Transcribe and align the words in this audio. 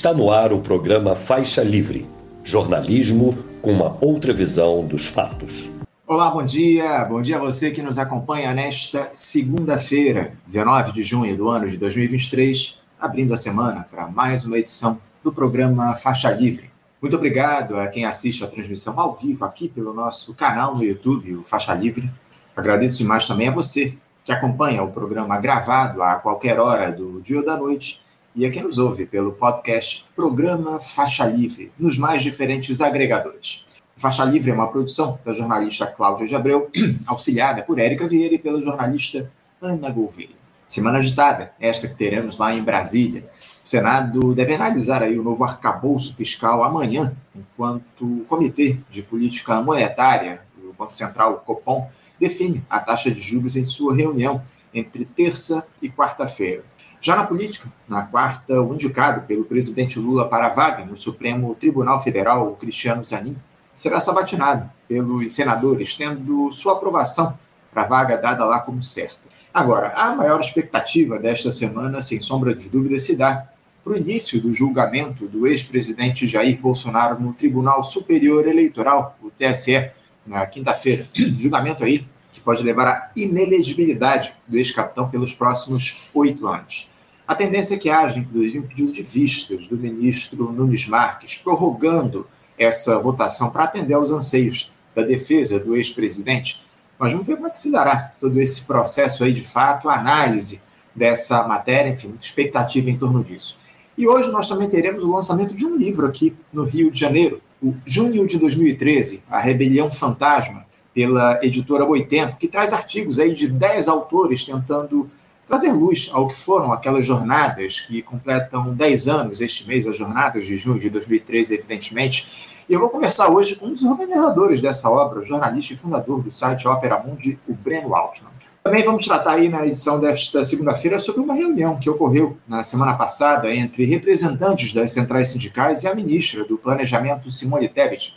Está 0.00 0.14
no 0.14 0.30
ar 0.30 0.50
o 0.50 0.62
programa 0.62 1.14
Faixa 1.14 1.62
Livre 1.62 2.08
jornalismo 2.42 3.36
com 3.60 3.70
uma 3.70 3.98
outra 4.00 4.32
visão 4.32 4.82
dos 4.82 5.04
fatos. 5.04 5.68
Olá, 6.06 6.30
bom 6.30 6.42
dia. 6.42 7.04
Bom 7.04 7.20
dia 7.20 7.36
a 7.36 7.38
você 7.38 7.70
que 7.70 7.82
nos 7.82 7.98
acompanha 7.98 8.54
nesta 8.54 9.08
segunda-feira, 9.12 10.32
19 10.46 10.92
de 10.92 11.02
junho 11.02 11.36
do 11.36 11.50
ano 11.50 11.68
de 11.68 11.76
2023, 11.76 12.80
abrindo 12.98 13.34
a 13.34 13.36
semana 13.36 13.86
para 13.90 14.06
mais 14.06 14.42
uma 14.42 14.56
edição 14.56 14.98
do 15.22 15.34
programa 15.34 15.94
Faixa 15.94 16.30
Livre. 16.30 16.70
Muito 16.98 17.16
obrigado 17.16 17.78
a 17.78 17.86
quem 17.86 18.06
assiste 18.06 18.42
a 18.42 18.46
transmissão 18.46 18.98
ao 18.98 19.14
vivo 19.14 19.44
aqui 19.44 19.68
pelo 19.68 19.92
nosso 19.92 20.34
canal 20.34 20.74
no 20.74 20.82
YouTube, 20.82 21.36
o 21.36 21.44
Faixa 21.44 21.74
Livre. 21.74 22.10
Agradeço 22.56 22.96
demais 22.96 23.28
também 23.28 23.48
a 23.48 23.52
você 23.52 23.94
que 24.24 24.32
acompanha 24.32 24.82
o 24.82 24.90
programa 24.90 25.38
gravado 25.38 26.02
a 26.02 26.14
qualquer 26.14 26.58
hora 26.58 26.90
do 26.90 27.20
dia 27.20 27.40
ou 27.40 27.44
da 27.44 27.58
noite 27.58 28.08
e 28.34 28.46
a 28.46 28.50
quem 28.50 28.62
nos 28.62 28.78
ouve 28.78 29.06
pelo 29.06 29.32
podcast 29.32 30.06
Programa 30.14 30.78
Faixa 30.78 31.24
Livre, 31.24 31.72
nos 31.78 31.98
mais 31.98 32.22
diferentes 32.22 32.80
agregadores. 32.80 33.66
Faixa 33.96 34.24
Livre 34.24 34.50
é 34.50 34.54
uma 34.54 34.68
produção 34.68 35.18
da 35.24 35.32
jornalista 35.32 35.86
Cláudia 35.86 36.26
de 36.26 36.34
Abreu, 36.34 36.70
auxiliada 37.06 37.62
por 37.62 37.78
Érica 37.78 38.08
Vieira 38.08 38.34
e 38.34 38.38
pela 38.38 38.62
jornalista 38.62 39.30
Ana 39.60 39.90
Gouveia. 39.90 40.40
Semana 40.68 40.98
agitada, 40.98 41.52
esta 41.58 41.88
que 41.88 41.96
teremos 41.96 42.38
lá 42.38 42.54
em 42.54 42.62
Brasília. 42.62 43.28
O 43.64 43.68
Senado 43.68 44.32
deve 44.34 44.54
analisar 44.54 45.02
aí 45.02 45.18
o 45.18 45.22
novo 45.22 45.42
arcabouço 45.42 46.14
fiscal 46.14 46.62
amanhã, 46.62 47.14
enquanto 47.34 48.04
o 48.04 48.24
Comitê 48.26 48.78
de 48.88 49.02
Política 49.02 49.60
Monetária, 49.60 50.42
o 50.62 50.72
Banco 50.72 50.96
Central, 50.96 51.34
o 51.34 51.36
Copom, 51.38 51.90
define 52.20 52.64
a 52.70 52.78
taxa 52.78 53.10
de 53.10 53.20
juros 53.20 53.56
em 53.56 53.64
sua 53.64 53.96
reunião 53.96 54.40
entre 54.72 55.04
terça 55.04 55.66
e 55.82 55.90
quarta-feira. 55.90 56.64
Já 57.02 57.16
na 57.16 57.24
política, 57.24 57.72
na 57.88 58.02
quarta, 58.02 58.60
o 58.60 58.74
indicado 58.74 59.22
pelo 59.22 59.46
presidente 59.46 59.98
Lula 59.98 60.28
para 60.28 60.46
a 60.46 60.50
vaga 60.50 60.84
no 60.84 60.98
Supremo 60.98 61.54
Tribunal 61.54 61.98
Federal, 61.98 62.54
Cristiano 62.60 63.02
Zanin, 63.02 63.36
será 63.74 63.98
sabatinado 63.98 64.70
pelos 64.86 65.32
senadores, 65.32 65.94
tendo 65.94 66.52
sua 66.52 66.74
aprovação 66.74 67.38
para 67.72 67.84
a 67.84 67.86
vaga 67.86 68.16
dada 68.18 68.44
lá 68.44 68.60
como 68.60 68.82
certa. 68.82 69.30
Agora, 69.52 69.94
a 69.94 70.14
maior 70.14 70.40
expectativa 70.40 71.18
desta 71.18 71.50
semana, 71.50 72.02
sem 72.02 72.20
sombra 72.20 72.54
de 72.54 72.68
dúvida, 72.68 72.98
se 72.98 73.16
dá 73.16 73.48
para 73.82 73.94
o 73.94 73.96
início 73.96 74.38
do 74.38 74.52
julgamento 74.52 75.26
do 75.26 75.46
ex-presidente 75.46 76.26
Jair 76.26 76.60
Bolsonaro 76.60 77.18
no 77.18 77.32
Tribunal 77.32 77.82
Superior 77.82 78.46
Eleitoral, 78.46 79.16
o 79.22 79.30
TSE, 79.30 79.90
na 80.26 80.44
quinta-feira. 80.44 81.06
Julgamento 81.14 81.82
aí 81.82 82.06
que 82.30 82.40
pode 82.40 82.62
levar 82.62 82.86
à 82.86 83.10
inelegibilidade 83.16 84.34
do 84.46 84.58
ex-capitão 84.58 85.08
pelos 85.08 85.32
próximos 85.32 86.10
oito 86.14 86.46
anos. 86.46 86.89
A 87.30 87.34
tendência 87.36 87.76
é 87.76 87.78
que 87.78 87.88
haja, 87.88 88.18
inclusive, 88.18 88.58
um 88.58 88.62
pedido 88.66 88.90
de 88.90 89.04
vistas 89.04 89.68
do 89.68 89.76
ministro 89.76 90.52
Nunes 90.52 90.88
Marques, 90.88 91.36
prorrogando 91.36 92.26
essa 92.58 92.98
votação 92.98 93.52
para 93.52 93.62
atender 93.62 93.94
aos 93.94 94.10
anseios 94.10 94.72
da 94.96 95.02
defesa 95.02 95.60
do 95.60 95.76
ex-presidente. 95.76 96.60
Mas 96.98 97.12
vamos 97.12 97.28
ver 97.28 97.36
como 97.36 97.46
é 97.46 97.50
que 97.50 97.58
se 97.60 97.70
dará 97.70 98.12
todo 98.20 98.40
esse 98.40 98.62
processo 98.62 99.22
aí, 99.22 99.32
de 99.32 99.44
fato, 99.44 99.88
a 99.88 99.94
análise 99.94 100.62
dessa 100.92 101.46
matéria, 101.46 101.90
enfim, 101.90 102.08
muita 102.08 102.24
expectativa 102.24 102.90
em 102.90 102.98
torno 102.98 103.22
disso. 103.22 103.56
E 103.96 104.08
hoje 104.08 104.28
nós 104.32 104.48
também 104.48 104.68
teremos 104.68 105.04
o 105.04 105.12
lançamento 105.12 105.54
de 105.54 105.64
um 105.64 105.76
livro 105.76 106.08
aqui 106.08 106.36
no 106.52 106.64
Rio 106.64 106.90
de 106.90 106.98
Janeiro, 106.98 107.40
o 107.62 107.72
Junho 107.86 108.26
de 108.26 108.40
2013, 108.40 109.22
A 109.30 109.38
Rebelião 109.38 109.88
Fantasma, 109.88 110.66
pela 110.92 111.38
editora 111.44 111.86
Boitempo, 111.86 112.38
que 112.38 112.48
traz 112.48 112.72
artigos 112.72 113.20
aí 113.20 113.32
de 113.32 113.46
10 113.46 113.86
autores 113.86 114.44
tentando 114.44 115.08
trazer 115.50 115.72
luz 115.72 116.08
ao 116.12 116.28
que 116.28 116.36
foram 116.36 116.72
aquelas 116.72 117.04
jornadas 117.04 117.80
que 117.80 118.00
completam 118.02 118.72
10 118.72 119.08
anos 119.08 119.40
este 119.40 119.66
mês, 119.66 119.84
as 119.84 119.96
jornadas 119.96 120.46
de 120.46 120.56
junho 120.56 120.78
de 120.78 120.88
2013, 120.88 121.54
evidentemente. 121.54 122.64
E 122.68 122.72
eu 122.72 122.78
vou 122.78 122.88
conversar 122.88 123.28
hoje 123.28 123.56
com 123.56 123.66
um 123.66 123.72
dos 123.72 123.82
organizadores 123.82 124.62
dessa 124.62 124.88
obra, 124.88 125.24
jornalista 125.24 125.74
e 125.74 125.76
fundador 125.76 126.22
do 126.22 126.30
site 126.30 126.68
Opera 126.68 127.02
Mundi, 127.04 127.36
o 127.48 127.52
Breno 127.52 127.96
Altman. 127.96 128.30
Também 128.62 128.84
vamos 128.84 129.04
tratar 129.04 129.32
aí 129.32 129.48
na 129.48 129.66
edição 129.66 129.98
desta 129.98 130.44
segunda-feira 130.44 131.00
sobre 131.00 131.20
uma 131.20 131.34
reunião 131.34 131.80
que 131.80 131.90
ocorreu 131.90 132.38
na 132.46 132.62
semana 132.62 132.94
passada 132.94 133.52
entre 133.52 133.84
representantes 133.84 134.72
das 134.72 134.92
centrais 134.92 135.32
sindicais 135.32 135.82
e 135.82 135.88
a 135.88 135.94
ministra 135.96 136.44
do 136.44 136.56
Planejamento, 136.56 137.28
Simone 137.28 137.68
Tebet. 137.68 138.16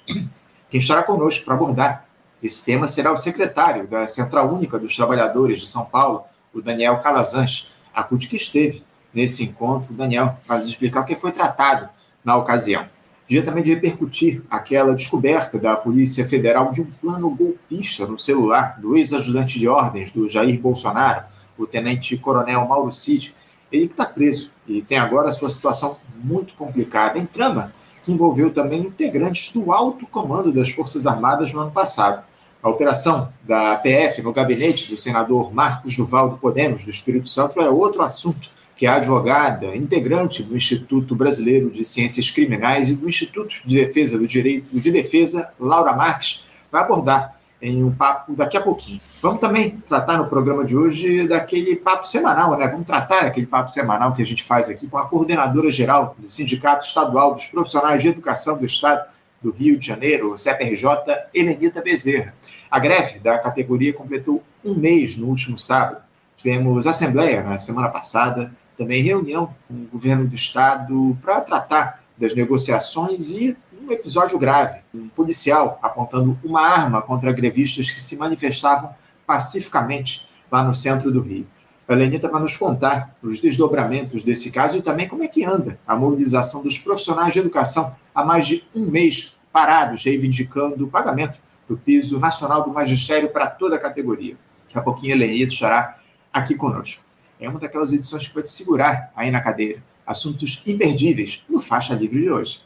Quem 0.69 0.79
estará 0.79 1.01
conosco 1.01 1.45
para 1.45 1.55
abordar 1.55 2.05
esse 2.43 2.63
tema 2.63 2.87
será 2.87 3.11
o 3.11 3.17
secretário 3.17 3.87
da 3.87 4.07
Central 4.07 4.53
Única 4.53 4.77
dos 4.77 4.95
Trabalhadores 4.95 5.61
de 5.61 5.67
São 5.67 5.85
Paulo, 5.85 6.25
o 6.53 6.61
Daniel 6.61 6.99
Calazans, 6.99 7.71
a 7.93 8.03
CUT 8.03 8.27
que 8.27 8.35
esteve 8.35 8.83
nesse 9.13 9.43
encontro. 9.43 9.93
O 9.93 9.95
Daniel 9.95 10.37
vai 10.45 10.59
nos 10.59 10.69
explicar 10.69 11.01
o 11.01 11.05
que 11.05 11.15
foi 11.15 11.31
tratado 11.31 11.89
na 12.23 12.35
ocasião. 12.37 12.87
Dia 13.27 13.43
também 13.43 13.63
de 13.63 13.73
repercutir 13.73 14.43
aquela 14.49 14.93
descoberta 14.93 15.57
da 15.57 15.75
Polícia 15.75 16.27
Federal 16.27 16.71
de 16.71 16.81
um 16.81 16.85
plano 16.85 17.29
golpista 17.29 18.05
no 18.05 18.19
celular 18.19 18.79
do 18.79 18.95
ex-ajudante 18.95 19.57
de 19.57 19.67
ordens 19.67 20.11
do 20.11 20.27
Jair 20.27 20.59
Bolsonaro, 20.59 21.23
o 21.57 21.65
tenente-coronel 21.65 22.67
Mauro 22.67 22.91
Cid. 22.91 23.33
Ele 23.71 23.87
que 23.87 23.93
está 23.93 24.05
preso 24.05 24.51
e 24.67 24.81
tem 24.81 24.99
agora 24.99 25.31
sua 25.31 25.49
situação 25.49 25.97
muito 26.23 26.53
complicada 26.53 27.17
em 27.17 27.25
trama 27.25 27.73
que 28.03 28.11
envolveu 28.11 28.51
também 28.51 28.81
integrantes 28.81 29.53
do 29.53 29.71
alto 29.71 30.05
comando 30.05 30.51
das 30.51 30.69
Forças 30.71 31.07
Armadas 31.07 31.53
no 31.53 31.61
ano 31.61 31.71
passado. 31.71 32.23
A 32.63 32.69
operação 32.69 33.27
da 33.43 33.75
PF 33.75 34.21
no 34.21 34.31
gabinete 34.31 34.89
do 34.89 34.97
senador 34.97 35.53
Marcos 35.53 35.97
Duval 35.97 36.29
do 36.29 36.37
Podemos, 36.37 36.85
do 36.85 36.89
Espírito 36.89 37.27
Santo, 37.27 37.59
é 37.59 37.69
outro 37.69 38.01
assunto 38.01 38.49
que 38.77 38.87
a 38.87 38.95
advogada, 38.95 39.75
integrante 39.75 40.41
do 40.43 40.55
Instituto 40.55 41.13
Brasileiro 41.13 41.69
de 41.69 41.83
Ciências 41.83 42.31
Criminais 42.31 42.89
e 42.89 42.95
do 42.95 43.09
Instituto 43.09 43.53
de 43.65 43.75
Defesa 43.75 44.17
do 44.17 44.25
Direito 44.25 44.79
de 44.79 44.91
Defesa, 44.93 45.51
Laura 45.59 45.93
Marques, 45.93 46.45
vai 46.71 46.83
abordar 46.83 47.35
em 47.61 47.83
um 47.83 47.93
papo 47.93 48.33
daqui 48.33 48.55
a 48.55 48.61
pouquinho. 48.61 48.99
Vamos 49.21 49.41
também 49.41 49.81
tratar 49.85 50.17
no 50.17 50.27
programa 50.27 50.63
de 50.63 50.77
hoje 50.77 51.27
daquele 51.27 51.75
papo 51.75 52.07
semanal, 52.07 52.57
né? 52.57 52.65
Vamos 52.69 52.87
tratar 52.87 53.25
aquele 53.25 53.45
papo 53.45 53.71
semanal 53.71 54.13
que 54.13 54.21
a 54.21 54.25
gente 54.25 54.41
faz 54.41 54.69
aqui 54.69 54.87
com 54.87 54.97
a 54.97 55.05
coordenadora 55.05 55.69
geral 55.69 56.15
do 56.17 56.31
Sindicato 56.31 56.85
Estadual 56.85 57.33
dos 57.33 57.47
Profissionais 57.47 58.01
de 58.01 58.07
Educação 58.07 58.57
do 58.57 58.65
Estado, 58.65 59.05
do 59.43 59.51
Rio 59.51 59.77
de 59.77 59.85
Janeiro, 59.85 60.37
CPRJ, 60.37 60.87
Helenita 61.33 61.81
Bezerra. 61.81 62.33
A 62.71 62.79
greve 62.79 63.19
da 63.19 63.37
categoria 63.37 63.93
completou 63.93 64.41
um 64.63 64.73
mês 64.73 65.17
no 65.17 65.27
último 65.27 65.57
sábado. 65.57 66.01
Tivemos 66.37 66.87
assembleia 66.87 67.43
na 67.43 67.57
semana 67.57 67.89
passada, 67.89 68.51
também 68.77 69.03
reunião 69.03 69.53
com 69.67 69.73
o 69.73 69.87
governo 69.91 70.25
do 70.25 70.33
estado 70.33 71.17
para 71.21 71.41
tratar 71.41 72.01
das 72.17 72.33
negociações 72.33 73.31
e 73.31 73.57
um 73.85 73.91
episódio 73.91 74.39
grave, 74.39 74.79
um 74.93 75.09
policial 75.09 75.77
apontando 75.81 76.39
uma 76.43 76.61
arma 76.61 77.01
contra 77.01 77.33
grevistas 77.33 77.91
que 77.91 77.99
se 77.99 78.15
manifestavam 78.15 78.95
pacificamente 79.27 80.27
lá 80.49 80.63
no 80.63 80.73
centro 80.73 81.11
do 81.11 81.19
Rio. 81.21 81.45
A 81.87 81.93
Lenita 81.93 82.29
vai 82.29 82.41
nos 82.41 82.55
contar 82.55 83.13
os 83.21 83.41
desdobramentos 83.41 84.23
desse 84.23 84.51
caso 84.51 84.77
e 84.77 84.81
também 84.81 85.07
como 85.07 85.23
é 85.23 85.27
que 85.27 85.43
anda 85.43 85.77
a 85.85 85.95
mobilização 85.95 86.63
dos 86.63 86.77
profissionais 86.77 87.33
de 87.33 87.39
educação 87.39 87.93
há 88.13 88.23
mais 88.23 88.47
de 88.47 88.63
um 88.75 88.85
mês 88.85 89.37
parados, 89.51 90.03
reivindicando 90.03 90.85
o 90.85 90.89
pagamento 90.89 91.37
do 91.67 91.77
piso 91.77 92.19
nacional 92.19 92.63
do 92.63 92.71
magistério 92.71 93.29
para 93.29 93.47
toda 93.47 93.75
a 93.75 93.79
categoria. 93.79 94.35
Daqui 94.65 94.77
a 94.77 94.81
pouquinho 94.81 95.13
a 95.13 95.17
Lenita 95.17 95.51
estará 95.51 95.97
aqui 96.31 96.55
conosco. 96.55 97.05
É 97.39 97.49
uma 97.49 97.59
daquelas 97.59 97.93
edições 97.93 98.27
que 98.27 98.33
vai 98.33 98.43
te 98.43 98.49
segurar 98.49 99.11
aí 99.15 99.29
na 99.29 99.41
cadeira. 99.41 99.81
Assuntos 100.05 100.63
imperdíveis 100.67 101.43
no 101.49 101.59
Faixa 101.59 101.93
Livre 101.93 102.21
de 102.21 102.31
hoje. 102.31 102.63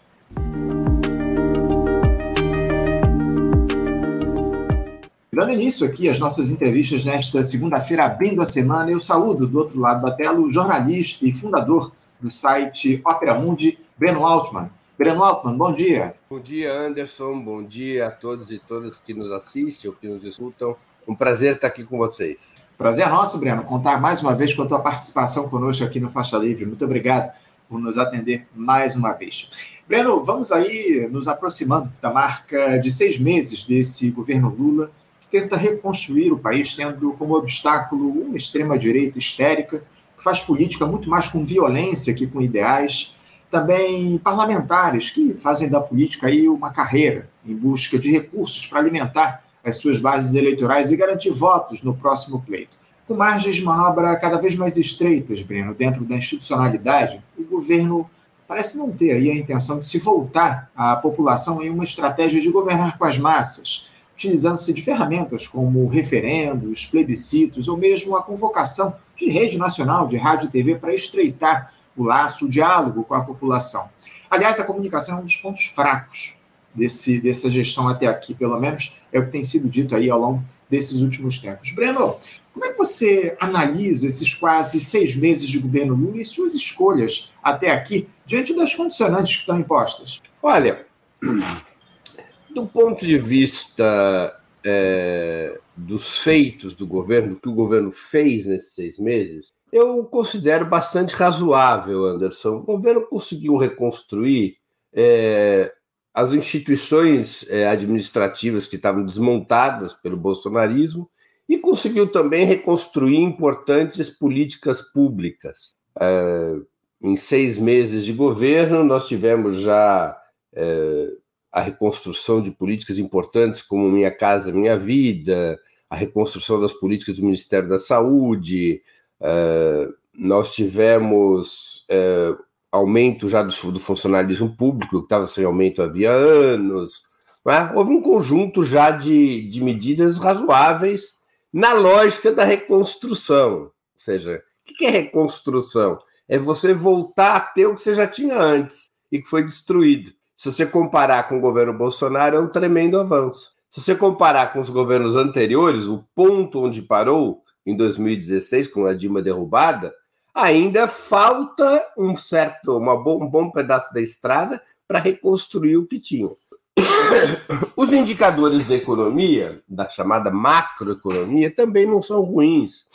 Dando 5.32 5.52
início 5.52 5.86
aqui 5.86 6.10
às 6.10 6.18
nossas 6.18 6.50
entrevistas 6.50 7.06
nesta 7.06 7.46
segunda-feira, 7.46 8.06
abrindo 8.06 8.42
a 8.42 8.46
semana, 8.46 8.90
eu 8.90 9.00
saúdo 9.00 9.46
do 9.46 9.60
outro 9.60 9.80
lado 9.80 10.02
da 10.04 10.12
tela 10.12 10.40
o 10.40 10.50
jornalista 10.50 11.28
e 11.28 11.32
fundador 11.32 11.92
do 12.20 12.32
site 12.32 13.00
Opera 13.06 13.40
Mundi, 13.40 13.78
Breno 13.96 14.26
Altman. 14.26 14.72
Breno 14.98 15.24
Altman, 15.24 15.56
bom 15.56 15.72
dia. 15.72 16.16
Bom 16.28 16.40
dia, 16.40 16.74
Anderson. 16.74 17.40
Bom 17.40 17.62
dia 17.62 18.08
a 18.08 18.12
todos 18.12 18.52
e 18.52 18.58
todas 18.58 18.98
que 18.98 19.14
nos 19.14 19.32
assistem 19.32 19.92
ou 19.92 19.96
que 19.96 20.08
nos 20.08 20.24
escutam. 20.24 20.76
Um 21.08 21.14
prazer 21.14 21.54
estar 21.54 21.68
aqui 21.68 21.84
com 21.84 22.00
vocês. 22.00 22.56
Prazer 22.76 23.06
é 23.06 23.10
nosso, 23.10 23.38
Breno, 23.38 23.64
contar 23.64 24.02
mais 24.02 24.24
uma 24.24 24.36
vez 24.36 24.56
com 24.56 24.64
a 24.64 24.66
tua 24.66 24.80
participação 24.80 25.50
conosco 25.50 25.84
aqui 25.84 26.00
no 26.00 26.10
Faixa 26.10 26.36
Livre. 26.40 26.66
Muito 26.66 26.84
obrigado 26.84 27.32
por 27.70 27.80
nos 27.80 28.00
atender 28.00 28.48
mais 28.56 28.96
uma 28.96 29.14
vez. 29.14 29.78
Breno, 29.88 30.24
vamos 30.24 30.52
aí 30.52 31.08
nos 31.12 31.28
aproximando 31.28 31.94
da 32.02 32.10
marca 32.12 32.80
de 32.80 32.90
seis 32.90 33.20
meses 33.20 33.64
desse 33.64 34.10
governo 34.10 34.50
Lula 34.50 34.90
que 35.22 35.30
tenta 35.30 35.56
reconstruir 35.56 36.32
o 36.32 36.40
país, 36.40 36.76
tendo 36.76 37.12
como 37.14 37.36
obstáculo 37.36 38.10
uma 38.10 38.36
extrema-direita 38.36 39.20
histérica, 39.20 39.84
que 40.18 40.24
faz 40.24 40.42
política 40.42 40.88
muito 40.88 41.08
mais 41.08 41.28
com 41.28 41.46
violência 41.46 42.16
que 42.16 42.26
com 42.26 42.42
ideais. 42.42 43.16
Também 43.50 44.18
parlamentares 44.18 45.10
que 45.10 45.34
fazem 45.34 45.70
da 45.70 45.80
política 45.80 46.28
aí 46.28 46.50
uma 46.50 46.72
carreira 46.72 47.30
em 47.46 47.56
busca 47.56 47.98
de 47.98 48.12
recursos 48.12 48.66
para 48.66 48.80
alimentar 48.80 49.44
as 49.64 49.78
suas 49.78 50.00
bases 50.00 50.36
eleitorais 50.36 50.92
e 50.92 50.98
garantir 50.98 51.30
votos 51.30 51.82
no 51.82 51.96
próximo 51.96 52.42
pleito. 52.42 52.78
Com 53.08 53.16
margens 53.16 53.56
de 53.56 53.64
manobra 53.64 54.16
cada 54.18 54.38
vez 54.38 54.56
mais 54.56 54.78
estreitas, 54.78 55.42
Breno, 55.42 55.74
dentro 55.74 56.04
da 56.04 56.16
institucionalidade, 56.16 57.24
o 57.38 57.44
governo 57.44 58.10
parece 58.48 58.78
não 58.78 58.92
ter 58.92 59.12
aí 59.12 59.32
a 59.32 59.36
intenção 59.36 59.80
de 59.80 59.88
se 59.88 60.00
voltar 60.00 60.70
à 60.76 60.96
população 60.96 61.62
em 61.62 61.70
uma 61.70 61.84
estratégia 61.84 62.42
de 62.42 62.52
governar 62.52 62.98
com 62.98 63.06
as 63.06 63.18
massas, 63.18 63.90
utilizando-se 64.14 64.74
de 64.74 64.82
ferramentas 64.82 65.48
como 65.48 65.88
referendos, 65.88 66.86
plebiscitos 66.86 67.68
ou 67.68 67.78
mesmo 67.78 68.16
a 68.16 68.24
convocação 68.24 68.96
de 69.16 69.30
rede 69.30 69.58
nacional 69.58 70.08
de 70.08 70.18
rádio 70.18 70.48
e 70.48 70.52
TV 70.52 70.76
para 70.76 70.94
estreitar 70.94 71.74
o 71.98 72.04
laço, 72.04 72.46
o 72.46 72.50
diálogo 72.50 73.04
com 73.04 73.14
a 73.14 73.22
população. 73.22 73.90
Aliás, 74.30 74.60
a 74.60 74.64
comunicação 74.64 75.18
é 75.18 75.22
um 75.22 75.26
dos 75.26 75.38
pontos 75.38 75.66
fracos 75.66 76.38
desse, 76.74 77.20
dessa 77.20 77.50
gestão 77.50 77.88
até 77.88 78.08
aqui, 78.08 78.36
pelo 78.36 78.60
menos 78.60 78.98
é 79.12 79.20
o 79.20 79.26
que 79.26 79.32
tem 79.32 79.44
sido 79.44 79.68
dito 79.68 79.96
aí 79.96 80.10
ao 80.10 80.20
longo 80.20 80.44
desses 80.70 81.02
últimos 81.02 81.40
tempos. 81.40 81.72
Breno, 81.72 82.16
como 82.54 82.66
é 82.66 82.72
que 82.72 82.78
você 82.78 83.36
analisa 83.40 84.08
esses 84.08 84.34
quase 84.34 84.80
seis 84.80 85.16
meses 85.16 85.50
de 85.50 85.60
governo 85.60 85.96
Lula 85.96 86.22
e 86.22 86.26
suas 86.26 86.54
escolhas 86.54 87.34
até 87.42 87.72
aqui, 87.72 88.08
diante 88.26 88.56
das 88.56 88.76
condicionantes 88.76 89.34
que 89.34 89.40
estão 89.42 89.60
impostas? 89.60 90.22
Olha, 90.42 90.86
do 92.54 92.66
ponto 92.66 93.06
de 93.06 93.18
vista 93.20 94.37
é, 94.70 95.58
dos 95.78 96.20
feitos 96.20 96.76
do 96.76 96.86
governo, 96.86 97.30
do 97.30 97.36
que 97.38 97.48
o 97.48 97.54
governo 97.54 97.90
fez 97.90 98.46
nesses 98.46 98.74
seis 98.74 99.00
meses, 99.00 99.54
eu 99.72 100.04
considero 100.06 100.66
bastante 100.66 101.16
razoável, 101.16 102.06
Anderson. 102.06 102.58
O 102.58 102.64
governo 102.64 103.06
conseguiu 103.08 103.56
reconstruir 103.56 104.58
é, 104.94 105.74
as 106.14 106.34
instituições 106.34 107.46
é, 107.50 107.68
administrativas 107.68 108.68
que 108.68 108.76
estavam 108.76 109.06
desmontadas 109.06 109.94
pelo 109.94 110.18
bolsonarismo 110.18 111.10
e 111.48 111.58
conseguiu 111.58 112.08
também 112.08 112.46
reconstruir 112.46 113.18
importantes 113.18 114.10
políticas 114.10 114.82
públicas. 114.82 115.76
É, 116.00 116.56
em 117.02 117.16
seis 117.16 117.58
meses 117.58 118.04
de 118.04 118.12
governo, 118.12 118.84
nós 118.84 119.08
tivemos 119.08 119.62
já 119.62 120.18
é, 120.54 121.10
a 121.52 121.62
reconstrução 121.62 122.42
de 122.42 122.52
políticas 122.52 122.98
importantes 122.98 123.62
como 123.62 123.90
Minha 123.90 124.12
Casa 124.12 124.52
Minha 124.52 124.78
Vida, 124.78 125.60
a 125.90 125.96
reconstrução 125.96 126.60
das 126.60 126.74
políticas 126.74 127.18
do 127.18 127.26
Ministério 127.26 127.70
da 127.70 127.80
Saúde, 127.80 128.82
é, 129.22 129.88
nós 130.14 130.54
tivemos 130.54 131.86
é, 131.90 132.36
aumento 132.72 133.28
já 133.28 133.42
do, 133.44 133.72
do, 133.72 133.80
funcionalismo 133.80 134.56
público, 134.56 135.00
que 135.00 135.06
estava 135.06 135.26
sem 135.26 135.46
aumento 135.46 135.82
havia 135.82 136.12
anos. 136.12 137.04
É? 137.48 137.74
Houve 137.74 137.92
um 137.92 138.02
conjunto 138.02 138.66
já 138.66 138.92
de, 138.92 139.48
de 139.50 139.64
medidas 139.64 140.18
razoáveis 140.18 141.18
na 141.54 141.74
lógica 141.74 142.32
da 142.32 142.44
reconstrução. 142.44 143.62
Ou 143.62 143.72
seja, 143.98 144.44
o 144.70 144.74
que 144.74 144.86
é 144.86 144.90
reconstrução? 144.90 145.98
É 146.28 146.38
você 146.38 146.74
voltar 146.74 147.36
a 147.38 147.40
ter 147.40 147.66
o 147.68 147.76
que 147.76 147.82
você 147.82 147.96
já 147.96 148.06
tinha 148.06 148.38
antes 148.38 148.92
e 149.10 149.22
que 149.22 149.30
foi 149.30 149.44
destruído. 149.44 150.12
Se 150.38 150.52
você 150.52 150.68
comparar 150.68 151.28
com 151.28 151.40
o 151.40 151.42
governo 151.42 151.74
Bolsonaro, 151.74 152.38
é 152.38 152.40
um 152.40 152.48
tremendo 152.48 153.00
avanço. 153.00 153.54
Se 153.72 153.82
você 153.82 153.96
comparar 153.96 154.54
com 154.54 154.60
os 154.60 154.70
governos 154.70 155.16
anteriores, 155.16 155.86
o 155.86 156.06
ponto 156.14 156.64
onde 156.64 156.84
parou, 156.84 157.44
em 157.66 157.76
2016, 157.76 158.68
com 158.68 158.86
a 158.86 158.94
Dilma 158.94 159.20
derrubada, 159.20 159.92
ainda 160.34 160.88
falta 160.88 161.84
um 161.98 162.16
certo, 162.16 162.78
uma 162.78 162.96
bo 162.96 163.18
um 163.18 163.28
bom 163.28 163.50
pedaço 163.50 163.92
da 163.92 164.00
estrada 164.00 164.62
para 164.88 165.00
reconstruir 165.00 165.76
o 165.76 165.88
que 165.88 166.00
tinha. 166.00 166.30
Os 167.76 167.92
indicadores 167.92 168.68
da 168.68 168.76
economia, 168.76 169.64
da 169.68 169.90
chamada 169.90 170.30
macroeconomia, 170.30 171.50
também 171.50 171.88
não 171.88 172.00
são 172.00 172.22
ruins. 172.22 172.86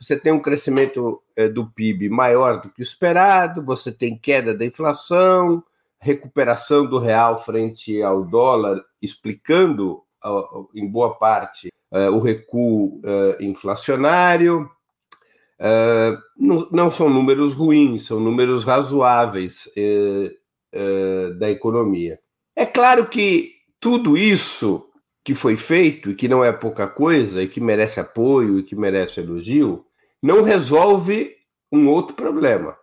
Você 0.00 0.16
tem 0.16 0.32
um 0.32 0.40
crescimento 0.40 1.22
é, 1.36 1.48
do 1.48 1.66
PIB 1.66 2.08
maior 2.08 2.62
do 2.62 2.70
que 2.70 2.80
o 2.80 2.82
esperado, 2.82 3.62
você 3.62 3.92
tem 3.92 4.16
queda 4.16 4.54
da 4.54 4.64
inflação, 4.64 5.62
recuperação 6.00 6.86
do 6.86 6.98
real 6.98 7.38
frente 7.38 8.02
ao 8.02 8.24
dólar, 8.24 8.82
explicando, 9.02 10.02
em 10.74 10.86
boa 10.86 11.14
parte, 11.16 11.72
é, 11.92 12.08
o 12.08 12.18
recuo 12.18 13.00
é, 13.04 13.44
inflacionário. 13.44 14.68
Não 16.70 16.90
são 16.90 17.10
números 17.10 17.52
ruins, 17.52 18.06
são 18.06 18.20
números 18.20 18.64
razoáveis 18.64 19.68
da 21.36 21.50
economia. 21.50 22.20
É 22.54 22.64
claro 22.64 23.08
que 23.08 23.54
tudo 23.80 24.16
isso 24.16 24.88
que 25.24 25.34
foi 25.34 25.56
feito, 25.56 26.10
e 26.10 26.14
que 26.14 26.28
não 26.28 26.44
é 26.44 26.52
pouca 26.52 26.86
coisa, 26.86 27.42
e 27.42 27.48
que 27.48 27.60
merece 27.60 27.98
apoio, 27.98 28.60
e 28.60 28.62
que 28.62 28.76
merece 28.76 29.20
elogio, 29.20 29.84
não 30.22 30.42
resolve 30.42 31.34
um 31.72 31.88
outro 31.88 32.14
problema, 32.14 32.77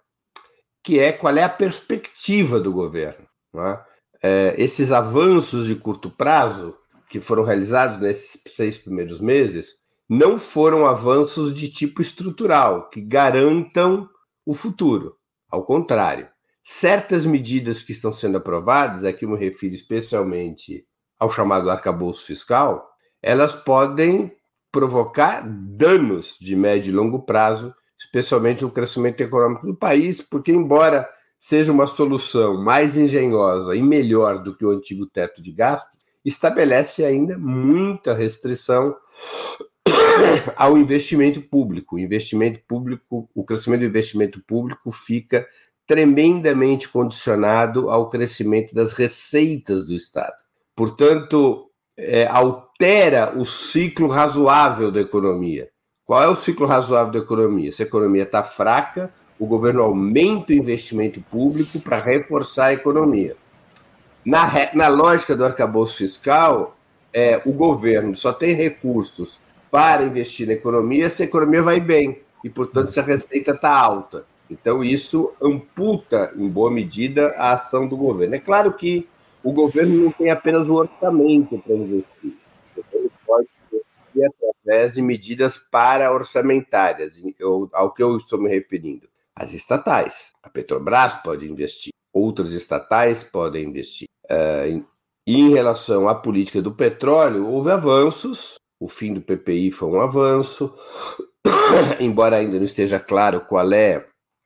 que 0.85 0.99
é 0.99 1.11
qual 1.11 1.35
é 1.35 1.43
a 1.43 1.49
perspectiva 1.49 2.59
do 2.59 2.71
governo. 2.71 3.25
É? 3.55 3.79
É, 4.21 4.55
esses 4.57 4.91
avanços 4.91 5.65
de 5.65 5.75
curto 5.75 6.11
prazo 6.11 6.77
que 7.09 7.19
foram 7.19 7.43
realizados 7.43 7.99
nesses 7.99 8.41
seis 8.47 8.77
primeiros 8.77 9.19
meses 9.19 9.77
não 10.07 10.37
foram 10.37 10.85
avanços 10.85 11.55
de 11.55 11.71
tipo 11.71 12.03
estrutural, 12.03 12.89
que 12.91 13.01
garantam 13.01 14.07
o 14.45 14.53
futuro. 14.53 15.15
Ao 15.49 15.65
contrário, 15.65 16.27
certas 16.63 17.25
medidas 17.25 17.81
que 17.81 17.91
estão 17.91 18.13
sendo 18.13 18.37
aprovadas, 18.37 19.03
aqui 19.03 19.25
eu 19.25 19.29
me 19.29 19.37
refiro 19.37 19.73
especialmente 19.73 20.85
ao 21.19 21.31
chamado 21.31 21.71
arcabouço 21.71 22.25
fiscal, 22.25 22.87
elas 23.23 23.55
podem 23.55 24.31
provocar 24.71 25.41
danos 25.47 26.37
de 26.39 26.55
médio 26.55 26.91
e 26.91 26.95
longo 26.95 27.23
prazo, 27.23 27.73
especialmente 27.99 28.63
no 28.63 28.71
crescimento 28.71 29.21
econômico 29.21 29.65
do 29.65 29.75
país, 29.75 30.21
porque, 30.21 30.51
embora 30.51 31.07
seja 31.39 31.71
uma 31.71 31.85
solução 31.85 32.61
mais 32.61 32.97
engenhosa 32.97 33.75
e 33.75 33.81
melhor 33.81 34.41
do 34.41 34.55
que 34.55 34.65
o 34.65 34.71
antigo 34.71 35.05
teto 35.05 35.41
de 35.41 35.51
gastos, 35.51 35.99
estabelece 36.23 37.05
ainda 37.05 37.37
muita 37.37 38.13
restrição 38.13 38.95
ao 40.57 40.77
investimento 40.77 41.41
público. 41.41 41.95
O 41.95 41.99
investimento 41.99 42.59
público, 42.67 43.29
o 43.33 43.43
crescimento 43.43 43.81
do 43.81 43.87
investimento 43.87 44.41
público 44.41 44.91
fica 44.91 45.47
tremendamente 45.85 46.89
condicionado 46.89 47.91
ao 47.91 48.09
crescimento 48.09 48.73
das 48.73 48.93
receitas 48.93 49.85
do 49.85 49.93
Estado. 49.93 50.35
Portanto, 50.75 51.69
é, 51.97 52.25
altera 52.25 53.37
o 53.37 53.45
ciclo 53.45 54.07
razoável 54.07 54.91
da 54.91 54.99
economia. 54.99 55.69
Qual 56.05 56.21
é 56.21 56.27
o 56.27 56.35
ciclo 56.35 56.67
razoável 56.67 57.11
da 57.11 57.19
economia? 57.19 57.71
Se 57.71 57.81
a 57.81 57.85
economia 57.85 58.23
está 58.23 58.43
fraca, 58.43 59.11
o 59.39 59.47
governo 59.47 59.81
aumenta 59.81 60.53
o 60.53 60.55
investimento 60.55 61.19
público 61.19 61.79
para 61.79 61.97
reforçar 61.97 62.67
a 62.67 62.73
economia. 62.73 63.35
Na, 64.23 64.47
na 64.73 64.87
lógica 64.87 65.35
do 65.35 65.43
arcabouço 65.43 65.97
fiscal, 65.97 66.77
é, 67.11 67.41
o 67.43 67.51
governo 67.51 68.15
só 68.15 68.31
tem 68.31 68.53
recursos 68.53 69.39
para 69.71 70.03
investir 70.03 70.45
na 70.45 70.53
economia 70.53 71.09
se 71.09 71.23
a 71.23 71.25
economia 71.25 71.63
vai 71.63 71.79
bem 71.79 72.19
e, 72.43 72.49
portanto, 72.49 72.91
se 72.91 72.99
a 72.99 73.03
receita 73.03 73.51
está 73.51 73.75
alta. 73.75 74.25
Então, 74.47 74.83
isso 74.83 75.33
amputa, 75.41 76.31
em 76.37 76.47
boa 76.47 76.71
medida, 76.71 77.33
a 77.35 77.53
ação 77.53 77.87
do 77.87 77.97
governo. 77.97 78.35
É 78.35 78.39
claro 78.39 78.73
que 78.73 79.07
o 79.43 79.51
governo 79.51 80.05
não 80.05 80.11
tem 80.11 80.29
apenas 80.29 80.69
o 80.69 80.75
orçamento 80.75 81.57
para 81.57 81.73
investir. 81.73 82.44
Através 84.23 84.93
de 84.95 85.01
medidas 85.01 85.57
para-orçamentárias, 85.57 87.21
ao 87.73 87.93
que 87.93 88.01
eu 88.01 88.17
estou 88.17 88.39
me 88.39 88.49
referindo. 88.49 89.07
As 89.35 89.53
estatais. 89.53 90.31
A 90.41 90.49
Petrobras 90.49 91.15
pode 91.15 91.49
investir, 91.49 91.91
outras 92.13 92.51
estatais 92.51 93.23
podem 93.23 93.65
investir. 93.65 94.07
Uh, 94.25 94.85
em 95.27 95.49
relação 95.49 96.07
à 96.07 96.15
política 96.15 96.61
do 96.61 96.71
petróleo, 96.71 97.47
houve 97.47 97.71
avanços. 97.71 98.55
O 98.79 98.87
fim 98.87 99.13
do 99.13 99.21
PPI 99.21 99.71
foi 99.71 99.89
um 99.89 100.01
avanço, 100.01 100.73
embora 101.99 102.37
ainda 102.37 102.57
não 102.57 102.65
esteja 102.65 102.99
claro 102.99 103.41
qual 103.41 103.71
é 103.73 104.05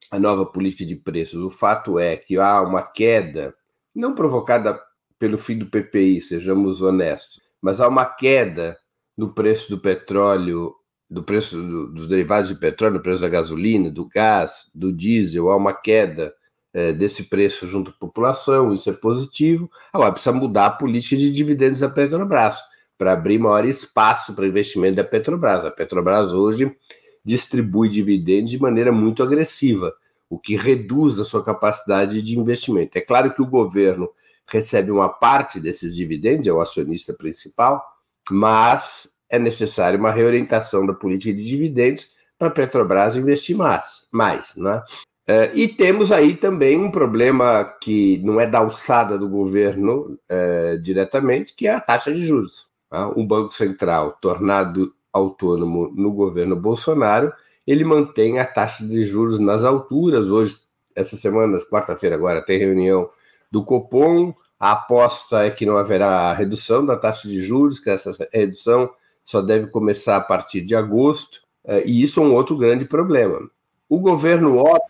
a 0.09 0.19
nova 0.19 0.45
política 0.45 0.85
de 0.85 0.95
preços. 0.95 1.41
O 1.41 1.49
fato 1.49 1.99
é 1.99 2.15
que 2.15 2.37
há 2.37 2.61
uma 2.61 2.81
queda, 2.81 3.53
não 3.93 4.15
provocada 4.15 4.79
pelo 5.17 5.37
fim 5.37 5.57
do 5.57 5.65
PPI, 5.65 6.21
sejamos 6.21 6.81
honestos, 6.81 7.41
mas 7.61 7.81
há 7.81 7.87
uma 7.87 8.05
queda 8.05 8.77
no 9.19 9.33
preço 9.33 9.69
do 9.69 9.77
petróleo, 9.77 10.73
do 11.09 11.21
preço 11.21 11.61
do, 11.61 11.91
dos 11.91 12.07
derivados 12.07 12.47
de 12.47 12.55
petróleo, 12.55 12.93
do 12.93 13.03
preço 13.03 13.21
da 13.21 13.27
gasolina, 13.27 13.91
do 13.91 14.07
gás, 14.07 14.71
do 14.73 14.93
diesel, 14.93 15.51
há 15.51 15.57
uma 15.57 15.73
queda 15.73 16.33
é, 16.73 16.93
desse 16.93 17.23
preço 17.23 17.67
junto 17.67 17.91
à 17.91 17.93
população, 17.93 18.73
isso 18.73 18.89
é 18.89 18.93
positivo. 18.93 19.69
Agora 19.91 20.13
precisa 20.13 20.31
mudar 20.31 20.67
a 20.67 20.71
política 20.71 21.17
de 21.17 21.33
dividendos 21.33 21.81
da 21.81 21.89
Petrobras 21.89 22.61
para 22.97 23.11
abrir 23.11 23.37
maior 23.37 23.65
espaço 23.65 24.33
para 24.33 24.47
investimento 24.47 24.95
da 24.95 25.03
Petrobras. 25.03 25.65
A 25.65 25.71
Petrobras 25.71 26.31
hoje 26.31 26.73
distribui 27.25 27.89
dividendos 27.89 28.51
de 28.51 28.61
maneira 28.61 28.89
muito 28.89 29.21
agressiva, 29.21 29.93
o 30.29 30.39
que 30.39 30.55
reduz 30.55 31.19
a 31.19 31.25
sua 31.25 31.43
capacidade 31.43 32.21
de 32.21 32.39
investimento. 32.39 32.97
É 32.97 33.01
claro 33.01 33.33
que 33.33 33.41
o 33.41 33.47
governo 33.47 34.09
recebe 34.47 34.91
uma 34.91 35.09
parte 35.09 35.59
desses 35.59 35.93
dividendos, 35.93 36.47
é 36.47 36.53
o 36.53 36.61
acionista 36.61 37.13
principal, 37.13 37.83
mas 38.29 39.09
é 39.29 39.37
necessário 39.37 39.99
uma 39.99 40.11
reorientação 40.11 40.85
da 40.85 40.93
política 40.93 41.33
de 41.33 41.47
dividendos 41.47 42.09
para 42.37 42.47
a 42.47 42.51
Petrobras 42.51 43.15
investir 43.15 43.55
mais, 43.55 44.07
mais 44.11 44.55
né? 44.55 44.81
É, 45.27 45.51
e 45.53 45.67
temos 45.67 46.11
aí 46.11 46.35
também 46.35 46.75
um 46.75 46.89
problema 46.89 47.63
que 47.79 48.17
não 48.25 48.39
é 48.39 48.47
da 48.47 48.57
alçada 48.57 49.15
do 49.15 49.29
governo 49.29 50.17
é, 50.27 50.77
diretamente, 50.77 51.53
que 51.55 51.67
é 51.67 51.75
a 51.75 51.79
taxa 51.79 52.11
de 52.11 52.25
juros. 52.25 52.65
Tá? 52.89 53.07
O 53.09 53.23
Banco 53.23 53.53
Central, 53.53 54.17
tornado 54.19 54.91
autônomo 55.13 55.93
no 55.95 56.11
governo 56.11 56.55
Bolsonaro, 56.55 57.31
ele 57.67 57.83
mantém 57.83 58.39
a 58.39 58.45
taxa 58.45 58.83
de 58.83 59.03
juros 59.03 59.37
nas 59.39 59.63
alturas. 59.63 60.31
Hoje, 60.31 60.57
essa 60.95 61.15
semana, 61.15 61.59
quarta-feira 61.69 62.15
agora, 62.15 62.43
tem 62.43 62.57
reunião 62.57 63.07
do 63.51 63.63
Copom. 63.63 64.33
A 64.59 64.73
aposta 64.73 65.45
é 65.45 65.49
que 65.49 65.65
não 65.65 65.77
haverá 65.77 66.33
redução 66.33 66.85
da 66.85 66.97
taxa 66.97 67.27
de 67.27 67.41
juros, 67.41 67.79
que 67.79 67.89
essa 67.89 68.27
redução 68.33 68.89
só 69.23 69.41
deve 69.41 69.67
começar 69.67 70.17
a 70.17 70.21
partir 70.21 70.61
de 70.61 70.75
agosto. 70.75 71.41
É, 71.63 71.85
e 71.85 72.01
isso 72.01 72.19
é 72.19 72.23
um 72.23 72.33
outro 72.33 72.57
grande 72.57 72.83
problema. 72.83 73.49
O 73.87 73.99
governo 73.99 74.57
opta 74.57 74.89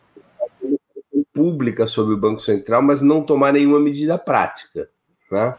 pública 1.33 1.87
sobre 1.87 2.13
o 2.13 2.17
Banco 2.17 2.41
Central, 2.41 2.81
mas 2.81 3.01
não 3.01 3.23
tomar 3.23 3.53
nenhuma 3.53 3.79
medida 3.79 4.17
prática. 4.17 4.89
Né? 5.31 5.55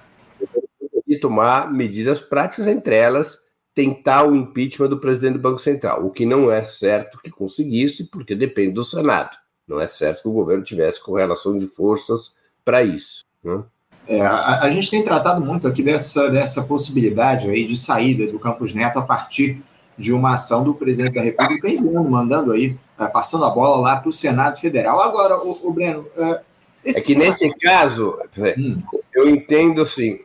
E 1.06 1.16
tomar 1.16 1.72
medidas 1.72 2.20
práticas, 2.20 2.66
entre 2.66 2.96
elas, 2.96 3.38
tentar 3.74 4.24
o 4.24 4.34
impeachment 4.34 4.88
do 4.88 5.00
presidente 5.00 5.34
do 5.34 5.40
Banco 5.40 5.58
Central, 5.58 6.04
o 6.04 6.10
que 6.10 6.26
não 6.26 6.50
é 6.50 6.64
certo 6.64 7.18
que 7.22 7.30
conseguisse, 7.30 8.04
porque 8.04 8.34
depende 8.34 8.72
do 8.72 8.84
Senado. 8.84 9.36
Não 9.66 9.80
é 9.80 9.86
certo 9.86 10.22
que 10.22 10.28
o 10.28 10.32
governo 10.32 10.64
tivesse 10.64 11.02
correlação 11.02 11.56
de 11.56 11.66
forças 11.68 12.34
para 12.64 12.82
isso. 12.82 13.24
Né? 13.42 13.62
É, 14.10 14.20
a, 14.22 14.62
a, 14.62 14.70
gente 14.72 14.90
tem 14.90 15.04
tratado 15.04 15.40
muito 15.40 15.68
aqui 15.68 15.84
dessa, 15.84 16.28
dessa 16.28 16.64
possibilidade 16.64 17.48
aí 17.48 17.64
de 17.64 17.76
saída 17.76 18.26
do 18.26 18.40
Campos 18.40 18.74
Neto 18.74 18.98
a 18.98 19.02
partir 19.02 19.62
de 19.96 20.12
uma 20.12 20.34
ação 20.34 20.64
do 20.64 20.74
presidente 20.74 21.14
da 21.14 21.22
República 21.22 21.68
enviando, 21.68 22.10
mandando 22.10 22.50
aí, 22.50 22.76
é, 22.98 23.06
passando 23.06 23.44
a 23.44 23.50
bola 23.50 23.80
lá 23.80 23.96
para 24.00 24.08
o 24.08 24.12
Senado 24.12 24.58
Federal. 24.58 25.00
Agora, 25.00 25.38
o, 25.38 25.56
o 25.62 25.72
Breno. 25.72 26.06
É, 26.16 26.40
é 26.86 26.92
que 27.02 27.14
nesse 27.14 27.48
caso, 27.60 28.18
hum. 28.58 28.82
eu 29.14 29.28
entendo 29.28 29.80
assim, 29.80 30.18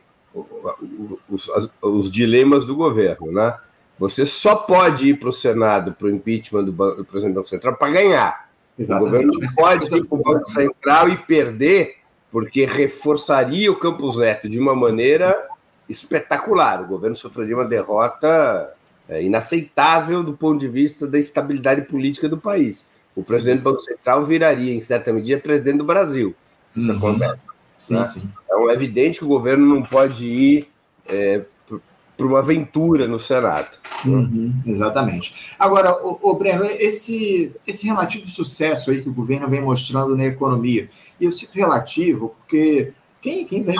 os, 1.30 1.48
os, 1.80 2.10
dilemas 2.10 2.66
do 2.66 2.74
governo, 2.74 3.30
né? 3.30 3.54
Você 4.00 4.26
só 4.26 4.56
pode 4.56 5.10
ir 5.10 5.20
para 5.20 5.28
o 5.28 5.32
Senado 5.32 5.92
para 5.92 6.08
o 6.08 6.10
impeachment 6.10 6.64
do, 6.64 6.72
do, 6.72 7.04
presidente 7.04 7.34
do 7.34 7.36
Banco 7.36 7.48
Central 7.48 7.78
para 7.78 7.92
ganhar. 7.92 8.50
Exatamente. 8.76 9.08
O 9.08 9.10
governo 9.12 9.32
não 9.40 9.54
pode 9.54 9.96
ir 9.96 10.04
para 10.04 10.18
o 10.18 10.22
Banco 10.22 10.50
Central 10.50 11.08
e 11.08 11.16
perder, 11.16 11.95
porque 12.36 12.66
reforçaria 12.66 13.72
o 13.72 13.76
Campos 13.76 14.18
Neto 14.18 14.46
de 14.46 14.58
uma 14.58 14.76
maneira 14.76 15.48
espetacular. 15.88 16.82
O 16.82 16.86
governo 16.86 17.16
sofreria 17.16 17.56
uma 17.56 17.64
derrota 17.64 18.70
é, 19.08 19.22
inaceitável 19.22 20.22
do 20.22 20.34
ponto 20.34 20.60
de 20.60 20.68
vista 20.68 21.06
da 21.06 21.18
estabilidade 21.18 21.80
política 21.88 22.28
do 22.28 22.36
país. 22.36 22.86
O 23.16 23.22
presidente 23.22 23.60
do 23.60 23.62
Banco 23.62 23.80
Central 23.80 24.22
viraria, 24.26 24.74
em 24.74 24.82
certa 24.82 25.14
medida, 25.14 25.40
presidente 25.40 25.78
do 25.78 25.84
Brasil, 25.84 26.34
se 26.72 26.80
isso 26.80 26.92
uhum. 26.92 26.98
acontece. 26.98 27.38
Sim, 27.78 27.94
né? 27.94 28.04
sim. 28.04 28.30
Então 28.44 28.68
é 28.68 28.74
evidente 28.74 29.20
que 29.20 29.24
o 29.24 29.28
governo 29.28 29.64
não 29.74 29.82
pode 29.82 30.26
ir 30.26 30.68
é, 31.08 31.42
para 32.16 32.26
uma 32.26 32.38
aventura 32.38 33.06
no 33.06 33.18
Senado. 33.18 33.76
Uhum, 34.04 34.54
exatamente. 34.66 35.54
Agora, 35.58 35.92
o, 36.04 36.18
o, 36.22 36.34
Breno, 36.34 36.64
esse, 36.64 37.52
esse 37.66 37.86
relativo 37.86 38.28
sucesso 38.28 38.90
aí 38.90 39.02
que 39.02 39.08
o 39.08 39.14
governo 39.14 39.48
vem 39.48 39.60
mostrando 39.60 40.16
na 40.16 40.24
economia, 40.24 40.88
e 41.20 41.24
eu 41.24 41.32
cito 41.32 41.56
relativo 41.58 42.34
porque 42.38 42.92
quem, 43.20 43.44
quem 43.44 43.62
vem 43.62 43.76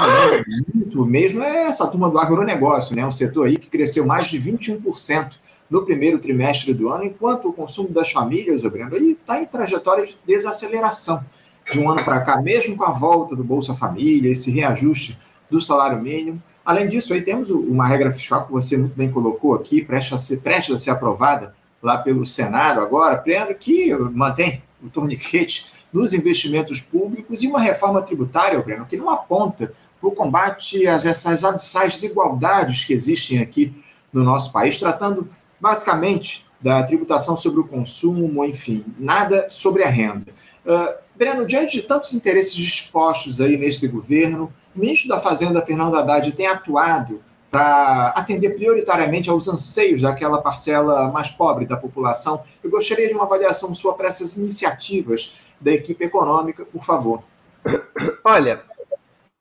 muito 0.75 1.07
mesmo 1.07 1.43
é 1.43 1.65
essa 1.65 1.87
turma 1.87 2.11
do 2.11 2.19
agronegócio, 2.19 2.97
né? 2.97 3.07
um 3.07 3.11
setor 3.11 3.47
aí 3.47 3.57
que 3.57 3.71
cresceu 3.71 4.07
mais 4.07 4.29
de 4.29 4.41
21% 4.41 5.35
no 5.71 5.85
primeiro 5.85 6.19
trimestre 6.19 6.73
do 6.73 6.89
ano, 6.89 7.05
enquanto 7.05 7.49
o 7.49 7.53
consumo 7.53 7.89
das 7.89 8.13
famílias, 8.13 8.63
Breno, 8.63 8.97
está 8.97 9.41
em 9.41 9.47
trajetória 9.47 10.05
de 10.05 10.17
desaceleração 10.27 11.25
de 11.71 11.79
um 11.81 11.91
ano 11.91 12.05
para 12.05 12.21
cá, 12.21 12.41
mesmo 12.41 12.77
com 12.77 12.85
a 12.85 12.93
volta 12.93 13.35
do 13.35 13.43
Bolsa 13.43 13.75
Família, 13.75 14.31
esse 14.31 14.51
reajuste 14.51 15.19
do 15.51 15.61
salário 15.61 16.01
mínimo. 16.01 16.43
Além 16.67 16.89
disso, 16.89 17.15
aí 17.15 17.23
temos 17.23 17.49
uma 17.49 17.87
regra 17.87 18.11
fiscal 18.11 18.45
que 18.45 18.51
você 18.51 18.77
muito 18.77 18.97
bem 18.97 19.09
colocou 19.09 19.55
aqui, 19.55 19.85
presta 19.85 20.17
a 20.17 20.19
ser, 20.19 20.43
a 20.49 20.79
ser 20.79 20.91
aprovada 20.91 21.55
lá 21.81 21.97
pelo 21.99 22.27
Senado 22.27 22.81
agora, 22.81 23.23
que 23.55 23.95
mantém 24.13 24.61
o 24.83 24.91
torniquete 24.91 25.67
nos 25.93 26.13
investimentos 26.13 26.81
públicos 26.81 27.41
e 27.41 27.47
uma 27.47 27.61
reforma 27.61 28.03
tributária, 28.03 28.61
Breno, 28.61 28.85
que 28.85 28.97
não 28.97 29.09
aponta 29.09 29.73
para 30.01 30.09
o 30.09 30.13
combate 30.13 30.89
a 30.89 30.95
essas 30.95 31.45
abissais 31.45 31.95
desigualdades 31.95 32.85
que 32.85 32.93
existem 32.93 33.39
aqui 33.39 33.73
no 34.13 34.25
nosso 34.25 34.53
país, 34.53 34.77
tratando 34.77 35.29
basicamente 35.61 36.45
da 36.61 36.83
tributação 36.83 37.37
sobre 37.37 37.61
o 37.61 37.65
consumo, 37.65 38.45
enfim, 38.45 38.85
nada 38.99 39.49
sobre 39.49 39.85
a 39.85 39.89
renda. 39.89 40.33
Uh, 40.65 40.95
Breno, 41.15 41.47
diante 41.47 41.75
de 41.75 41.83
tantos 41.83 42.13
interesses 42.13 42.57
dispostos 42.57 43.41
aí 43.41 43.57
neste 43.57 43.87
governo, 43.87 44.53
ministro 44.77 45.09
da 45.09 45.19
Fazenda, 45.19 45.63
Fernando 45.63 45.97
Haddad, 45.97 46.31
tem 46.33 46.47
atuado 46.47 47.23
para 47.51 48.09
atender 48.17 48.51
prioritariamente 48.51 49.31
aos 49.31 49.49
anseios 49.49 50.03
daquela 50.03 50.43
parcela 50.43 51.11
mais 51.11 51.31
pobre 51.31 51.65
da 51.65 51.77
população. 51.77 52.43
Eu 52.63 52.71
gostaria 52.71 53.09
de 53.09 53.15
uma 53.15 53.25
avaliação 53.25 53.75
sua 53.75 53.95
para 53.95 54.09
essas 54.09 54.37
iniciativas 54.37 55.39
da 55.61 55.73
equipe 55.73 56.05
econômica, 56.05 56.65
por 56.65 56.85
favor. 56.85 57.23
Olha, 58.25 58.63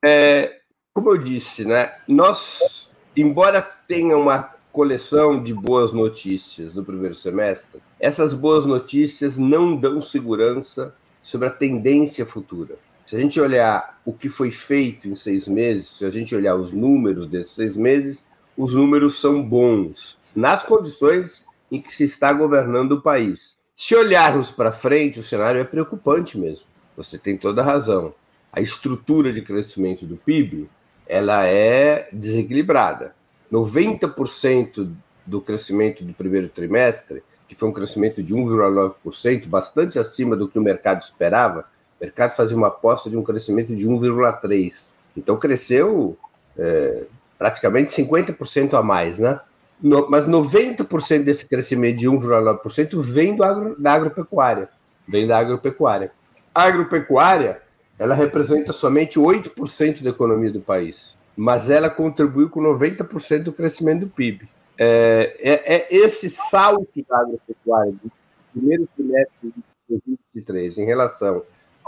é, 0.04 0.60
como 0.94 1.10
eu 1.12 1.18
disse, 1.18 1.66
né, 1.66 1.94
nós, 2.08 2.92
embora 3.16 3.62
tenha 3.62 4.18
uma 4.18 4.54
coleção 4.72 5.42
de 5.42 5.54
boas 5.54 5.92
notícias 5.92 6.74
no 6.74 6.84
primeiro 6.84 7.16
semestre, 7.16 7.82
essas 8.00 8.34
boas 8.34 8.66
notícias 8.66 9.38
não 9.38 9.76
dão 9.76 10.00
segurança 10.00 10.94
sobre 11.24 11.48
a 11.48 11.52
tendência 11.52 12.26
futura. 12.26 12.78
Se 13.06 13.16
a 13.16 13.20
gente 13.20 13.40
olhar 13.40 14.00
o 14.04 14.12
que 14.12 14.30
foi 14.30 14.50
feito 14.50 15.08
em 15.08 15.16
seis 15.16 15.48
meses, 15.48 15.90
se 15.98 16.06
a 16.06 16.10
gente 16.10 16.36
olhar 16.36 16.56
os 16.56 16.72
números 16.72 17.28
desses 17.28 17.54
seis 17.54 17.78
meses, 17.78 18.26
os 18.58 18.74
números 18.74 19.20
são 19.20 19.44
bons, 19.44 20.18
nas 20.36 20.64
condições 20.64 21.46
em 21.72 21.82
que 21.82 21.94
se 21.94 22.06
está 22.06 22.34
governando 22.34 22.94
o 22.94 23.02
país. 23.02 23.60
Se 23.78 23.96
olharmos 23.96 24.50
para 24.50 24.72
frente, 24.72 25.20
o 25.20 25.24
cenário 25.24 25.62
é 25.62 25.64
preocupante 25.64 26.38
mesmo. 26.38 26.66
Você 26.98 27.18
tem 27.18 27.38
toda 27.38 27.62
a 27.62 27.66
razão. 27.66 28.14
A 28.52 28.62
estrutura 28.62 29.34
de 29.34 29.42
crescimento 29.42 30.06
do 30.06 30.18
PIB 30.18 30.70
ela 31.06 31.46
é 31.46 32.08
desequilibrada. 32.12 33.14
90% 33.52 34.92
do 35.26 35.42
crescimento 35.42 36.04
do 36.04 36.14
primeiro 36.14 36.50
trimestre, 36.50 37.24
que 37.48 37.56
foi 37.56 37.70
um 37.70 37.74
crescimento 37.74 38.24
de 38.24 38.34
1,9%, 38.34 39.46
bastante 39.48 40.00
acima 40.00 40.36
do 40.36 40.48
que 40.48 40.58
o 40.58 40.64
mercado 40.64 41.02
esperava, 41.02 41.66
o 42.00 42.04
mercado 42.04 42.36
fazia 42.36 42.58
uma 42.58 42.68
aposta 42.68 43.10
de 43.10 43.18
um 43.18 43.24
crescimento 43.24 43.76
de 43.76 43.86
1,3%. 43.86 44.92
Então 45.16 45.38
cresceu 45.38 46.18
é, 46.58 47.04
praticamente 47.38 47.92
50% 47.92 48.74
a 48.74 48.84
mais, 48.84 49.20
né? 49.20 49.40
no, 49.82 50.10
mas 50.10 50.28
90% 50.28 51.24
desse 51.24 51.46
crescimento 51.46 51.98
de 51.98 52.08
1,9% 52.08 53.02
vem 53.02 53.36
do 53.36 53.44
agro, 53.44 53.76
da 53.80 53.94
agropecuária. 53.94 54.70
Vem 55.08 55.28
da 55.28 55.38
agropecuária. 55.38 56.12
A 56.54 56.64
agropecuária, 56.64 57.62
ela 58.00 58.16
representa 58.16 58.74
somente 58.74 59.20
8% 59.20 60.02
da 60.02 60.10
economia 60.10 60.52
do 60.52 60.62
país, 60.62 61.18
mas 61.36 61.70
ela 61.70 61.90
contribuiu 61.90 62.50
com 62.50 62.62
90% 62.62 63.44
do 63.44 63.54
crescimento 63.54 64.06
do 64.06 64.14
PIB. 64.14 64.48
É, 64.78 65.36
é, 65.40 65.76
é, 65.76 65.96
esse 65.96 66.30
salto 66.30 67.06
da 67.08 67.20
agropecuária 67.20 67.92
do 67.92 68.12
primeiro 68.54 68.88
trimestre 68.96 69.30
de 69.44 69.64
2023 69.90 70.78
em 70.80 70.86
relação 70.86 71.42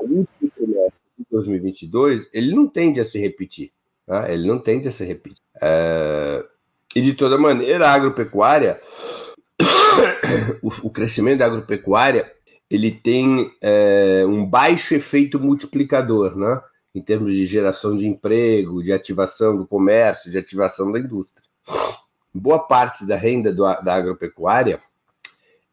último 0.04 0.52
trimestre 0.56 1.00
de 1.18 1.26
2022, 1.32 2.28
ele 2.34 2.56
não 2.56 2.68
tende 2.68 3.00
a 3.00 3.04
se 3.04 3.20
repetir. 3.20 3.72
Tá? 4.06 4.32
Ele 4.32 4.48
não 4.48 4.60
tende 4.60 4.88
a 4.88 4.92
se 4.92 5.04
repetir. 5.04 5.44
É, 5.62 6.46
e 6.96 7.02
de 7.02 7.14
toda 7.14 7.38
maneira, 7.38 7.88
a 7.88 7.94
agropecuária, 7.94 8.82
o, 10.62 10.70
o 10.88 10.90
crescimento 10.90 11.40
da 11.40 11.46
agropecuária, 11.46 12.32
ele 12.70 12.92
tem 12.92 13.52
é, 13.62 14.24
um 14.26 14.46
baixo 14.46 14.94
efeito 14.94 15.40
multiplicador, 15.40 16.36
né? 16.38 16.62
Em 16.94 17.02
termos 17.02 17.32
de 17.32 17.46
geração 17.46 17.96
de 17.96 18.08
emprego, 18.08 18.84
de 18.84 18.92
ativação 18.92 19.56
do 19.56 19.68
comércio, 19.68 20.32
de 20.32 20.38
ativação 20.38 20.92
da 20.92 21.00
indústria. 21.00 21.48
Boa 22.34 22.60
parte 22.60 23.06
da 23.06 23.16
renda 23.16 23.54
do, 23.54 23.64
da 23.82 23.94
agropecuária 23.94 24.80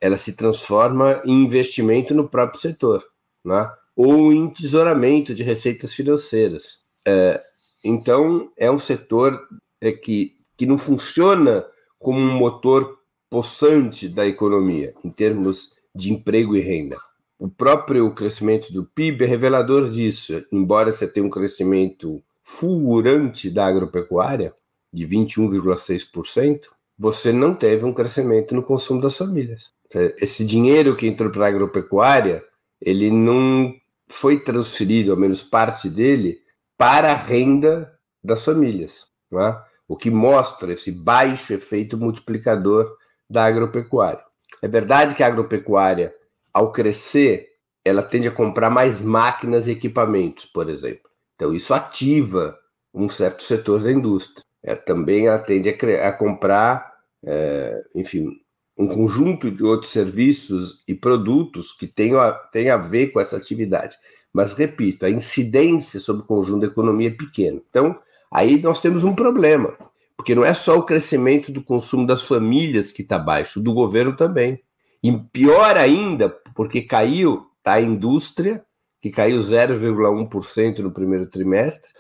ela 0.04 0.18
se 0.18 0.34
transforma 0.34 1.22
em 1.24 1.44
investimento 1.44 2.14
no 2.14 2.28
próprio 2.28 2.60
setor, 2.60 3.02
né? 3.42 3.70
Ou 3.96 4.32
em 4.32 4.48
tesouramento 4.50 5.34
de 5.34 5.42
receitas 5.42 5.92
financeiras. 5.92 6.84
É, 7.06 7.42
então, 7.84 8.50
é 8.56 8.70
um 8.70 8.78
setor 8.78 9.40
é, 9.80 9.92
que 9.92 10.34
que 10.56 10.66
não 10.66 10.78
funciona 10.78 11.64
como 11.98 12.18
um 12.18 12.38
motor 12.38 12.98
possante 13.28 14.08
da 14.08 14.26
economia, 14.26 14.94
em 15.04 15.10
termos 15.10 15.74
de 15.94 16.12
emprego 16.12 16.56
e 16.56 16.60
renda. 16.60 16.96
O 17.38 17.48
próprio 17.48 18.12
crescimento 18.14 18.72
do 18.72 18.84
PIB 18.84 19.24
é 19.24 19.26
revelador 19.26 19.90
disso. 19.90 20.44
Embora 20.52 20.92
você 20.92 21.06
tenha 21.06 21.26
um 21.26 21.30
crescimento 21.30 22.22
fulgurante 22.42 23.50
da 23.50 23.66
agropecuária, 23.66 24.54
de 24.92 25.06
21,6%, 25.06 26.66
você 26.96 27.32
não 27.32 27.54
teve 27.54 27.84
um 27.84 27.92
crescimento 27.92 28.54
no 28.54 28.62
consumo 28.62 29.00
das 29.00 29.16
famílias. 29.16 29.70
Esse 30.18 30.44
dinheiro 30.44 30.96
que 30.96 31.06
entrou 31.06 31.30
para 31.30 31.46
a 31.46 31.48
agropecuária, 31.48 32.44
ele 32.80 33.10
não 33.10 33.74
foi 34.14 34.38
transferido, 34.38 35.10
ao 35.10 35.16
menos 35.16 35.42
parte 35.42 35.88
dele, 35.88 36.40
para 36.78 37.12
a 37.12 37.16
renda 37.16 37.92
das 38.22 38.44
famílias, 38.44 39.08
é? 39.32 39.56
o 39.86 39.96
que 39.96 40.10
mostra 40.10 40.72
esse 40.72 40.90
baixo 40.90 41.52
efeito 41.52 41.98
multiplicador 41.98 42.96
da 43.28 43.44
agropecuária. 43.44 44.24
É 44.62 44.68
verdade 44.68 45.14
que 45.14 45.22
a 45.22 45.26
agropecuária, 45.26 46.14
ao 46.52 46.72
crescer, 46.72 47.48
ela 47.84 48.02
tende 48.02 48.28
a 48.28 48.32
comprar 48.32 48.70
mais 48.70 49.02
máquinas 49.02 49.66
e 49.66 49.72
equipamentos, 49.72 50.46
por 50.46 50.70
exemplo. 50.70 51.10
Então, 51.34 51.52
isso 51.52 51.74
ativa 51.74 52.56
um 52.94 53.08
certo 53.08 53.42
setor 53.42 53.82
da 53.82 53.92
indústria. 53.92 54.44
É, 54.62 54.74
também 54.74 55.26
ela 55.26 55.38
tende 55.38 55.68
a, 55.68 56.08
a 56.08 56.12
comprar, 56.12 56.94
é, 57.22 57.82
enfim, 57.94 58.30
um 58.76 58.88
conjunto 58.88 59.50
de 59.50 59.62
outros 59.62 59.92
serviços 59.92 60.82
e 60.86 60.94
produtos 60.94 61.72
que 61.72 61.86
tenham 61.86 62.20
a, 62.20 62.32
tenham 62.32 62.74
a 62.74 62.80
ver 62.80 63.08
com 63.08 63.20
essa 63.20 63.36
atividade. 63.36 63.96
Mas, 64.32 64.52
repito, 64.52 65.06
a 65.06 65.10
incidência 65.10 66.00
sobre 66.00 66.22
o 66.22 66.26
conjunto 66.26 66.62
da 66.62 66.66
economia 66.66 67.08
é 67.08 67.12
pequena. 67.12 67.60
Então, 67.70 67.96
aí 68.32 68.60
nós 68.60 68.80
temos 68.80 69.04
um 69.04 69.14
problema, 69.14 69.74
porque 70.16 70.34
não 70.34 70.44
é 70.44 70.52
só 70.52 70.76
o 70.76 70.82
crescimento 70.82 71.52
do 71.52 71.62
consumo 71.62 72.04
das 72.04 72.24
famílias 72.24 72.90
que 72.90 73.02
está 73.02 73.16
baixo, 73.16 73.60
do 73.60 73.72
governo 73.72 74.16
também. 74.16 74.60
E 75.02 75.12
pior 75.32 75.76
ainda, 75.76 76.30
porque 76.54 76.82
caiu 76.82 77.46
tá, 77.62 77.74
a 77.74 77.80
indústria, 77.80 78.64
que 79.00 79.10
caiu 79.10 79.38
0,1% 79.38 80.78
no 80.80 80.90
primeiro 80.90 81.26
trimestre. 81.26 81.90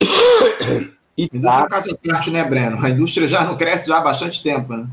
E 1.18 1.24
indústria 1.24 1.62
tá... 1.62 1.68
caso 1.68 1.98
parte, 1.98 2.30
né, 2.30 2.44
Breno? 2.44 2.78
A 2.80 2.90
indústria 2.90 3.26
já 3.26 3.44
não 3.44 3.56
cresce 3.56 3.88
já 3.88 3.98
há 3.98 4.00
bastante 4.00 4.40
tempo, 4.40 4.76
né? 4.76 4.86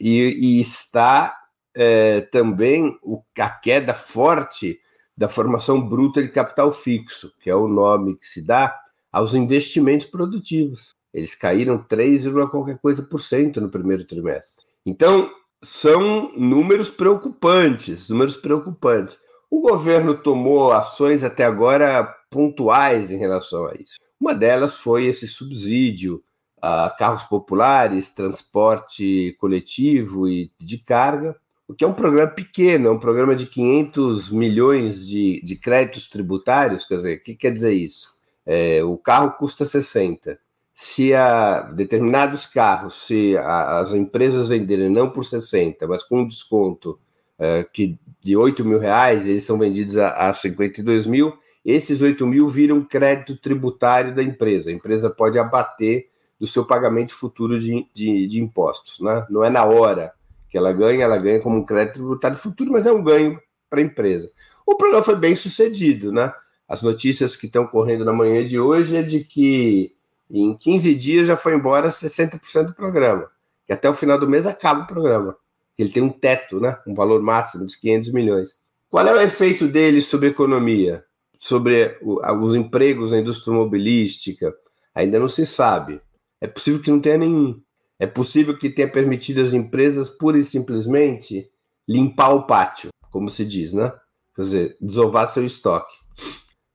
E, 0.00 0.56
e 0.58 0.60
está 0.60 1.36
é, 1.74 2.22
também 2.22 2.98
o, 3.02 3.22
a 3.38 3.50
queda 3.50 3.92
forte 3.92 4.80
da 5.16 5.28
formação 5.28 5.80
bruta 5.86 6.22
de 6.22 6.28
capital 6.28 6.72
fixo, 6.72 7.32
que 7.40 7.50
é 7.50 7.54
o 7.54 7.68
nome 7.68 8.16
que 8.16 8.26
se 8.26 8.40
dá 8.40 8.74
aos 9.12 9.34
investimentos 9.34 10.06
produtivos. 10.06 10.94
Eles 11.12 11.34
caíram 11.34 11.76
3, 11.76 12.24
qualquer 12.50 12.78
coisa 12.78 13.02
por 13.02 13.20
cento 13.20 13.60
no 13.60 13.68
primeiro 13.68 14.04
trimestre. 14.04 14.64
Então, 14.86 15.30
são 15.62 16.32
números 16.36 16.88
preocupantes, 16.88 18.08
números 18.08 18.36
preocupantes. 18.36 19.18
O 19.50 19.60
governo 19.60 20.14
tomou 20.14 20.72
ações 20.72 21.22
até 21.22 21.44
agora 21.44 22.04
pontuais 22.30 23.10
em 23.10 23.18
relação 23.18 23.66
a 23.66 23.74
isso. 23.74 23.96
Uma 24.18 24.34
delas 24.34 24.78
foi 24.78 25.06
esse 25.06 25.26
subsídio 25.26 26.22
a 26.60 26.90
carros 26.90 27.24
populares, 27.24 28.12
transporte 28.12 29.36
coletivo 29.38 30.28
e 30.28 30.50
de 30.60 30.78
carga, 30.78 31.36
o 31.70 31.74
que 31.74 31.84
é 31.84 31.86
um 31.86 31.94
programa 31.94 32.28
pequeno, 32.28 32.88
é 32.88 32.90
um 32.90 32.98
programa 32.98 33.36
de 33.36 33.46
500 33.46 34.32
milhões 34.32 35.06
de, 35.06 35.40
de 35.42 35.54
créditos 35.54 36.08
tributários. 36.08 36.84
Quer 36.84 36.96
dizer, 36.96 37.18
o 37.18 37.22
que 37.22 37.34
quer 37.36 37.52
dizer 37.52 37.72
isso? 37.72 38.12
É, 38.44 38.82
o 38.82 38.96
carro 38.98 39.32
custa 39.38 39.64
60. 39.64 40.36
Se 40.74 41.14
a 41.14 41.60
determinados 41.60 42.44
carros, 42.44 43.06
se 43.06 43.36
a, 43.36 43.78
as 43.78 43.92
empresas 43.92 44.48
venderem 44.48 44.90
não 44.90 45.10
por 45.10 45.24
60, 45.24 45.86
mas 45.86 46.02
com 46.02 46.22
um 46.22 46.26
desconto 46.26 46.98
é, 47.38 47.64
que 47.72 47.96
de 48.20 48.36
8 48.36 48.64
mil 48.64 48.80
reais, 48.80 49.26
eles 49.26 49.44
são 49.44 49.56
vendidos 49.56 49.96
a, 49.96 50.28
a 50.28 50.34
52 50.34 51.06
mil, 51.06 51.32
esses 51.64 52.00
8 52.02 52.26
mil 52.26 52.48
viram 52.48 52.84
crédito 52.84 53.36
tributário 53.36 54.12
da 54.12 54.24
empresa. 54.24 54.70
A 54.70 54.72
empresa 54.72 55.08
pode 55.08 55.38
abater 55.38 56.08
do 56.40 56.46
seu 56.46 56.64
pagamento 56.64 57.14
futuro 57.14 57.60
de, 57.60 57.86
de, 57.92 58.26
de 58.26 58.40
impostos. 58.40 58.98
Né? 58.98 59.26
Não 59.28 59.44
é 59.44 59.50
na 59.50 59.64
hora 59.64 60.12
que 60.48 60.56
ela 60.56 60.72
ganha, 60.72 61.04
ela 61.04 61.18
ganha 61.18 61.40
como 61.40 61.58
um 61.58 61.64
crédito 61.64 61.94
tributário 61.94 62.36
futuro, 62.36 62.72
mas 62.72 62.86
é 62.86 62.92
um 62.92 63.04
ganho 63.04 63.38
para 63.68 63.78
a 63.78 63.82
empresa. 63.82 64.30
O 64.66 64.74
programa 64.74 65.04
foi 65.04 65.16
bem 65.16 65.36
sucedido, 65.36 66.10
né? 66.10 66.32
As 66.68 66.82
notícias 66.82 67.36
que 67.36 67.46
estão 67.46 67.66
correndo 67.66 68.04
na 68.04 68.12
manhã 68.12 68.46
de 68.46 68.58
hoje 68.58 68.96
é 68.96 69.02
de 69.02 69.22
que 69.24 69.92
em 70.30 70.56
15 70.56 70.94
dias 70.94 71.26
já 71.26 71.36
foi 71.36 71.54
embora 71.54 71.88
60% 71.88 72.66
do 72.66 72.74
programa, 72.74 73.28
que 73.66 73.72
até 73.72 73.90
o 73.90 73.94
final 73.94 74.18
do 74.18 74.28
mês 74.28 74.46
acaba 74.46 74.82
o 74.82 74.86
programa. 74.86 75.36
Ele 75.76 75.90
tem 75.90 76.02
um 76.02 76.10
teto, 76.10 76.60
né? 76.60 76.76
um 76.86 76.94
valor 76.94 77.20
máximo 77.22 77.66
de 77.66 77.78
500 77.78 78.12
milhões. 78.12 78.60
Qual 78.88 79.06
é 79.06 79.12
o 79.12 79.20
efeito 79.20 79.66
dele 79.66 80.00
sobre 80.00 80.28
a 80.28 80.30
economia? 80.30 81.04
Sobre 81.38 81.98
os 82.02 82.54
empregos 82.54 83.12
na 83.12 83.18
indústria 83.18 83.52
automobilística? 83.52 84.54
Ainda 84.94 85.18
não 85.18 85.28
se 85.28 85.46
sabe. 85.46 86.00
É 86.40 86.46
possível 86.46 86.80
que 86.80 86.90
não 86.90 87.00
tenha 87.00 87.18
nenhum. 87.18 87.60
É 87.98 88.06
possível 88.06 88.56
que 88.56 88.70
tenha 88.70 88.90
permitido 88.90 89.40
às 89.40 89.52
empresas 89.52 90.08
pura 90.08 90.38
e 90.38 90.42
simplesmente 90.42 91.50
limpar 91.88 92.30
o 92.30 92.46
pátio, 92.46 92.88
como 93.10 93.28
se 93.28 93.44
diz, 93.44 93.74
né? 93.74 93.92
Quer 94.34 94.42
dizer, 94.42 94.76
desovar 94.80 95.28
seu 95.28 95.44
estoque. 95.44 95.94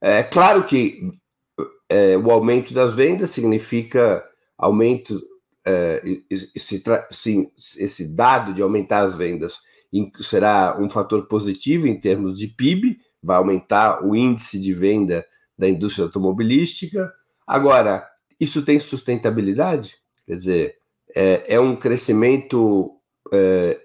É 0.00 0.22
claro 0.22 0.64
que 0.64 1.10
é, 1.88 2.16
o 2.16 2.30
aumento 2.30 2.72
das 2.72 2.94
vendas 2.94 3.30
significa 3.30 4.24
aumento, 4.56 5.20
é, 5.66 6.02
esse, 6.30 6.82
sim, 7.10 7.50
esse 7.76 8.14
dado 8.14 8.54
de 8.54 8.62
aumentar 8.62 9.04
as 9.04 9.16
vendas 9.16 9.60
será 10.20 10.76
um 10.78 10.90
fator 10.90 11.26
positivo 11.26 11.86
em 11.86 11.98
termos 11.98 12.38
de 12.38 12.48
PIB, 12.48 12.98
vai 13.22 13.36
aumentar 13.36 14.04
o 14.04 14.14
índice 14.14 14.60
de 14.60 14.72
venda 14.74 15.26
da 15.58 15.68
indústria 15.68 16.04
automobilística. 16.04 17.12
Agora, 17.46 18.06
isso 18.38 18.64
tem 18.64 18.78
sustentabilidade? 18.78 19.96
Quer 20.26 20.34
dizer, 20.34 20.74
é, 21.14 21.54
é 21.54 21.60
um 21.60 21.76
crescimento 21.76 22.92
é, 23.32 23.80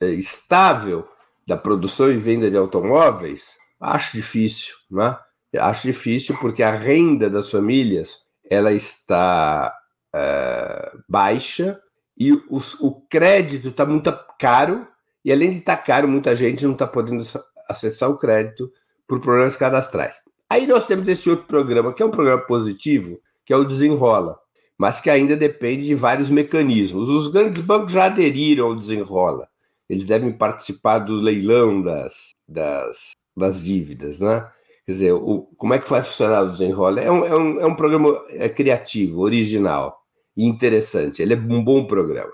é, 0.00 0.06
estável 0.08 1.06
da 1.46 1.56
produção 1.56 2.10
e 2.10 2.16
venda 2.16 2.50
de 2.50 2.56
automóveis? 2.56 3.56
Acho 3.80 4.16
difícil, 4.16 4.74
né? 4.90 5.16
Acho 5.58 5.86
difícil 5.86 6.36
porque 6.40 6.62
a 6.62 6.74
renda 6.74 7.30
das 7.30 7.50
famílias 7.50 8.22
ela 8.50 8.72
está 8.72 9.72
é, 10.14 10.92
baixa 11.08 11.80
e 12.18 12.32
os, 12.50 12.74
o 12.80 13.06
crédito 13.08 13.68
está 13.68 13.86
muito 13.86 14.12
caro 14.38 14.86
e 15.24 15.32
além 15.32 15.50
de 15.50 15.58
estar 15.58 15.76
tá 15.76 15.82
caro, 15.82 16.06
muita 16.06 16.36
gente 16.36 16.64
não 16.64 16.72
está 16.72 16.86
podendo 16.86 17.24
acessar 17.68 18.10
o 18.10 18.18
crédito 18.18 18.70
por 19.08 19.20
problemas 19.20 19.56
cadastrais. 19.56 20.20
Aí 20.50 20.66
nós 20.66 20.86
temos 20.86 21.08
esse 21.08 21.30
outro 21.30 21.46
programa, 21.46 21.94
que 21.94 22.02
é 22.02 22.06
um 22.06 22.10
programa 22.10 22.42
positivo, 22.42 23.18
que 23.44 23.52
é 23.52 23.56
o 23.56 23.64
Desenrola 23.64 24.38
mas 24.78 25.00
que 25.00 25.08
ainda 25.08 25.36
depende 25.36 25.86
de 25.86 25.94
vários 25.94 26.30
mecanismos. 26.30 27.08
Os 27.08 27.28
grandes 27.28 27.62
bancos 27.62 27.92
já 27.92 28.06
aderiram 28.06 28.66
ao 28.66 28.74
desenrola. 28.74 29.48
Eles 29.88 30.06
devem 30.06 30.32
participar 30.32 30.98
do 30.98 31.14
leilão 31.14 31.82
das, 31.82 32.30
das, 32.48 33.12
das 33.36 33.62
dívidas, 33.62 34.18
né? 34.18 34.46
Quer 34.86 34.92
dizer, 34.92 35.12
o, 35.12 35.48
como 35.56 35.74
é 35.74 35.78
que 35.78 35.88
vai 35.88 36.02
funcionar 36.02 36.42
o 36.42 36.50
desenrola? 36.50 37.00
É 37.00 37.10
um, 37.10 37.24
é 37.24 37.36
um, 37.36 37.60
é 37.60 37.66
um 37.66 37.74
programa 37.74 38.22
é 38.30 38.48
criativo, 38.48 39.20
original 39.20 39.98
e 40.36 40.44
interessante. 40.44 41.22
Ele 41.22 41.34
é 41.34 41.36
um 41.36 41.62
bom 41.62 41.86
programa. 41.86 42.32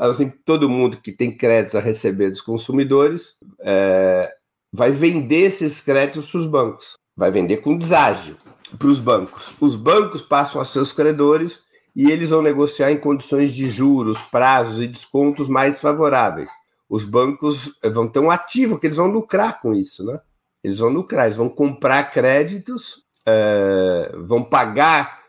Assim, 0.00 0.30
todo 0.44 0.68
mundo 0.68 0.98
que 0.98 1.10
tem 1.10 1.34
créditos 1.34 1.74
a 1.74 1.80
receber 1.80 2.30
dos 2.30 2.42
consumidores 2.42 3.36
é, 3.60 4.30
vai 4.70 4.90
vender 4.90 5.44
esses 5.44 5.80
créditos 5.80 6.30
para 6.30 6.40
os 6.40 6.46
bancos. 6.46 6.94
Vai 7.16 7.30
vender 7.30 7.58
com 7.58 7.78
deságio 7.78 8.36
para 8.78 8.88
os 8.88 8.98
bancos. 8.98 9.54
Os 9.60 9.76
bancos 9.76 10.22
passam 10.22 10.60
a 10.60 10.64
seus 10.64 10.92
credores 10.92 11.64
e 11.94 12.10
eles 12.10 12.30
vão 12.30 12.42
negociar 12.42 12.90
em 12.90 12.96
condições 12.96 13.52
de 13.52 13.70
juros, 13.70 14.20
prazos 14.22 14.80
e 14.80 14.88
descontos 14.88 15.48
mais 15.48 15.80
favoráveis. 15.80 16.50
Os 16.88 17.04
bancos 17.04 17.76
eh, 17.82 17.88
vão 17.88 18.08
ter 18.08 18.18
um 18.18 18.30
ativo 18.30 18.78
que 18.78 18.86
eles 18.86 18.96
vão 18.96 19.06
lucrar 19.06 19.60
com 19.60 19.74
isso, 19.74 20.04
né? 20.04 20.20
Eles 20.62 20.78
vão 20.78 20.88
lucrar, 20.88 21.26
eles 21.26 21.36
vão 21.36 21.48
comprar 21.48 22.10
créditos, 22.10 23.04
é, 23.26 24.12
vão 24.26 24.42
pagar, 24.42 25.20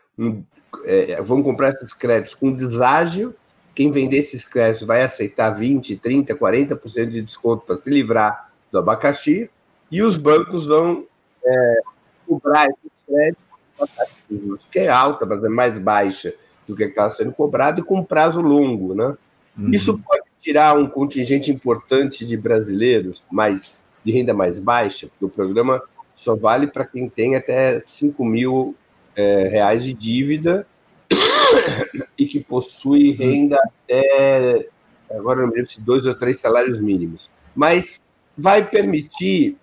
é, 0.84 1.20
vão 1.22 1.42
comprar 1.42 1.70
esses 1.70 1.92
créditos 1.92 2.34
com 2.34 2.52
deságio. 2.52 3.34
Quem 3.74 3.90
vender 3.90 4.16
esses 4.16 4.46
créditos 4.46 4.86
vai 4.86 5.02
aceitar 5.02 5.50
20, 5.50 5.96
30, 5.98 6.34
40% 6.34 7.08
de 7.08 7.20
desconto 7.20 7.66
para 7.66 7.76
se 7.76 7.90
livrar 7.90 8.50
do 8.72 8.78
abacaxi, 8.78 9.50
e 9.90 10.02
os 10.02 10.16
bancos 10.16 10.66
vão 10.66 11.06
é, 11.44 11.80
cobrar 12.26 12.66
esses 12.66 12.95
créditos, 13.06 14.66
que 14.70 14.80
é 14.80 14.88
alta, 14.88 15.24
mas 15.24 15.42
é 15.44 15.48
mais 15.48 15.78
baixa 15.78 16.34
do 16.66 16.74
que 16.74 16.84
está 16.84 17.08
sendo 17.10 17.32
cobrado 17.32 17.80
e 17.80 17.84
com 17.84 18.04
prazo 18.04 18.40
longo, 18.40 18.94
né? 18.94 19.16
Uhum. 19.56 19.70
Isso 19.70 19.98
pode 19.98 20.24
tirar 20.40 20.76
um 20.76 20.86
contingente 20.86 21.50
importante 21.50 22.24
de 22.24 22.36
brasileiros 22.36 23.22
mais 23.30 23.84
de 24.04 24.12
renda 24.12 24.32
mais 24.32 24.58
baixa, 24.58 25.08
porque 25.08 25.24
o 25.24 25.28
programa 25.28 25.82
só 26.14 26.36
vale 26.36 26.68
para 26.68 26.84
quem 26.84 27.08
tem 27.08 27.34
até 27.34 27.80
5 27.80 28.24
mil 28.24 28.74
é, 29.16 29.48
reais 29.48 29.84
de 29.84 29.92
dívida 29.92 30.66
e 32.16 32.26
que 32.26 32.40
possui 32.40 33.12
renda 33.12 33.58
até 33.58 34.68
agora 35.10 35.40
não 35.40 35.48
me 35.48 35.54
lembro 35.54 35.70
se 35.70 35.80
dois 35.80 36.06
ou 36.06 36.14
três 36.14 36.40
salários 36.40 36.80
mínimos. 36.80 37.30
Mas 37.54 38.00
vai 38.36 38.68
permitir 38.68 39.56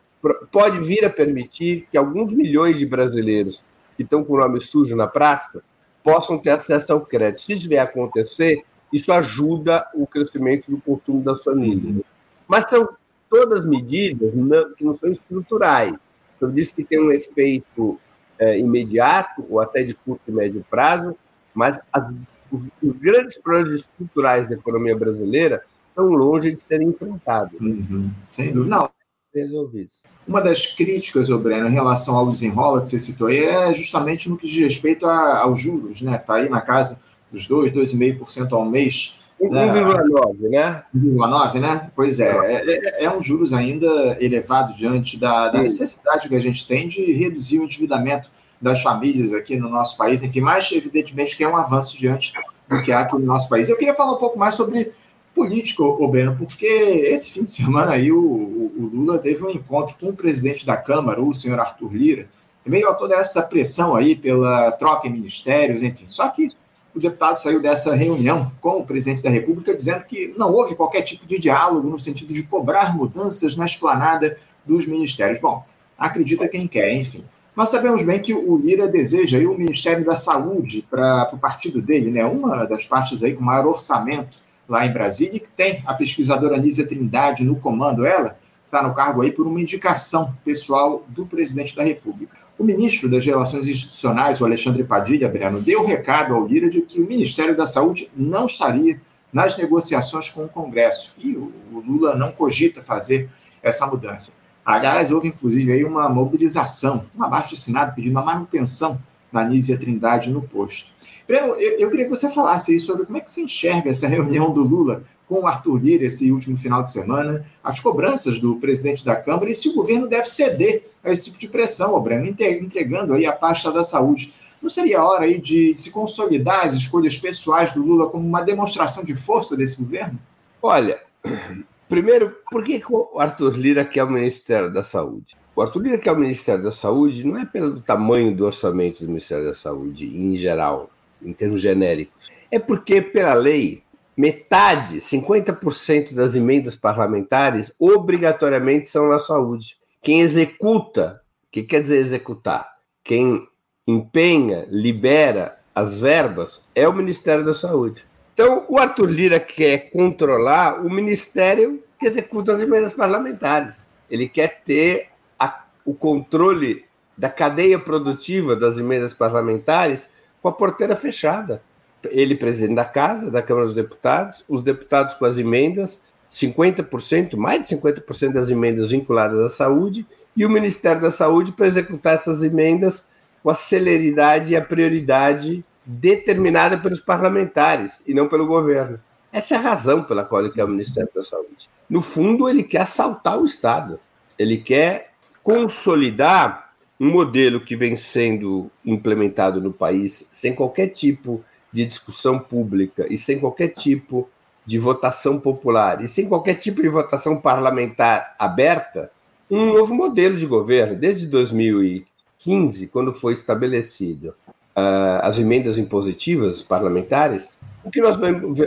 pode 0.52 0.80
vir 0.80 1.06
a 1.06 1.10
permitir 1.10 1.88
que 1.92 1.98
alguns 1.98 2.34
milhões 2.34 2.78
de 2.78 2.86
brasileiros 2.86 3.64
que 3.96 4.04
estão 4.04 4.24
com 4.24 4.34
o 4.34 4.40
nome 4.40 4.62
sujo 4.62 4.96
na 4.96 5.08
praça 5.08 5.62
possam 6.04 6.38
ter 6.38 6.52
acesso 6.52 6.94
ao 6.94 7.02
crédito. 7.02 7.44
Se 7.44 7.54
isso 7.54 7.70
vier 7.70 7.82
a 7.82 7.84
acontecer, 7.84 8.64
isso 8.92 9.12
ajuda 9.12 9.86
o 9.94 10.06
crescimento 10.06 10.70
do 10.70 10.80
consumo 10.80 11.22
das 11.22 11.44
famílias. 11.44 12.04
Mas 12.48 12.70
são, 12.70 12.90
todas 13.34 13.66
medidas 13.66 14.32
que 14.78 14.86
não 14.86 14.94
são 14.94 15.10
estruturais. 15.10 15.96
Eu 16.40 16.52
disse 16.52 16.72
que 16.72 16.84
tem 16.84 17.02
um 17.02 17.12
efeito 17.12 18.00
é, 18.38 18.60
imediato 18.60 19.44
ou 19.50 19.60
até 19.60 19.82
de 19.82 19.96
curto 19.96 20.22
e 20.28 20.32
médio 20.32 20.64
prazo, 20.70 21.16
mas 21.52 21.80
as, 21.92 22.16
os, 22.52 22.62
os, 22.82 22.96
grandes 22.98 23.40
problemas 23.40 23.82
estruturais 23.82 24.48
da 24.48 24.54
economia 24.54 24.96
brasileira 24.96 25.64
estão 25.90 26.06
longe 26.06 26.54
de 26.54 26.62
serem 26.62 26.90
enfrentados. 26.90 27.60
Uhum. 27.60 28.12
Sem 28.30 28.54
dúvida. 28.54 28.76
Não. 28.76 28.90
Resolvidos. 29.34 30.02
Uma 30.28 30.42
das 30.42 30.68
críticas, 30.68 31.30
ô 31.30 31.40
Breno, 31.40 31.68
em 31.68 31.72
relação 31.72 32.16
ao 32.16 32.30
desenrola 32.30 32.82
que 32.82 32.90
você 32.90 33.00
citou 33.00 33.28
aí, 33.28 33.44
é 33.44 33.74
justamente 33.74 34.30
no 34.30 34.38
que 34.38 34.48
diz 34.48 34.58
respeito 34.58 35.08
a, 35.08 35.40
aos 35.40 35.60
juros, 35.60 36.02
né? 36.02 36.16
Está 36.18 36.36
aí 36.36 36.50
na 36.50 36.62
casa 36.62 37.02
dos 37.32 37.48
2, 37.48 37.72
2,5% 37.72 38.54
ao 38.54 38.64
mês 38.64 39.24
1,9, 39.42 40.50
né? 40.50 40.84
1,9, 40.96 41.60
né? 41.60 41.92
Pois 41.96 42.20
é, 42.20 42.30
é, 42.30 43.02
é, 43.02 43.06
é, 43.06 43.12
um 43.12 43.22
juros 43.22 43.54
ainda 43.54 43.88
elevado 44.22 44.74
diante 44.74 45.20
da, 45.20 45.50
da 45.50 45.62
necessidade 45.62 46.30
que 46.30 46.36
a 46.36 46.40
gente 46.40 46.68
tem 46.68 46.88
de 46.88 47.12
reduzir 47.12 47.60
o 47.60 47.64
endividamento 47.64 48.30
das 48.62 48.82
famílias 48.82 49.34
aqui 49.34 49.58
no 49.58 49.68
nosso 49.68 49.98
país, 49.98 50.24
enfim, 50.24 50.40
mas 50.40 50.72
evidentemente 50.72 51.36
que 51.36 51.44
é 51.44 51.50
um 51.50 51.58
avanço 51.58 51.98
diante 51.98 52.32
do 52.70 52.82
que 52.82 52.92
há 52.92 53.02
aqui 53.02 53.14
no 53.16 53.26
nosso 53.26 53.50
país. 53.50 53.68
Eu 53.68 53.78
queria 53.78 53.94
falar 53.94 54.14
um 54.14 54.18
pouco 54.18 54.40
mais 54.40 54.56
sobre 54.56 54.92
política, 55.34 55.84
ô 55.84 56.08
Breno, 56.08 56.36
porque 56.38 56.66
esse 56.66 57.32
fim 57.32 57.44
de 57.44 57.52
semana 57.52 57.94
aí 57.94 58.12
o, 58.12 58.20
o, 58.20 58.90
Lula 58.94 59.18
teve 59.18 59.44
um 59.44 59.50
encontro 59.50 59.96
com 60.00 60.10
o 60.10 60.16
presidente 60.16 60.66
da 60.66 60.78
Câmara, 60.78 61.22
o 61.22 61.34
senhor 61.34 61.60
Arthur 61.60 61.92
Lira, 61.94 62.30
meio 62.66 62.88
a 62.90 62.94
toda 62.94 63.16
essa 63.16 63.42
pressão 63.42 63.96
aí 63.96 64.16
pela 64.16 64.72
troca 64.74 65.08
em 65.08 65.12
ministérios, 65.12 65.84
enfim. 65.84 66.06
Só 66.08 66.30
que 66.30 66.50
o 66.96 67.00
deputado 67.00 67.38
saiu 67.38 67.60
dessa 67.60 67.96
reunião 67.96 68.52
com 68.62 68.78
o 68.78 68.86
presidente 68.86 69.24
da 69.24 69.30
República 69.30 69.76
dizendo 69.76 70.06
que 70.06 70.34
não 70.38 70.54
houve 70.54 70.76
qualquer 70.76 71.02
tipo 71.02 71.26
de 71.26 71.40
diálogo 71.40 71.90
no 71.90 72.00
sentido 72.00 72.32
de 72.32 72.44
cobrar 72.44 72.96
mudanças 72.96 73.56
na 73.56 73.66
esplanada 73.66 74.38
dos 74.64 74.86
ministérios. 74.86 75.40
Bom, 75.40 75.66
acredita 75.98 76.48
quem 76.48 76.68
quer, 76.68 76.94
enfim. 76.94 77.26
Nós 77.56 77.70
sabemos 77.70 78.04
bem 78.04 78.22
que 78.22 78.34
o 78.34 78.58
Lira 78.58 78.88
deseja 78.88 79.38
aí 79.38 79.46
o 79.46 79.58
Ministério 79.58 80.04
da 80.04 80.16
Saúde 80.16 80.86
para 80.90 81.30
o 81.34 81.38
partido 81.38 81.82
dele, 81.82 82.10
né? 82.10 82.26
Uma 82.26 82.66
das 82.66 82.86
partes 82.86 83.24
aí 83.24 83.34
com 83.34 83.44
maior 83.44 83.68
orçamento 83.68 84.40
lá 84.68 84.86
em 84.86 84.94
Brasília, 84.94 85.36
e 85.36 85.40
que 85.40 85.50
tem 85.50 85.84
a 85.86 85.94
pesquisadora 85.94 86.56
Anísia 86.56 86.88
Trindade 86.88 87.44
no 87.44 87.56
comando, 87.56 88.06
ela 88.06 88.38
está 88.66 88.82
no 88.82 88.94
cargo 88.94 89.22
aí 89.22 89.32
por 89.32 89.46
uma 89.46 89.62
indicação 89.62 90.36
pessoal 90.44 91.06
do 91.08 91.26
presidente 91.26 91.76
da 91.76 91.84
República. 91.84 92.36
O 92.58 92.64
ministro 92.64 93.10
das 93.10 93.26
Relações 93.26 93.68
Institucionais, 93.68 94.40
o 94.40 94.46
Alexandre 94.46 94.84
Padilha, 94.84 95.28
Breno, 95.30 95.62
deu 95.62 95.86
recado 95.86 96.34
ao 96.34 96.48
Lira 96.48 96.70
de 96.70 96.82
que 96.82 97.02
o 97.02 97.08
Ministério 97.08 97.56
da 97.56 97.68
Saúde 97.68 98.10
não 98.16 98.46
estaria 98.46 99.00
nas 99.32 99.58
negociações 99.58 100.30
com 100.30 100.46
o 100.46 100.50
Congresso 100.50 101.14
e 101.18 101.36
o 101.36 101.52
Lula 101.72 102.16
não 102.16 102.32
cogita 102.32 102.82
fazer 102.82 103.30
essa 103.62 103.88
mudança. 103.88 104.34
Aliás, 104.66 105.12
houve 105.12 105.28
inclusive 105.28 105.72
aí 105.72 105.84
uma 105.84 106.08
mobilização, 106.08 107.06
um 107.18 107.24
abaixo-assinado 107.24 107.94
pedindo 107.96 108.18
a 108.20 108.24
manutenção 108.24 109.02
da 109.32 109.44
Nízia 109.44 109.78
Trindade 109.78 110.30
no 110.30 110.42
posto. 110.42 110.92
Breno, 111.28 111.56
eu, 111.56 111.80
eu, 111.80 111.90
queria 111.90 112.06
que 112.06 112.12
você 112.12 112.30
falasse 112.30 112.74
aí 112.74 112.80
sobre 112.80 113.06
como 113.06 113.18
é 113.18 113.22
que 113.22 113.32
você 113.32 113.42
enxerga 113.42 113.90
essa 113.90 114.08
reunião 114.08 114.54
do 114.54 114.62
Lula 114.62 115.04
com 115.28 115.42
o 115.42 115.48
Arthur 115.48 115.78
Lira 115.78 116.06
esse 116.06 116.32
último 116.32 116.58
final 116.58 116.84
de 116.84 116.92
semana, 116.92 117.44
as 117.64 117.80
cobranças 117.80 118.40
do 118.40 118.58
presidente 118.58 119.06
da 119.06 119.16
Câmara 119.16 119.50
e 119.50 119.56
se 119.56 119.70
o 119.70 119.74
governo 119.74 120.08
deve 120.08 120.26
ceder 120.26 120.84
a 121.04 121.12
esse 121.12 121.26
tipo 121.26 121.40
de 121.40 121.48
pressão, 121.48 122.00
Breno, 122.02 122.26
entregando 122.26 123.14
aí 123.14 123.26
a 123.26 123.32
pasta 123.32 123.72
da 123.72 123.84
saúde. 123.84 124.34
Não 124.62 124.70
seria 124.70 125.00
a 125.00 125.06
hora 125.06 125.26
aí 125.26 125.40
de 125.40 125.76
se 125.76 125.92
consolidar 125.92 126.66
as 126.66 126.74
escolhas 126.74 127.18
pessoais 127.18 127.74
do 127.74 127.84
Lula 127.84 128.10
como 128.10 128.26
uma 128.26 128.42
demonstração 128.42 129.04
de 129.04 129.14
força 129.14 129.58
desse 129.58 129.82
governo? 129.82 130.18
Olha, 130.62 131.02
primeiro, 131.90 132.34
por 132.50 132.64
que 132.64 132.82
o 132.90 133.20
Arthur 133.20 133.58
Lira 133.58 133.84
quer 133.84 134.04
o 134.06 134.10
Ministério 134.10 134.72
da 134.72 134.84
Saúde? 134.84 135.36
O 135.56 135.62
Arthur 135.62 135.82
Lira 135.82 135.98
quer 135.98 136.14
o 136.14 136.18
Ministério 136.18 136.64
da 136.64 136.72
Saúde 136.72 137.26
não 137.26 137.38
é 137.38 137.46
pelo 137.46 137.82
tamanho 137.82 138.34
do 138.34 138.46
orçamento 138.46 139.02
do 139.02 139.08
Ministério 139.08 139.46
da 139.46 139.54
Saúde 139.54 140.06
em 140.06 140.36
geral, 140.38 140.90
em 141.24 141.34
termos 141.34 141.62
genéricos. 141.62 142.32
É 142.52 142.60
porque, 142.60 143.02
pela 143.02 143.34
lei, 143.34 143.84
metade, 144.16 144.98
50% 144.98 146.14
das 146.14 146.36
emendas 146.36 146.76
parlamentares 146.76 147.74
obrigatoriamente 147.80 148.90
são 148.90 149.10
na 149.10 149.20
saúde. 149.20 149.78
Quem 150.02 150.22
executa, 150.22 151.22
o 151.48 151.52
que 151.52 151.64
quer 151.64 151.82
dizer 151.82 151.98
executar? 151.98 152.68
Quem 153.04 153.48
empenha, 153.88 154.66
libera 154.70 155.58
as 155.74 156.00
verbas 156.00 156.64
é 156.76 156.88
o 156.88 156.94
Ministério 156.94 157.44
da 157.44 157.54
Saúde. 157.54 158.06
Então, 158.34 158.66
o 158.68 158.78
Arthur 158.78 159.10
Lira 159.10 159.40
quer 159.40 159.90
controlar 159.90 160.82
o 160.82 160.90
ministério 160.90 161.84
que 162.00 162.08
executa 162.08 162.54
as 162.54 162.60
emendas 162.60 162.94
parlamentares. 162.94 163.88
Ele 164.10 164.28
quer 164.28 164.62
ter 164.64 165.10
a, 165.40 165.66
o 165.86 165.94
controle 165.94 166.86
da 167.18 167.30
cadeia 167.30 167.78
produtiva 167.78 168.56
das 168.56 168.78
emendas 168.78 169.14
parlamentares 169.14 170.10
com 170.44 170.50
a 170.50 170.52
porteira 170.52 170.96
fechada 170.96 171.64
ele 172.12 172.36
presidente 172.36 172.76
da 172.76 172.84
Casa, 172.84 173.32
da 173.32 173.42
Câmara 173.42 173.66
dos 173.66 173.76
Deputados, 173.76 174.44
os 174.50 174.62
deputados 174.62 175.14
com 175.14 175.24
as 175.24 175.38
emendas, 175.38 176.02
50%, 176.30 177.38
mais 177.38 177.62
de 177.62 177.76
50% 177.76 178.34
das 178.34 178.50
emendas 178.50 178.92
vinculadas 178.92 179.40
à 179.40 179.48
saúde, 179.48 180.06
e 180.36 180.46
o 180.46 180.50
Ministério 180.50 181.02
da 181.02 181.12
Saúde 181.12 181.54
para 181.54 181.68
executar 181.68 182.16
essas 182.16 182.44
emendas 182.44 183.10
com 183.42 183.50
a 183.50 183.56
celeridade 183.56 184.52
e 184.52 184.56
a 184.56 184.62
prioridade 184.62 185.64
determinada 185.86 186.78
pelos 186.78 187.00
parlamentares 187.00 188.02
e 188.06 188.14
não 188.14 188.28
pelo 188.28 188.48
governo. 188.48 189.00
Essa 189.32 189.56
é 189.56 189.58
a 189.58 189.62
razão 189.62 190.04
pela 190.04 190.26
qual 190.26 190.42
ele 190.42 190.52
quer 190.52 190.66
o 190.66 190.68
Ministério 190.68 191.10
da 191.16 191.22
Saúde. 191.22 191.70
No 191.90 192.02
fundo, 192.02 192.50
ele 192.50 192.64
quer 192.64 192.82
assaltar 192.82 193.40
o 193.40 193.46
Estado. 193.46 194.00
Ele 194.38 194.58
quer 194.58 195.12
consolidar 195.42 196.63
um 197.00 197.10
modelo 197.10 197.60
que 197.60 197.76
vem 197.76 197.96
sendo 197.96 198.70
implementado 198.86 199.60
no 199.60 199.74
país 199.74 200.28
sem 200.32 200.54
qualquer 200.54 200.90
tipo 200.90 201.44
de 201.72 201.86
discussão 201.86 202.40
pública 202.40 203.06
e 203.10 203.18
sem 203.18 203.40
qualquer 203.40 203.70
tipo 203.70 204.30
de 204.66 204.78
votação 204.78 205.40
popular 205.40 206.04
e 206.04 206.08
sem 206.08 206.28
qualquer 206.28 206.56
tipo 206.56 206.82
de 206.82 206.90
votação 206.90 207.40
parlamentar 207.40 208.36
aberta, 208.40 209.12
um 209.50 209.74
novo 209.74 209.94
modelo 209.94 210.38
de 210.38 210.46
governo. 210.46 210.96
Desde 210.96 211.28
2015, 211.28 212.88
quando 212.88 213.14
foi 213.14 213.34
estabelecido 213.34 214.36
uh, 214.76 215.20
as 215.22 215.38
emendas 215.40 215.78
impositivas 215.78 216.62
parlamentares, 216.62 217.56
o 217.84 217.92
que 217.92 218.02
nós 218.02 218.18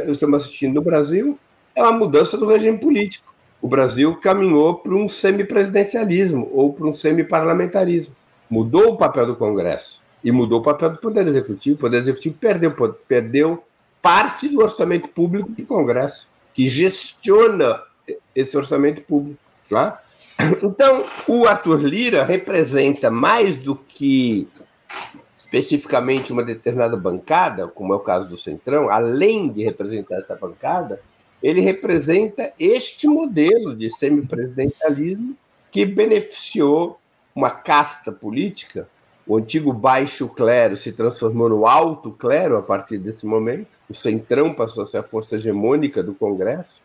estamos 0.08 0.42
assistindo 0.42 0.74
no 0.74 0.82
Brasil 0.82 1.38
é 1.74 1.82
uma 1.82 1.92
mudança 1.92 2.36
do 2.36 2.46
regime 2.46 2.78
político. 2.78 3.34
O 3.66 3.68
Brasil 3.68 4.14
caminhou 4.14 4.76
para 4.76 4.94
um 4.94 5.08
semipresidencialismo 5.08 6.48
ou 6.52 6.72
para 6.72 6.86
um 6.86 6.92
semiparlamentarismo. 6.92 8.14
Mudou 8.48 8.92
o 8.92 8.96
papel 8.96 9.26
do 9.26 9.34
Congresso 9.34 10.00
e 10.22 10.30
mudou 10.30 10.60
o 10.60 10.62
papel 10.62 10.90
do 10.90 10.98
Poder 10.98 11.26
Executivo. 11.26 11.74
O 11.74 11.80
Poder 11.80 11.96
Executivo 11.96 12.36
perdeu, 12.38 12.70
perdeu 13.08 13.64
parte 14.00 14.48
do 14.48 14.62
orçamento 14.62 15.08
público 15.08 15.50
do 15.50 15.66
Congresso, 15.66 16.28
que 16.54 16.68
gestiona 16.68 17.82
esse 18.36 18.56
orçamento 18.56 19.00
público. 19.00 19.40
Tá? 19.68 20.00
Então, 20.62 21.00
o 21.26 21.44
Arthur 21.44 21.80
Lira 21.82 22.22
representa 22.22 23.10
mais 23.10 23.56
do 23.56 23.74
que 23.74 24.46
especificamente 25.36 26.32
uma 26.32 26.44
determinada 26.44 26.96
bancada, 26.96 27.66
como 27.66 27.92
é 27.92 27.96
o 27.96 28.00
caso 28.00 28.28
do 28.28 28.38
Centrão, 28.38 28.88
além 28.88 29.48
de 29.48 29.64
representar 29.64 30.18
essa 30.18 30.36
bancada, 30.36 31.00
ele 31.42 31.60
representa 31.60 32.52
este 32.58 33.06
modelo 33.06 33.74
de 33.74 33.90
semipresidencialismo 33.90 35.36
que 35.70 35.84
beneficiou 35.84 36.98
uma 37.34 37.50
casta 37.50 38.10
política 38.10 38.88
o 39.26 39.36
antigo 39.36 39.72
baixo 39.72 40.28
clero 40.28 40.76
se 40.76 40.92
transformou 40.92 41.48
no 41.48 41.66
alto 41.66 42.12
clero 42.12 42.56
a 42.56 42.62
partir 42.62 42.96
desse 42.96 43.26
momento. 43.26 43.66
O 43.90 43.94
centrão 43.94 44.54
passou 44.54 44.84
a 44.84 44.86
ser 44.86 44.98
a 44.98 45.02
força 45.02 45.34
hegemônica 45.34 46.00
do 46.00 46.14
Congresso. 46.14 46.76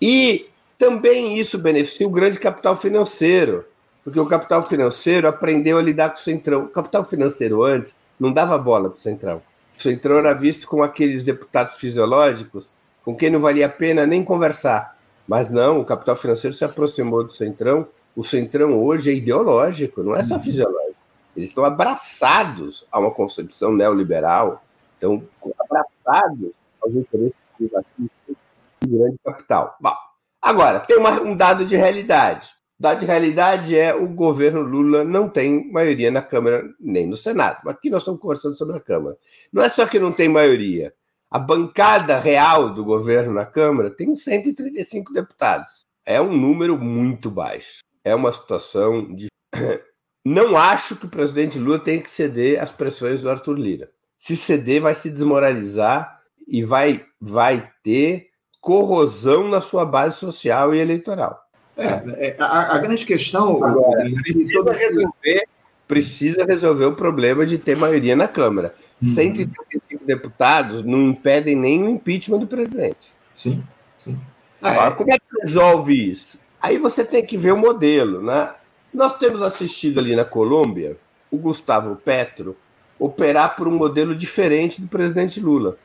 E 0.00 0.48
também 0.78 1.36
isso 1.36 1.58
beneficia 1.58 2.06
o 2.06 2.10
grande 2.10 2.38
capital 2.38 2.76
financeiro, 2.76 3.64
porque 4.04 4.20
o 4.20 4.26
capital 4.26 4.64
financeiro 4.64 5.26
aprendeu 5.26 5.76
a 5.76 5.82
lidar 5.82 6.10
com 6.10 6.16
o 6.16 6.22
centrão. 6.22 6.64
O 6.64 6.68
capital 6.68 7.04
financeiro 7.04 7.64
antes 7.64 7.96
não 8.18 8.32
dava 8.32 8.56
bola 8.56 8.90
para 8.90 8.98
o 8.98 9.02
centrão. 9.02 9.42
O 9.76 9.82
centrão 9.82 10.18
era 10.18 10.34
visto 10.34 10.68
como 10.68 10.84
aqueles 10.84 11.24
deputados 11.24 11.74
fisiológicos 11.74 12.72
com 13.04 13.14
quem 13.14 13.30
não 13.30 13.40
valia 13.40 13.66
a 13.66 13.68
pena 13.68 14.06
nem 14.06 14.24
conversar. 14.24 14.92
Mas 15.26 15.50
não, 15.50 15.80
o 15.80 15.84
capital 15.84 16.16
financeiro 16.16 16.56
se 16.56 16.64
aproximou 16.64 17.22
do 17.24 17.34
centrão. 17.34 17.86
O 18.16 18.24
centrão 18.24 18.82
hoje 18.82 19.10
é 19.10 19.14
ideológico, 19.14 20.02
não 20.02 20.14
é 20.14 20.22
só 20.22 20.38
fisiológico. 20.38 21.02
Eles 21.36 21.48
estão 21.48 21.64
abraçados 21.64 22.86
a 22.90 22.98
uma 22.98 23.10
concepção 23.10 23.72
neoliberal, 23.72 24.62
estão 24.94 25.22
abraçados 25.60 26.52
aos 26.80 26.94
interesses 26.94 27.34
privatistas 27.56 28.36
do 28.80 28.98
grande 28.98 29.18
capital. 29.24 29.76
Bom, 29.80 29.94
agora, 30.40 30.80
tem 30.80 30.96
uma, 30.96 31.20
um 31.20 31.36
dado 31.36 31.64
de 31.66 31.76
realidade. 31.76 32.50
O 32.78 32.82
dado 32.82 33.00
de 33.00 33.06
realidade 33.06 33.76
é 33.76 33.94
o 33.94 34.06
governo 34.06 34.60
Lula 34.60 35.04
não 35.04 35.28
tem 35.28 35.70
maioria 35.72 36.10
na 36.10 36.22
Câmara 36.22 36.64
nem 36.78 37.06
no 37.06 37.16
Senado. 37.16 37.68
Aqui 37.68 37.90
nós 37.90 38.02
estamos 38.02 38.20
conversando 38.20 38.54
sobre 38.54 38.76
a 38.76 38.80
Câmara. 38.80 39.16
Não 39.52 39.62
é 39.62 39.68
só 39.68 39.86
que 39.86 39.98
não 39.98 40.12
tem 40.12 40.28
maioria. 40.28 40.92
A 41.30 41.38
bancada 41.38 42.18
real 42.18 42.70
do 42.70 42.84
governo 42.84 43.32
na 43.32 43.44
Câmara 43.44 43.90
tem 43.90 44.14
135 44.14 45.12
deputados. 45.12 45.84
é 46.06 46.20
um 46.20 46.36
número 46.36 46.78
muito 46.78 47.30
baixo. 47.30 47.78
É 48.04 48.14
uma 48.14 48.32
situação 48.32 49.12
de. 49.14 49.28
Não 50.24 50.56
acho 50.56 50.96
que 50.96 51.06
o 51.06 51.10
presidente 51.10 51.58
Lula 51.58 51.78
tenha 51.78 52.00
que 52.00 52.10
ceder 52.10 52.62
às 52.62 52.72
pressões 52.72 53.20
do 53.20 53.28
Arthur 53.28 53.58
Lira. 53.58 53.90
Se 54.16 54.36
ceder, 54.36 54.80
vai 54.80 54.94
se 54.94 55.10
desmoralizar 55.10 56.18
e 56.48 56.64
vai, 56.64 57.04
vai 57.20 57.70
ter 57.82 58.28
corrosão 58.60 59.48
na 59.48 59.60
sua 59.60 59.84
base 59.84 60.16
social 60.16 60.74
e 60.74 60.78
eleitoral. 60.78 61.38
É, 61.76 62.28
é 62.28 62.36
a, 62.38 62.76
a 62.76 62.78
grande 62.78 63.04
questão. 63.04 63.62
Agora, 63.62 64.02
precisa, 64.22 64.72
resolver, 64.72 65.44
precisa 65.86 66.44
resolver 66.44 66.84
o 66.86 66.96
problema 66.96 67.44
de 67.44 67.58
ter 67.58 67.76
maioria 67.76 68.16
na 68.16 68.26
Câmara. 68.26 68.72
Uhum. 69.04 69.14
135 69.14 70.04
deputados 70.04 70.82
não 70.82 71.10
impedem 71.10 71.54
nem 71.54 71.82
o 71.82 71.88
impeachment 71.88 72.38
do 72.38 72.46
presidente. 72.46 73.12
Sim, 73.34 73.62
sim. 73.98 74.18
Agora, 74.62 74.88
é. 74.88 74.96
como 74.96 75.12
é 75.12 75.18
que 75.18 75.42
resolve 75.42 76.10
isso? 76.10 76.40
Aí 76.60 76.78
você 76.78 77.04
tem 77.04 77.24
que 77.24 77.36
ver 77.36 77.52
o 77.52 77.58
modelo, 77.58 78.22
né? 78.22 78.50
Nós 78.92 79.18
temos 79.18 79.42
assistido 79.42 79.98
ali 80.00 80.16
na 80.16 80.24
Colômbia 80.24 80.96
o 81.30 81.36
Gustavo 81.36 81.96
Petro 81.96 82.56
operar 82.98 83.56
por 83.56 83.68
um 83.68 83.76
modelo 83.76 84.14
diferente 84.14 84.80
do 84.80 84.88
presidente 84.88 85.40
Lula. 85.40 85.76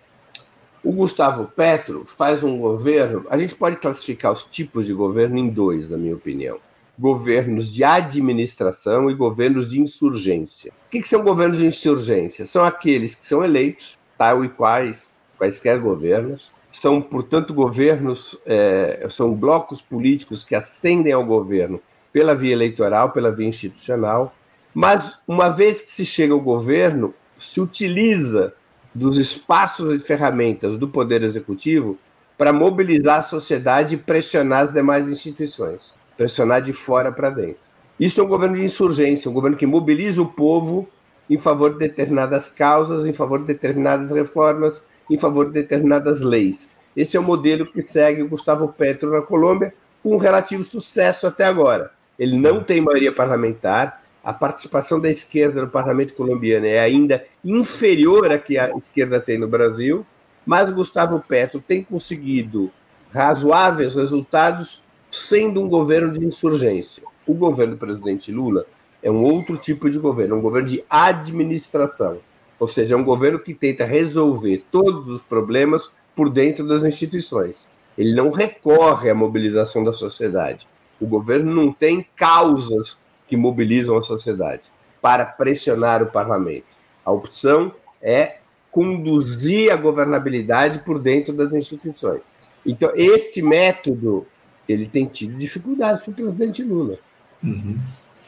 O 0.83 0.93
Gustavo 0.93 1.51
Petro 1.53 2.05
faz 2.05 2.43
um 2.43 2.57
governo. 2.57 3.25
A 3.29 3.37
gente 3.37 3.55
pode 3.55 3.75
classificar 3.77 4.31
os 4.31 4.45
tipos 4.45 4.85
de 4.85 4.93
governo 4.93 5.37
em 5.37 5.49
dois, 5.49 5.89
na 5.89 5.97
minha 5.97 6.15
opinião: 6.15 6.57
governos 6.99 7.73
de 7.73 7.81
administração 7.81 9.09
e 9.09 9.15
governos 9.15 9.69
de 9.69 9.79
insurgência. 9.79 10.71
O 10.87 10.91
que, 10.91 11.01
que 11.01 11.07
são 11.07 11.23
governos 11.23 11.57
de 11.57 11.65
insurgência? 11.65 12.45
São 12.45 12.63
aqueles 12.63 13.15
que 13.15 13.25
são 13.25 13.43
eleitos, 13.43 13.97
tal 14.17 14.43
e 14.43 14.49
quais, 14.49 15.17
quaisquer 15.37 15.79
governos, 15.79 16.51
são, 16.71 17.01
portanto, 17.01 17.53
governos, 17.53 18.37
é, 18.45 19.07
são 19.09 19.33
blocos 19.33 19.81
políticos 19.81 20.43
que 20.43 20.53
ascendem 20.53 21.13
ao 21.13 21.25
governo 21.25 21.81
pela 22.11 22.35
via 22.35 22.51
eleitoral, 22.51 23.11
pela 23.11 23.31
via 23.31 23.47
institucional, 23.47 24.35
mas 24.73 25.17
uma 25.25 25.49
vez 25.49 25.81
que 25.81 25.89
se 25.89 26.05
chega 26.05 26.33
ao 26.33 26.41
governo, 26.41 27.13
se 27.39 27.61
utiliza 27.61 28.53
dos 28.93 29.17
espaços 29.17 29.93
e 29.93 29.99
ferramentas 29.99 30.77
do 30.77 30.87
Poder 30.87 31.23
Executivo 31.23 31.97
para 32.37 32.51
mobilizar 32.51 33.19
a 33.19 33.23
sociedade 33.23 33.95
e 33.95 33.97
pressionar 33.97 34.63
as 34.63 34.73
demais 34.73 35.07
instituições, 35.07 35.93
pressionar 36.19 36.61
de 36.61 36.73
fora 36.73 37.13
para 37.13 37.29
dentro. 37.29 37.61
Isso 37.97 38.19
é 38.19 38.23
um 38.25 38.27
governo 38.27 38.57
de 38.57 38.65
insurgência, 38.65 39.31
um 39.31 39.33
governo 39.33 39.55
que 39.55 39.65
mobiliza 39.65 40.21
o 40.21 40.27
povo 40.27 40.85
em 41.29 41.37
favor 41.37 41.71
de 41.71 41.79
determinadas 41.79 42.49
causas, 42.49 43.05
em 43.05 43.13
favor 43.13 43.39
de 43.39 43.45
determinadas 43.45 44.11
reformas, 44.11 44.83
em 45.09 45.17
favor 45.17 45.45
de 45.45 45.53
determinadas 45.53 46.19
leis. 46.19 46.71
Esse 46.93 47.15
é 47.15 47.19
o 47.21 47.23
modelo 47.23 47.65
que 47.65 47.81
segue 47.81 48.21
o 48.21 48.27
Gustavo 48.27 48.67
Petro 48.67 49.11
na 49.11 49.21
Colômbia, 49.21 49.73
com 50.03 50.13
um 50.13 50.17
relativo 50.17 50.61
sucesso 50.61 51.25
até 51.25 51.45
agora. 51.45 51.89
Ele 52.17 52.37
não 52.37 52.61
tem 52.61 52.81
maioria 52.81 53.13
parlamentar, 53.13 54.03
a 54.21 54.33
participação 54.33 54.99
da 54.99 55.09
esquerda 55.09 55.61
no 55.61 55.69
parlamento 55.69 56.13
colombiano 56.13 56.65
é 56.65 56.79
ainda 56.79 57.23
inferior 57.45 58.29
à 58.29 58.37
que 58.37 58.57
a 58.57 58.75
esquerda 58.75 59.21
tem 59.21 59.37
no 59.37 59.47
Brasil, 59.47 60.05
mas 60.45 60.69
Gustavo 60.69 61.23
Petro 61.25 61.63
tem 61.65 61.81
conseguido 61.81 62.69
razoáveis 63.09 63.95
resultados 63.95 64.83
sendo 65.11 65.61
um 65.61 65.67
governo 65.67 66.17
de 66.17 66.25
insurgência. 66.25 67.03
O 67.27 67.33
governo 67.33 67.73
do 67.73 67.79
presidente 67.79 68.31
Lula 68.31 68.65
é 69.01 69.09
um 69.09 69.23
outro 69.23 69.57
tipo 69.57 69.89
de 69.89 69.97
governo, 69.97 70.35
um 70.35 70.41
governo 70.41 70.67
de 70.67 70.83
administração, 70.89 72.19
ou 72.59 72.67
seja, 72.67 72.95
é 72.95 72.97
um 72.97 73.03
governo 73.03 73.39
que 73.39 73.53
tenta 73.53 73.85
resolver 73.85 74.63
todos 74.71 75.07
os 75.07 75.21
problemas 75.21 75.89
por 76.15 76.29
dentro 76.29 76.67
das 76.67 76.83
instituições. 76.83 77.67
Ele 77.97 78.13
não 78.13 78.29
recorre 78.29 79.09
à 79.09 79.15
mobilização 79.15 79.83
da 79.83 79.93
sociedade. 79.93 80.67
O 80.99 81.07
governo 81.07 81.53
não 81.53 81.71
tem 81.71 82.05
causas 82.15 82.99
que 83.27 83.37
mobilizam 83.37 83.97
a 83.97 84.01
sociedade 84.01 84.63
para 85.01 85.25
pressionar 85.25 86.03
o 86.03 86.11
parlamento. 86.11 86.65
A 87.05 87.11
opção 87.11 87.71
é 88.01 88.37
conduzir 88.71 89.71
a 89.71 89.75
governabilidade 89.75 90.79
por 90.79 90.99
dentro 90.99 91.33
das 91.33 91.53
instituições. 91.53 92.21
Então, 92.65 92.91
este 92.95 93.41
método 93.41 94.27
ele 94.71 94.87
tem 94.87 95.05
tido 95.05 95.37
dificuldades 95.37 96.03
para 96.03 96.11
o 96.11 96.15
presidente 96.15 96.63
Lula. 96.63 96.95
Uhum. 97.43 97.77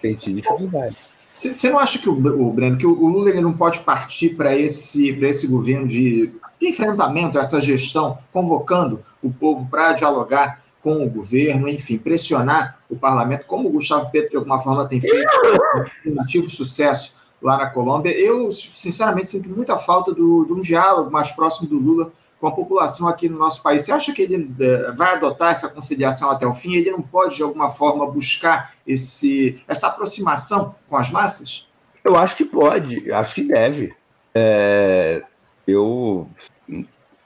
Tem 0.02 0.16
tido 0.16 0.38
dificuldades. 0.38 1.12
Você 1.34 1.70
não 1.70 1.80
acha 1.80 1.98
que 2.00 2.10
o, 2.10 2.14
o 2.14 2.52
Breno, 2.52 2.78
que 2.78 2.86
o, 2.86 2.94
Lula 2.94 3.30
ele 3.30 3.42
não 3.42 3.54
pode 3.54 3.80
partir 3.80 4.36
para 4.36 4.56
esse, 4.56 5.10
esse 5.24 5.48
governo 5.48 5.88
de 5.88 6.32
enfrentamento, 6.62 7.40
essa 7.40 7.60
gestão, 7.62 8.18
convocando 8.32 9.02
o 9.24 9.32
povo 9.32 9.68
para 9.68 9.94
dialogar 9.94 10.62
com 10.84 11.06
o 11.06 11.10
governo, 11.10 11.68
enfim, 11.68 11.98
pressionar 11.98 12.80
o 12.90 12.96
parlamento, 12.96 13.46
como 13.46 13.70
o 13.70 13.72
Gustavo 13.72 14.10
Petro, 14.12 14.32
de 14.32 14.38
alguma 14.38 14.60
forma, 14.60 14.88
tem 14.88 15.00
feito 15.00 15.28
um 16.08 16.20
ativo 16.22 16.50
sucesso 16.50 17.16
lá 17.42 17.58
na 17.58 17.70
Colômbia. 17.70 18.12
Eu, 18.12 18.52
sinceramente, 18.52 19.30
sinto 19.30 19.50
muita 19.50 19.78
falta 19.78 20.14
do, 20.14 20.46
de 20.46 20.54
um 20.54 20.62
diálogo 20.62 21.12
mais 21.12 21.32
próximo 21.32 21.70
do 21.70 21.80
Lula 21.80 22.12
com 22.42 22.48
a 22.48 22.52
população 22.52 23.08
aqui 23.08 23.30
no 23.30 23.38
nosso 23.38 23.62
país. 23.62 23.84
Você 23.84 23.92
acha 23.92 24.12
que 24.12 24.24
ele 24.24 24.52
eh, 24.60 24.92
vai 24.98 25.14
adotar 25.14 25.52
essa 25.52 25.70
conciliação 25.70 26.32
até 26.32 26.46
o 26.48 26.54
fim? 26.54 26.74
Ele 26.74 26.90
não 26.90 27.02
pode, 27.02 27.36
de 27.36 27.44
alguma 27.44 27.70
forma, 27.70 28.10
buscar 28.10 28.74
esse, 28.86 29.62
essa 29.68 29.88
aproximação 29.88 30.76
com 30.90 30.98
as 30.98 31.12
massas? 31.12 31.70
Eu 32.04 32.18
acho 32.18 32.36
que 32.36 32.44
pode, 32.44 33.12
acho 33.14 33.36
que 33.36 33.44
deve. 33.44 33.94
É, 34.34 35.22
eu 35.68 36.28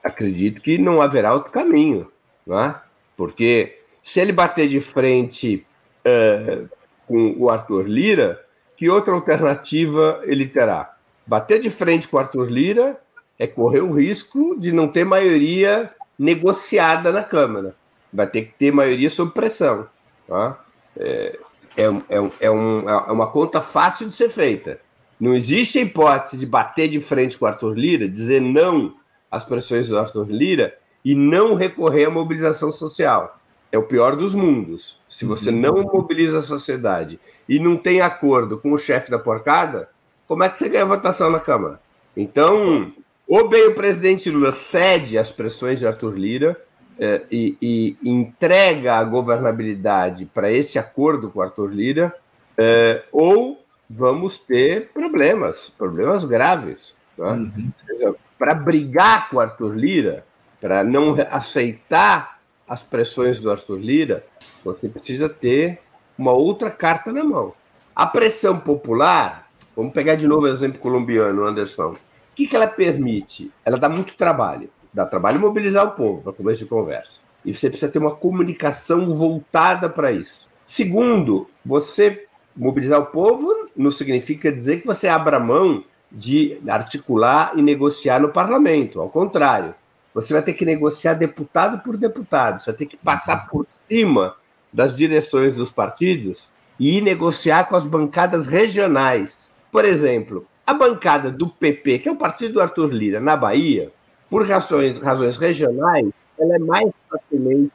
acredito 0.04 0.60
que 0.60 0.76
não 0.76 1.00
haverá 1.00 1.32
outro 1.32 1.50
caminho, 1.50 2.12
não 2.46 2.60
é? 2.60 2.78
Porque 3.16 3.80
se 4.02 4.20
ele 4.20 4.32
bater 4.32 4.68
de 4.68 4.82
frente 4.82 5.66
é, 6.04 6.64
com 7.08 7.36
o 7.38 7.48
Arthur 7.48 7.88
Lira, 7.88 8.44
que 8.76 8.90
outra 8.90 9.14
alternativa 9.14 10.20
ele 10.24 10.46
terá? 10.46 10.94
Bater 11.26 11.58
de 11.58 11.70
frente 11.70 12.06
com 12.06 12.18
o 12.18 12.20
Arthur 12.20 12.50
Lira 12.50 13.00
é 13.38 13.46
correr 13.46 13.80
o 13.80 13.92
risco 13.92 14.58
de 14.58 14.72
não 14.72 14.88
ter 14.88 15.04
maioria 15.04 15.90
negociada 16.18 17.12
na 17.12 17.22
Câmara. 17.22 17.74
Vai 18.12 18.26
ter 18.26 18.42
que 18.42 18.54
ter 18.58 18.72
maioria 18.72 19.10
sob 19.10 19.32
pressão. 19.32 19.86
Tá? 20.26 20.58
É, 20.96 21.38
é, 21.76 21.84
é, 21.84 22.30
é, 22.40 22.50
um, 22.50 22.88
é 22.88 23.12
uma 23.12 23.26
conta 23.26 23.60
fácil 23.60 24.08
de 24.08 24.14
ser 24.14 24.30
feita. 24.30 24.80
Não 25.20 25.34
existe 25.34 25.78
a 25.78 25.82
hipótese 25.82 26.36
de 26.36 26.46
bater 26.46 26.88
de 26.88 27.00
frente 27.00 27.38
com 27.38 27.44
o 27.44 27.48
Arthur 27.48 27.74
Lira, 27.74 28.08
dizer 28.08 28.40
não 28.40 28.92
às 29.30 29.44
pressões 29.44 29.88
do 29.88 29.98
Arthur 29.98 30.26
Lira 30.30 30.76
e 31.04 31.14
não 31.14 31.54
recorrer 31.54 32.06
à 32.06 32.10
mobilização 32.10 32.70
social. 32.70 33.38
É 33.70 33.78
o 33.78 33.82
pior 33.82 34.16
dos 34.16 34.34
mundos. 34.34 34.98
Se 35.08 35.24
você 35.24 35.50
uhum. 35.50 35.56
não 35.56 35.82
mobiliza 35.82 36.38
a 36.38 36.42
sociedade 36.42 37.18
e 37.48 37.58
não 37.58 37.76
tem 37.76 38.00
acordo 38.00 38.58
com 38.58 38.72
o 38.72 38.78
chefe 38.78 39.10
da 39.10 39.18
porcada, 39.18 39.88
como 40.26 40.42
é 40.42 40.48
que 40.48 40.58
você 40.58 40.68
ganha 40.68 40.84
votação 40.84 41.30
na 41.30 41.40
Câmara? 41.40 41.80
Então, 42.16 42.92
ou 43.28 43.48
bem 43.48 43.68
o 43.68 43.74
presidente 43.74 44.30
Lula 44.30 44.52
cede 44.52 45.18
às 45.18 45.30
pressões 45.30 45.78
de 45.78 45.86
Arthur 45.86 46.16
Lira 46.16 46.56
é, 46.98 47.22
e, 47.30 47.56
e, 47.60 47.96
entrega 48.08 48.94
a 48.94 49.04
governabilidade 49.04 50.24
para 50.26 50.50
esse 50.50 50.78
acordo 50.78 51.30
com 51.30 51.42
Arthur 51.42 51.70
Lira, 51.70 52.14
é, 52.56 53.02
ou 53.12 53.62
vamos 53.88 54.38
ter 54.38 54.90
problemas, 54.94 55.70
problemas 55.76 56.24
graves. 56.24 56.96
Né? 57.18 57.28
Uhum. 57.28 58.14
Para 58.38 58.54
brigar 58.54 59.28
com 59.28 59.40
Arthur 59.40 59.74
Lira, 59.76 60.24
para 60.60 60.82
não 60.82 61.16
aceitar 61.30 62.38
as 62.66 62.82
pressões 62.82 63.40
do 63.40 63.50
Arthur 63.50 63.78
Lira, 63.78 64.24
você 64.64 64.88
precisa 64.88 65.28
ter 65.28 65.78
uma 66.18 66.32
outra 66.32 66.70
carta 66.70 67.12
na 67.12 67.22
mão. 67.22 67.52
A 67.94 68.06
pressão 68.06 68.58
popular, 68.58 69.48
vamos 69.76 69.92
pegar 69.92 70.14
de 70.16 70.26
novo 70.26 70.46
o 70.46 70.48
exemplo 70.48 70.78
colombiano, 70.78 71.44
Anderson. 71.46 71.94
Que, 72.36 72.46
que 72.46 72.54
ela 72.54 72.66
permite? 72.66 73.50
Ela 73.64 73.78
dá 73.78 73.88
muito 73.88 74.14
trabalho. 74.14 74.68
Dá 74.92 75.06
trabalho 75.06 75.40
mobilizar 75.40 75.86
o 75.86 75.92
povo 75.92 76.22
para 76.22 76.34
começo 76.34 76.62
de 76.62 76.68
conversa. 76.68 77.20
E 77.42 77.54
você 77.54 77.70
precisa 77.70 77.90
ter 77.90 77.98
uma 77.98 78.14
comunicação 78.14 79.14
voltada 79.14 79.88
para 79.88 80.12
isso. 80.12 80.46
Segundo, 80.66 81.48
você 81.64 82.24
mobilizar 82.54 83.00
o 83.00 83.06
povo 83.06 83.70
não 83.74 83.90
significa 83.90 84.52
dizer 84.52 84.82
que 84.82 84.86
você 84.86 85.08
abra 85.08 85.40
mão 85.40 85.82
de 86.12 86.58
articular 86.68 87.52
e 87.56 87.62
negociar 87.62 88.20
no 88.20 88.30
parlamento. 88.30 89.00
Ao 89.00 89.08
contrário, 89.08 89.74
você 90.12 90.34
vai 90.34 90.42
ter 90.42 90.52
que 90.52 90.66
negociar 90.66 91.14
deputado 91.14 91.82
por 91.82 91.96
deputado, 91.96 92.60
você 92.60 92.70
vai 92.70 92.78
ter 92.78 92.86
que 92.86 92.96
passar 92.98 93.48
por 93.48 93.66
cima 93.66 94.34
das 94.70 94.94
direções 94.94 95.54
dos 95.56 95.72
partidos 95.72 96.50
e 96.78 97.00
negociar 97.00 97.64
com 97.64 97.76
as 97.76 97.84
bancadas 97.84 98.46
regionais. 98.46 99.50
Por 99.72 99.86
exemplo, 99.86 100.46
a 100.66 100.74
bancada 100.74 101.30
do 101.30 101.48
PP, 101.48 102.00
que 102.00 102.08
é 102.08 102.12
o 102.12 102.16
partido 102.16 102.54
do 102.54 102.60
Arthur 102.60 102.92
Lira, 102.92 103.20
na 103.20 103.36
Bahia, 103.36 103.92
por 104.28 104.44
razões, 104.44 104.98
razões 104.98 105.36
regionais, 105.36 106.10
ela 106.38 106.56
é 106.56 106.58
mais 106.58 106.90
facilmente 107.08 107.72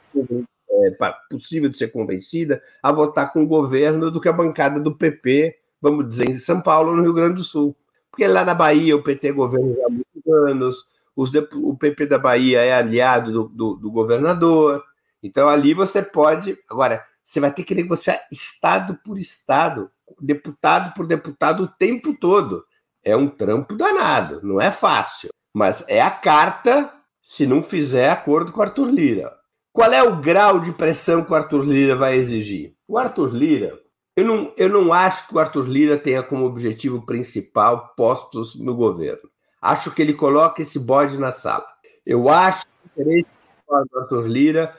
é, 0.69 1.13
possível 1.30 1.69
de 1.69 1.77
ser 1.77 1.88
convencida 1.91 2.62
a 2.84 2.91
votar 2.91 3.32
com 3.32 3.43
o 3.43 3.47
governo 3.47 4.12
do 4.12 4.19
que 4.19 4.27
a 4.27 4.34
bancada 4.34 4.80
do 4.80 4.93
PP, 4.93 5.56
vamos 5.82 6.10
dizer, 6.10 6.30
em 6.30 6.38
São 6.38 6.60
Paulo, 6.62 6.95
no 6.95 7.01
Rio 7.01 7.13
Grande 7.13 7.36
do 7.36 7.43
Sul. 7.43 7.75
Porque 8.12 8.27
lá 8.27 8.43
na 8.43 8.54
Bahia 8.54 8.95
o 8.95 9.01
PT 9.01 9.32
governa 9.32 9.73
há 9.86 9.89
muitos 9.89 10.27
anos, 10.27 10.86
os, 11.15 11.32
o 11.34 11.77
PP 11.77 12.06
da 12.08 12.19
Bahia 12.19 12.62
é 12.62 12.73
aliado 12.73 13.32
do, 13.32 13.47
do, 13.47 13.75
do 13.75 13.91
governador, 13.91 14.84
Então 15.23 15.47
ali 15.47 15.73
você 15.73 16.01
pode. 16.01 16.58
Agora, 16.69 17.04
você 17.23 17.39
vai 17.39 17.54
ter 17.54 17.63
que 17.63 17.73
negociar 17.73 18.19
estado 18.30 18.99
por 19.04 19.17
estado, 19.17 19.89
deputado 20.19 20.93
por 20.93 21.08
deputado 21.08 21.63
o 21.63 21.67
tempo 21.67 22.13
todo. 22.19 22.65
É 23.04 23.16
um 23.16 23.28
trampo 23.28 23.76
danado, 23.76 24.42
não 24.44 24.60
é 24.60 24.72
fácil. 24.72 25.30
Mas 25.54 25.84
é 25.88 26.02
a 26.02 26.12
carta 26.12 26.92
se 27.22 27.46
não 27.46 27.62
fizer 27.62 28.10
acordo 28.10 28.52
com 28.52 28.62
Arthur 28.62 28.90
Lira. 28.90 29.34
Qual 29.74 29.92
é 29.92 30.04
o 30.04 30.18
grau 30.18 30.60
de 30.60 30.72
pressão 30.72 31.24
que 31.24 31.32
o 31.32 31.36
Arthur 31.36 31.64
Lira 31.64 31.96
vai 31.96 32.18
exigir? 32.18 32.76
O 32.88 32.98
Arthur 32.98 33.34
Lira, 33.34 33.80
eu 34.16 34.26
não, 34.26 34.54
eu 34.58 34.68
não 34.68 34.92
acho 34.92 35.28
que 35.28 35.36
o 35.36 35.40
Arthur 35.40 35.68
Lira 35.68 35.98
tenha 35.98 36.22
como 36.22 36.46
objetivo 36.46 37.06
principal 37.06 37.94
postos 37.96 38.60
no 38.60 38.76
governo. 38.76 39.30
Acho 39.62 39.92
que 39.92 40.02
ele 40.02 40.14
coloca 40.14 40.62
esse 40.62 40.78
bode 40.78 41.18
na 41.18 41.32
sala. 41.32 41.66
Eu 42.06 42.28
acho 42.28 42.66
que 42.66 42.72
o 43.00 43.02
interesse 43.02 43.30
do 43.70 44.00
Arthur 44.00 44.28
Lira 44.28 44.76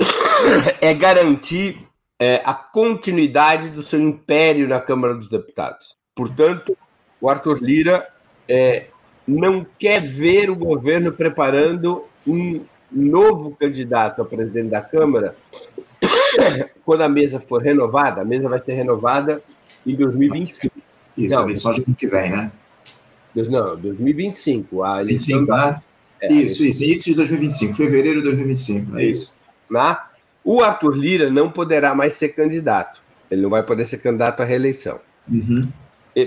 é 0.80 0.94
garantir 0.94 1.86
é, 2.18 2.40
a 2.44 2.54
continuidade 2.54 3.68
do 3.68 3.82
seu 3.82 4.00
império 4.00 4.66
na 4.66 4.80
Câmara 4.80 5.14
dos 5.14 5.28
Deputados. 5.28 5.96
Portanto, 6.14 6.76
o 7.26 7.28
Arthur 7.28 7.60
Lira 7.60 8.06
é, 8.48 8.86
não 9.26 9.66
quer 9.76 10.00
ver 10.00 10.48
o 10.48 10.54
governo 10.54 11.10
preparando 11.10 12.04
um 12.24 12.64
novo 12.90 13.50
candidato 13.58 14.22
a 14.22 14.24
presidente 14.24 14.70
da 14.70 14.80
Câmara 14.80 15.34
quando 16.86 17.00
a 17.00 17.08
mesa 17.08 17.40
for 17.40 17.60
renovada. 17.60 18.20
A 18.20 18.24
mesa 18.24 18.48
vai 18.48 18.60
ser 18.60 18.74
renovada 18.74 19.42
em 19.84 19.96
2025. 19.96 20.72
Isso, 21.18 21.34
não, 21.34 21.52
só 21.56 21.70
ano 21.70 21.96
que 21.98 22.06
vem, 22.06 22.30
né? 22.30 22.52
Não, 23.34 23.76
2025. 23.76 24.84
A 24.84 25.02
25, 25.02 25.46
da... 25.46 25.72
né? 25.72 25.82
É, 26.20 26.32
isso, 26.32 26.64
isso, 26.64 26.84
início 26.84 27.10
de 27.10 27.16
2025, 27.16 27.74
fevereiro 27.74 28.18
de 28.20 28.24
2025, 28.24 28.98
é 28.98 29.04
isso. 29.04 29.34
Né? 29.68 29.96
O 30.44 30.62
Arthur 30.62 30.96
Lira 30.96 31.28
não 31.28 31.50
poderá 31.50 31.92
mais 31.92 32.14
ser 32.14 32.28
candidato. 32.28 33.02
Ele 33.28 33.42
não 33.42 33.50
vai 33.50 33.64
poder 33.64 33.86
ser 33.88 33.98
candidato 33.98 34.42
à 34.42 34.44
reeleição. 34.46 35.00
Uhum. 35.28 35.68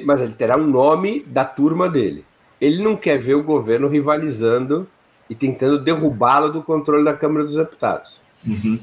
Mas 0.05 0.21
ele 0.21 0.33
terá 0.33 0.57
um 0.57 0.67
nome 0.67 1.23
da 1.23 1.43
turma 1.43 1.89
dele. 1.89 2.23
Ele 2.61 2.83
não 2.83 2.95
quer 2.95 3.17
ver 3.17 3.35
o 3.35 3.43
governo 3.43 3.87
rivalizando 3.87 4.87
e 5.29 5.35
tentando 5.35 5.79
derrubá-lo 5.79 6.51
do 6.51 6.63
controle 6.63 7.03
da 7.03 7.13
Câmara 7.13 7.45
dos 7.45 7.55
Deputados. 7.55 8.19
Uhum. 8.45 8.79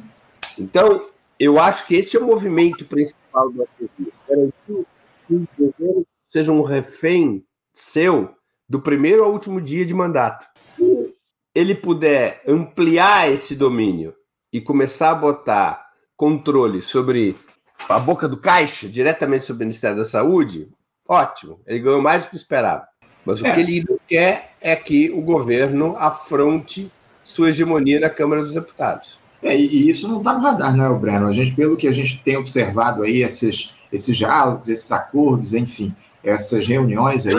Então, 0.58 1.06
eu 1.38 1.60
acho 1.60 1.86
que 1.86 1.96
esse 1.96 2.16
é 2.16 2.20
o 2.20 2.26
movimento 2.26 2.84
principal 2.84 3.50
do 3.50 3.68
Lira. 3.98 4.12
Garantir 4.28 4.86
que 5.26 5.34
o 5.34 5.48
governo 5.58 6.06
seja 6.28 6.52
um 6.52 6.62
refém 6.62 7.44
seu 7.72 8.30
do 8.68 8.80
primeiro 8.80 9.22
ao 9.22 9.32
último 9.32 9.60
dia 9.60 9.84
de 9.84 9.94
mandato. 9.94 10.46
Se 10.54 11.14
ele 11.54 11.74
puder 11.74 12.42
ampliar 12.46 13.30
esse 13.30 13.54
domínio 13.54 14.14
e 14.52 14.60
começar 14.60 15.10
a 15.10 15.14
botar 15.14 15.86
controle 16.16 16.80
sobre 16.82 17.36
a 17.88 17.98
boca 17.98 18.28
do 18.28 18.36
caixa, 18.36 18.88
diretamente 18.88 19.44
sobre 19.44 19.64
o 19.64 19.66
Ministério 19.66 19.98
da 19.98 20.04
Saúde, 20.04 20.68
ótimo. 21.08 21.60
Ele 21.66 21.80
ganhou 21.80 22.02
mais 22.02 22.24
do 22.24 22.30
que 22.30 22.36
esperava. 22.36 22.86
Mas 23.24 23.42
é. 23.42 23.50
o 23.50 23.54
que 23.54 23.60
ele 23.60 23.84
não 23.88 23.98
quer 24.08 24.52
é 24.60 24.76
que 24.76 25.10
o 25.10 25.20
governo 25.20 25.96
afronte 25.98 26.90
sua 27.22 27.48
hegemonia 27.48 27.98
na 27.98 28.08
Câmara 28.08 28.42
dos 28.42 28.52
Deputados. 28.52 29.18
É, 29.42 29.56
e 29.56 29.88
isso 29.88 30.08
não 30.08 30.18
está 30.18 30.32
no 30.32 30.40
radar, 30.40 30.76
não 30.76 30.84
é, 30.84 30.88
o 30.88 30.98
Breno? 30.98 31.26
A 31.26 31.32
gente, 31.32 31.54
pelo 31.54 31.76
que 31.76 31.88
a 31.88 31.92
gente 31.92 32.22
tem 32.22 32.36
observado 32.36 33.02
aí, 33.02 33.22
esses, 33.22 33.80
esses 33.92 34.16
diálogos, 34.16 34.68
esses 34.68 34.90
acordos, 34.90 35.54
enfim, 35.54 35.94
essas 36.22 36.66
reuniões 36.66 37.26
aí 37.26 37.34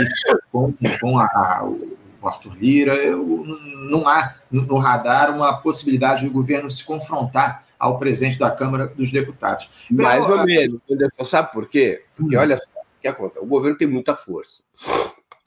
com, 0.51 0.73
com 1.01 1.19
a, 1.19 1.25
a, 1.25 1.65
o 1.65 2.27
Arthur 2.27 2.55
Lira, 2.55 2.95
eu, 2.95 3.43
não 3.89 4.07
há 4.07 4.35
no 4.51 4.77
radar 4.77 5.35
uma 5.35 5.57
possibilidade 5.57 6.25
do 6.25 6.31
governo 6.31 6.69
se 6.69 6.83
confrontar 6.83 7.63
ao 7.79 7.97
presidente 7.97 8.39
da 8.39 8.49
Câmara 8.49 8.87
dos 8.87 9.11
Deputados. 9.11 9.87
Mais 9.91 10.27
ou 10.29 10.45
menos, 10.45 10.79
sabe 11.25 11.51
por 11.51 11.67
quê? 11.67 12.03
Porque 12.15 12.37
hum. 12.37 12.39
olha 12.39 12.57
só, 12.57 12.63
o 12.97 13.01
que 13.01 13.07
acontece? 13.07 13.45
O 13.45 13.47
governo 13.47 13.77
tem 13.77 13.87
muita 13.87 14.15
força. 14.15 14.63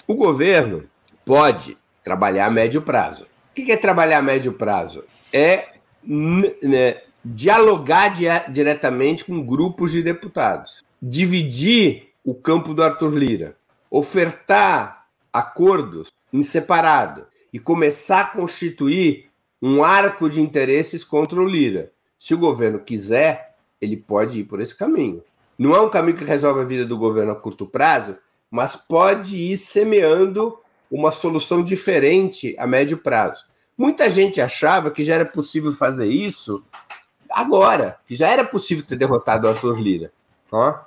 O 0.07 0.15
governo 0.15 0.85
pode 1.25 1.77
trabalhar 2.03 2.47
a 2.47 2.51
médio 2.51 2.83
prazo. 2.83 3.27
O 3.51 3.55
que 3.55 3.71
é 3.71 3.77
trabalhar 3.77 4.19
a 4.19 4.23
médio 4.23 4.53
prazo? 4.53 5.05
É 5.33 5.69
né, 6.03 7.03
dialogar 7.25 8.15
diretamente 8.51 9.25
com 9.25 9.45
grupos 9.45 9.93
de 9.93 10.03
deputados, 10.03 10.85
dividir 11.01 12.09
o 12.25 12.35
campo 12.35 12.73
do 12.73 12.83
Arthur 12.83 13.15
Lira, 13.15 13.57
ofertar 13.91 15.07
acordos 15.33 16.13
em 16.33 16.43
separado 16.43 17.27
e 17.53 17.59
começar 17.59 18.21
a 18.21 18.27
constituir 18.27 19.29
um 19.61 19.85
arco 19.85 20.31
de 20.31 20.41
interesses 20.41 21.05
contra 21.05 21.41
o 21.41 21.47
Lira. 21.47 21.93
Se 22.19 22.35
o 22.35 22.39
governo 22.39 22.79
quiser, 22.79 23.57
ele 23.81 23.97
pode 23.97 24.41
ir 24.41 24.45
por 24.45 24.61
esse 24.61 24.75
caminho. 24.75 25.23
Não 25.61 25.77
é 25.77 25.81
um 25.83 25.91
caminho 25.91 26.17
que 26.17 26.25
resolve 26.25 26.63
a 26.63 26.65
vida 26.65 26.87
do 26.87 26.97
governo 26.97 27.33
a 27.33 27.37
curto 27.37 27.67
prazo, 27.67 28.17
mas 28.51 28.77
pode 28.77 29.37
ir 29.37 29.59
semeando 29.59 30.59
uma 30.91 31.13
solução 31.13 31.63
diferente 31.63 32.57
a 32.59 32.67
médio 32.67 32.97
prazo. 32.97 33.45
Muita 33.77 34.09
gente 34.09 34.41
achava 34.41 34.91
que 34.91 35.05
já 35.05 35.17
era 35.17 35.27
possível 35.27 35.71
fazer 35.71 36.07
isso 36.07 36.65
agora, 37.29 37.99
que 38.07 38.15
já 38.15 38.29
era 38.29 38.43
possível 38.43 38.87
ter 38.87 38.97
derrotado 38.97 39.47
o 39.47 39.51
Arthur 39.51 39.79
Lira. 39.79 40.11
Ó. 40.51 40.79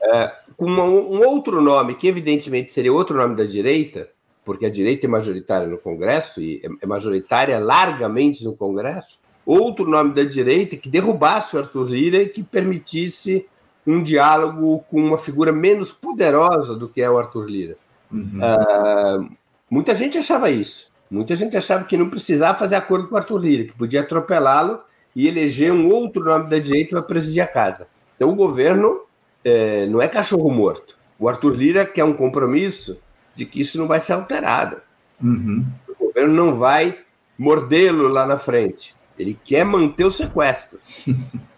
É, 0.00 0.36
com 0.56 0.70
um 0.70 1.26
outro 1.26 1.60
nome, 1.60 1.96
que 1.96 2.06
evidentemente 2.06 2.70
seria 2.70 2.92
outro 2.92 3.16
nome 3.16 3.34
da 3.34 3.44
direita, 3.44 4.08
porque 4.44 4.66
a 4.66 4.70
direita 4.70 5.06
é 5.06 5.10
majoritária 5.10 5.66
no 5.66 5.78
Congresso 5.78 6.40
e 6.40 6.62
é 6.80 6.86
majoritária 6.86 7.58
largamente 7.58 8.44
no 8.44 8.54
Congresso, 8.56 9.18
outro 9.44 9.84
nome 9.90 10.14
da 10.14 10.22
direita 10.22 10.76
que 10.76 10.88
derrubasse 10.88 11.56
o 11.56 11.58
Arthur 11.58 11.90
Lira 11.90 12.22
e 12.22 12.28
que 12.28 12.44
permitisse 12.44 13.48
um 13.86 14.02
diálogo 14.02 14.84
com 14.90 15.02
uma 15.02 15.18
figura 15.18 15.52
menos 15.52 15.92
poderosa 15.92 16.74
do 16.74 16.88
que 16.88 17.00
é 17.00 17.10
o 17.10 17.18
Arthur 17.18 17.46
Lira. 17.46 17.76
Uhum. 18.12 18.40
Uh, 18.40 19.30
muita 19.70 19.94
gente 19.94 20.18
achava 20.18 20.50
isso. 20.50 20.90
Muita 21.10 21.34
gente 21.34 21.56
achava 21.56 21.84
que 21.84 21.96
não 21.96 22.08
precisava 22.08 22.58
fazer 22.58 22.76
acordo 22.76 23.08
com 23.08 23.14
o 23.14 23.18
Arthur 23.18 23.38
Lira, 23.38 23.64
que 23.64 23.76
podia 23.76 24.00
atropelá-lo 24.00 24.80
e 25.14 25.26
eleger 25.26 25.72
um 25.72 25.88
outro 25.90 26.24
nome 26.24 26.48
da 26.48 26.58
direita 26.58 26.90
para 26.90 27.02
presidir 27.02 27.42
a 27.42 27.46
casa. 27.46 27.88
Então 28.14 28.30
o 28.30 28.34
governo 28.34 29.00
é, 29.44 29.86
não 29.86 30.00
é 30.00 30.06
cachorro 30.06 30.50
morto. 30.50 30.96
O 31.18 31.28
Arthur 31.28 31.54
Lira 31.54 31.84
quer 31.84 32.04
um 32.04 32.12
compromisso 32.12 32.98
de 33.34 33.44
que 33.44 33.60
isso 33.60 33.78
não 33.78 33.88
vai 33.88 33.98
ser 33.98 34.12
alterado. 34.12 34.76
Uhum. 35.22 35.66
O 35.88 36.06
governo 36.06 36.32
não 36.32 36.56
vai 36.56 36.98
mordê-lo 37.36 38.08
lá 38.08 38.26
na 38.26 38.38
frente. 38.38 38.94
Ele 39.18 39.38
quer 39.44 39.64
manter 39.64 40.04
o 40.04 40.10
sequestro. 40.10 40.78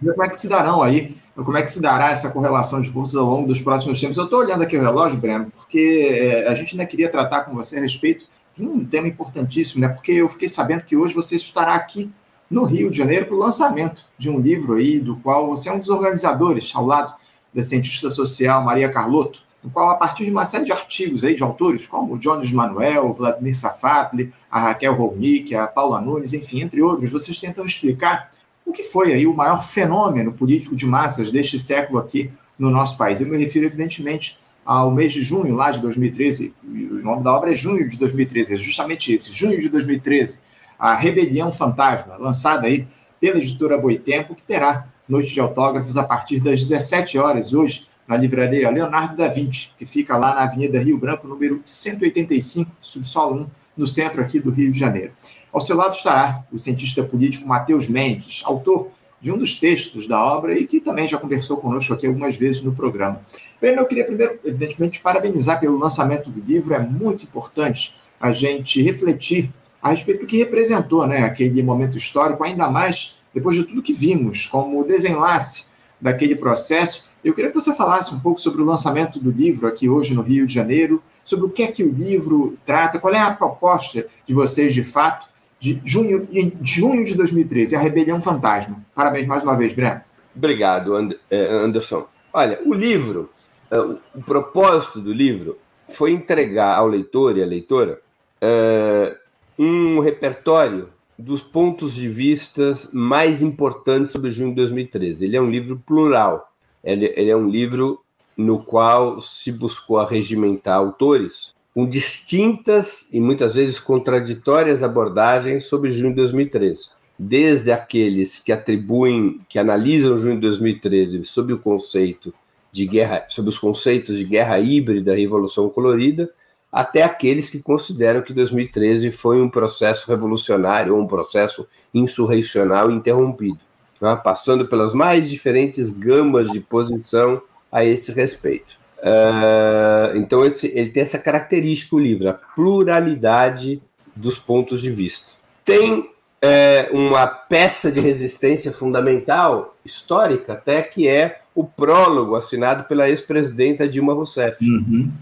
como 0.00 0.24
é 0.24 0.28
que 0.28 0.38
se 0.38 0.48
darão 0.48 0.82
aí, 0.82 1.14
como 1.34 1.56
é 1.56 1.62
que 1.62 1.70
se 1.70 1.82
dará 1.82 2.10
essa 2.10 2.30
correlação 2.30 2.80
de 2.80 2.90
forças 2.90 3.16
ao 3.16 3.26
longo 3.26 3.48
dos 3.48 3.60
próximos 3.60 4.00
tempos. 4.00 4.16
Eu 4.16 4.24
estou 4.24 4.40
olhando 4.40 4.62
aqui 4.62 4.76
o 4.76 4.80
relógio, 4.80 5.18
Breno, 5.18 5.50
porque 5.50 6.08
é, 6.10 6.48
a 6.48 6.54
gente 6.54 6.72
ainda 6.72 6.86
queria 6.86 7.10
tratar 7.10 7.42
com 7.42 7.54
você 7.54 7.78
a 7.78 7.80
respeito 7.80 8.26
de 8.56 8.62
um 8.62 8.84
tema 8.84 9.08
importantíssimo, 9.08 9.80
né? 9.80 9.88
Porque 9.88 10.12
eu 10.12 10.28
fiquei 10.28 10.48
sabendo 10.48 10.84
que 10.84 10.96
hoje 10.96 11.14
você 11.14 11.36
estará 11.36 11.74
aqui 11.74 12.12
no 12.50 12.64
Rio 12.64 12.90
de 12.90 12.96
Janeiro 12.96 13.26
para 13.26 13.34
o 13.34 13.38
lançamento 13.38 14.06
de 14.16 14.30
um 14.30 14.38
livro 14.38 14.76
aí, 14.76 15.00
do 15.00 15.16
qual 15.16 15.48
você 15.48 15.68
é 15.68 15.72
um 15.72 15.78
dos 15.78 15.88
organizadores, 15.88 16.70
ao 16.74 16.86
lado 16.86 17.14
da 17.52 17.62
cientista 17.62 18.10
social 18.10 18.62
Maria 18.64 18.88
Carlotto, 18.88 19.42
no 19.62 19.70
qual, 19.70 19.90
a 19.90 19.94
partir 19.96 20.24
de 20.24 20.30
uma 20.30 20.44
série 20.44 20.64
de 20.64 20.72
artigos 20.72 21.24
aí 21.24 21.34
de 21.34 21.42
autores, 21.42 21.86
como 21.86 22.14
o 22.14 22.18
Jones 22.18 22.52
Manuel, 22.52 23.12
Vladimir 23.12 23.56
Safatli, 23.56 24.32
a 24.50 24.60
Raquel 24.60 24.94
Rolnick, 24.94 25.54
a 25.54 25.66
Paula 25.66 26.00
Nunes, 26.00 26.32
enfim, 26.32 26.60
entre 26.60 26.82
outros, 26.82 27.10
vocês 27.10 27.38
tentam 27.38 27.64
explicar 27.64 28.30
que 28.74 28.82
foi 28.82 29.14
aí 29.14 29.26
o 29.26 29.34
maior 29.34 29.62
fenômeno 29.62 30.32
político 30.32 30.76
de 30.76 30.84
massas 30.84 31.30
deste 31.30 31.58
século 31.58 31.98
aqui 31.98 32.30
no 32.58 32.68
nosso 32.70 32.98
país. 32.98 33.20
Eu 33.20 33.26
me 33.26 33.38
refiro, 33.38 33.64
evidentemente, 33.64 34.38
ao 34.64 34.90
mês 34.90 35.12
de 35.12 35.22
junho 35.22 35.54
lá 35.54 35.70
de 35.70 35.78
2013, 35.80 36.54
o 36.62 36.94
nome 37.02 37.22
da 37.22 37.32
obra 37.32 37.52
é 37.52 37.54
Junho 37.54 37.88
de 37.88 37.98
2013, 37.98 38.54
é 38.54 38.56
justamente 38.56 39.12
esse, 39.12 39.32
Junho 39.32 39.60
de 39.60 39.68
2013, 39.68 40.40
a 40.78 40.94
Rebelião 40.94 41.52
Fantasma, 41.52 42.16
lançada 42.16 42.66
aí 42.66 42.86
pela 43.20 43.38
editora 43.38 43.78
Boitempo, 43.78 44.34
que 44.34 44.42
terá 44.42 44.86
noite 45.08 45.32
de 45.32 45.40
autógrafos 45.40 45.96
a 45.96 46.02
partir 46.02 46.40
das 46.40 46.60
17 46.60 47.18
horas 47.18 47.52
hoje 47.52 47.88
na 48.08 48.16
livraria 48.16 48.70
Leonardo 48.70 49.16
da 49.16 49.28
Vinci, 49.28 49.70
que 49.78 49.86
fica 49.86 50.16
lá 50.16 50.34
na 50.34 50.42
Avenida 50.44 50.78
Rio 50.78 50.98
Branco, 50.98 51.28
número 51.28 51.60
185, 51.64 52.70
subsolo 52.80 53.42
1, 53.42 53.46
no 53.76 53.86
centro 53.86 54.22
aqui 54.22 54.40
do 54.40 54.50
Rio 54.50 54.70
de 54.70 54.78
Janeiro. 54.78 55.12
Ao 55.54 55.60
seu 55.60 55.76
lado 55.76 55.94
estará 55.94 56.44
o 56.52 56.58
cientista 56.58 57.04
político 57.04 57.46
Matheus 57.46 57.86
Mendes, 57.86 58.42
autor 58.44 58.88
de 59.20 59.30
um 59.30 59.38
dos 59.38 59.60
textos 59.60 60.04
da 60.04 60.20
obra 60.20 60.58
e 60.58 60.66
que 60.66 60.80
também 60.80 61.06
já 61.06 61.16
conversou 61.16 61.58
conosco 61.58 61.94
aqui 61.94 62.08
algumas 62.08 62.36
vezes 62.36 62.60
no 62.60 62.74
programa. 62.74 63.20
Breno, 63.60 63.80
eu 63.80 63.86
queria 63.86 64.04
primeiro, 64.04 64.36
evidentemente, 64.44 64.98
parabenizar 64.98 65.60
pelo 65.60 65.78
lançamento 65.78 66.28
do 66.28 66.40
livro. 66.40 66.74
É 66.74 66.80
muito 66.80 67.22
importante 67.22 67.94
a 68.20 68.32
gente 68.32 68.82
refletir 68.82 69.48
a 69.80 69.90
respeito 69.90 70.22
do 70.22 70.26
que 70.26 70.38
representou 70.38 71.06
né, 71.06 71.18
aquele 71.18 71.62
momento 71.62 71.96
histórico, 71.96 72.42
ainda 72.42 72.68
mais 72.68 73.20
depois 73.32 73.54
de 73.54 73.62
tudo 73.62 73.80
que 73.80 73.92
vimos 73.92 74.48
como 74.48 74.82
desenlace 74.82 75.66
daquele 76.00 76.34
processo. 76.34 77.04
Eu 77.24 77.32
queria 77.32 77.52
que 77.52 77.60
você 77.60 77.72
falasse 77.72 78.12
um 78.12 78.18
pouco 78.18 78.40
sobre 78.40 78.60
o 78.60 78.64
lançamento 78.64 79.20
do 79.20 79.30
livro 79.30 79.68
aqui 79.68 79.88
hoje 79.88 80.14
no 80.14 80.22
Rio 80.22 80.48
de 80.48 80.52
Janeiro, 80.52 81.00
sobre 81.24 81.46
o 81.46 81.48
que 81.48 81.62
é 81.62 81.68
que 81.68 81.84
o 81.84 81.92
livro 81.92 82.58
trata, 82.66 82.98
qual 82.98 83.14
é 83.14 83.20
a 83.20 83.32
proposta 83.32 84.04
de 84.26 84.34
vocês 84.34 84.74
de 84.74 84.82
fato 84.82 85.32
de 85.64 85.80
junho, 85.82 86.26
de 86.26 86.52
junho 86.60 87.04
de 87.04 87.16
2013, 87.16 87.74
A 87.74 87.80
Rebelião 87.80 88.20
Fantasma. 88.20 88.84
Parabéns 88.94 89.26
mais 89.26 89.42
uma 89.42 89.56
vez, 89.56 89.72
Breno. 89.72 90.00
Obrigado, 90.36 90.94
eh, 91.30 91.48
Anderson. 91.50 92.06
Olha, 92.32 92.60
o 92.66 92.74
livro, 92.74 93.30
eh, 93.70 93.78
o 94.14 94.22
propósito 94.22 95.00
do 95.00 95.10
livro 95.10 95.56
foi 95.88 96.10
entregar 96.10 96.76
ao 96.76 96.86
leitor 96.86 97.38
e 97.38 97.42
à 97.42 97.46
leitora 97.46 97.98
uh, 98.42 99.14
um 99.58 100.00
repertório 100.00 100.88
dos 101.18 101.42
pontos 101.42 101.94
de 101.94 102.08
vista 102.08 102.72
mais 102.92 103.40
importantes 103.40 104.12
sobre 104.12 104.30
junho 104.30 104.50
de 104.50 104.56
2013. 104.56 105.24
Ele 105.24 105.36
é 105.36 105.40
um 105.40 105.50
livro 105.50 105.80
plural. 105.86 106.52
Ele 106.82 107.30
é 107.30 107.36
um 107.36 107.48
livro 107.48 108.00
no 108.36 108.58
qual 108.62 109.20
se 109.20 109.52
buscou 109.52 109.98
arregimentar 109.98 110.76
autores 110.76 111.54
com 111.74 111.84
distintas 111.86 113.08
e 113.12 113.18
muitas 113.18 113.56
vezes 113.56 113.80
contraditórias 113.80 114.82
abordagens 114.82 115.64
sobre 115.64 115.90
junho 115.90 116.10
de 116.10 116.16
2013. 116.16 116.90
Desde 117.18 117.72
aqueles 117.72 118.38
que 118.38 118.52
atribuem, 118.52 119.40
que 119.48 119.58
analisam 119.58 120.16
junho 120.16 120.36
de 120.36 120.42
2013 120.42 121.24
sob 121.24 121.52
o 121.52 121.58
conceito 121.58 122.32
de 122.70 122.86
guerra, 122.86 123.24
sob 123.28 123.48
os 123.48 123.58
conceitos 123.58 124.18
de 124.18 124.24
guerra 124.24 124.58
híbrida, 124.60 125.14
revolução 125.14 125.68
colorida, 125.68 126.30
até 126.70 127.02
aqueles 127.02 127.50
que 127.50 127.62
consideram 127.62 128.22
que 128.22 128.32
2013 128.32 129.10
foi 129.12 129.40
um 129.40 129.48
processo 129.48 130.10
revolucionário 130.10 130.94
ou 130.94 131.00
um 131.00 131.06
processo 131.06 131.68
insurrecional 131.92 132.90
interrompido, 132.90 133.60
né? 134.00 134.20
passando 134.22 134.66
pelas 134.66 134.92
mais 134.92 135.28
diferentes 135.28 135.90
gamas 135.90 136.50
de 136.50 136.60
posição 136.60 137.40
a 137.70 137.84
esse 137.84 138.10
respeito. 138.12 138.83
Uh, 139.04 140.16
então, 140.16 140.44
esse, 140.44 140.66
ele 140.74 140.88
tem 140.88 141.02
essa 141.02 141.18
característica, 141.18 141.94
o 141.94 141.98
livro, 141.98 142.28
a 142.28 142.32
pluralidade 142.32 143.82
dos 144.16 144.38
pontos 144.38 144.80
de 144.80 144.90
vista. 144.90 145.32
Tem 145.64 146.10
é, 146.40 146.88
uma 146.90 147.26
peça 147.26 147.92
de 147.92 148.00
resistência 148.00 148.72
fundamental, 148.72 149.76
histórica 149.84 150.54
até, 150.54 150.82
que 150.82 151.06
é 151.06 151.40
o 151.54 151.64
prólogo 151.64 152.34
assinado 152.34 152.84
pela 152.88 153.08
ex-presidenta 153.08 153.86
Dilma 153.86 154.14
Rousseff. 154.14 154.64
Uhum 154.64 155.12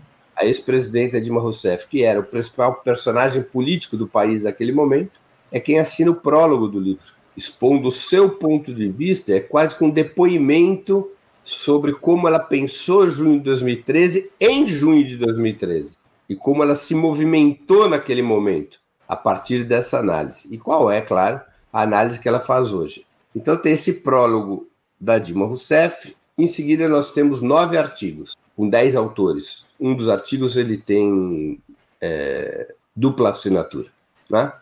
a 0.43 0.47
ex-presidenta 0.47 1.21
Dilma 1.21 1.41
Rousseff, 1.41 1.87
que 1.87 2.03
era 2.03 2.19
o 2.21 2.25
principal 2.25 2.75
personagem 2.77 3.43
político 3.43 3.97
do 3.97 4.07
país 4.07 4.45
naquele 4.45 4.73
momento, 4.73 5.21
é 5.51 5.61
quem 5.61 5.79
assina 5.79 6.11
o 6.11 6.17
prólogo 6.17 6.69
do 6.69 6.81
livro, 6.81 7.13
expondo 7.37 7.89
o 7.89 7.93
seu 7.93 8.31
ponto 8.31 8.75
de 8.75 8.89
vista, 8.89 9.33
é 9.33 9.41
quase 9.41 9.77
que 9.77 9.85
um 9.85 9.91
depoimento 9.91 11.11
sobre 11.45 11.93
como 11.93 12.29
ela 12.29 12.39
pensou 12.39 13.11
junho 13.11 13.39
de 13.39 13.45
2013 13.45 14.31
em 14.41 14.69
junho 14.69 15.07
de 15.07 15.17
2013 15.17 15.97
e 16.29 16.37
como 16.37 16.63
ela 16.63 16.75
se 16.75 16.95
movimentou 16.95 17.89
naquele 17.89 18.23
momento 18.23 18.81
a 19.09 19.17
partir 19.17 19.65
dessa 19.65 19.99
análise. 19.99 20.49
E 20.51 20.57
qual 20.57 20.91
é, 20.91 21.01
claro, 21.01 21.41
a 21.73 21.83
análise 21.83 22.19
que 22.19 22.29
ela 22.29 22.41
faz 22.41 22.73
hoje. 22.73 23.05
Então 23.35 23.57
tem 23.57 23.73
esse 23.73 23.95
prólogo 23.95 24.69
da 25.01 25.19
Dilma 25.19 25.47
Rousseff, 25.47 26.17
em 26.39 26.47
seguida 26.47 26.89
nós 26.89 27.13
temos 27.13 27.43
nove 27.43 27.77
artigos 27.77 28.37
com 28.57 28.69
dez 28.69 28.95
autores 28.95 29.67
um 29.83 29.97
dos 29.97 30.09
artigos 30.09 30.57
ele 30.57 30.77
tem 30.79 31.61
é, 32.01 32.73
dupla 32.95 33.31
assinatura. 33.31 33.89
Né? 34.31 34.53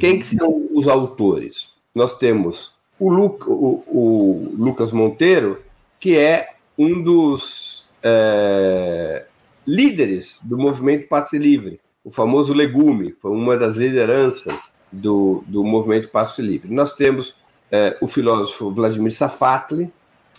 Quem 0.00 0.18
que 0.18 0.26
são 0.26 0.68
os 0.72 0.88
autores? 0.88 1.74
Nós 1.94 2.16
temos 2.16 2.76
o, 2.98 3.10
Lu, 3.10 3.38
o, 3.46 3.84
o 3.86 4.54
Lucas 4.56 4.90
Monteiro, 4.90 5.60
que 6.00 6.16
é 6.16 6.44
um 6.76 7.02
dos 7.02 7.88
é, 8.02 9.26
líderes 9.66 10.40
do 10.42 10.56
movimento 10.56 11.06
Passe 11.08 11.38
Livre, 11.38 11.78
o 12.02 12.10
famoso 12.10 12.54
Legume, 12.54 13.14
foi 13.20 13.30
uma 13.30 13.56
das 13.56 13.76
lideranças 13.76 14.72
do, 14.90 15.44
do 15.46 15.62
movimento 15.62 16.08
Passe 16.08 16.40
Livre. 16.40 16.72
Nós 16.72 16.94
temos 16.94 17.36
é, 17.70 17.96
o 18.00 18.08
filósofo 18.08 18.70
Vladimir 18.70 19.12
Safatli, 19.12 19.92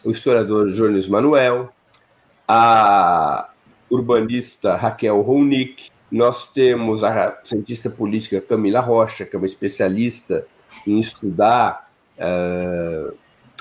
o 0.04 0.12
historiador 0.12 0.72
Jones 0.72 1.08
Manuel, 1.08 1.70
a 2.48 3.50
urbanista 3.90 4.76
Raquel 4.76 5.22
Ronick, 5.22 5.92
nós 6.12 6.52
temos 6.52 7.04
a 7.04 7.40
cientista 7.44 7.90
política 7.90 8.42
Camila 8.42 8.82
Rocha, 8.82 9.24
que 9.24 9.36
é 9.36 9.40
uma 9.40 9.46
especialista 9.46 10.46
em 10.86 11.00
estudar 11.00 11.82
uh, 12.18 13.16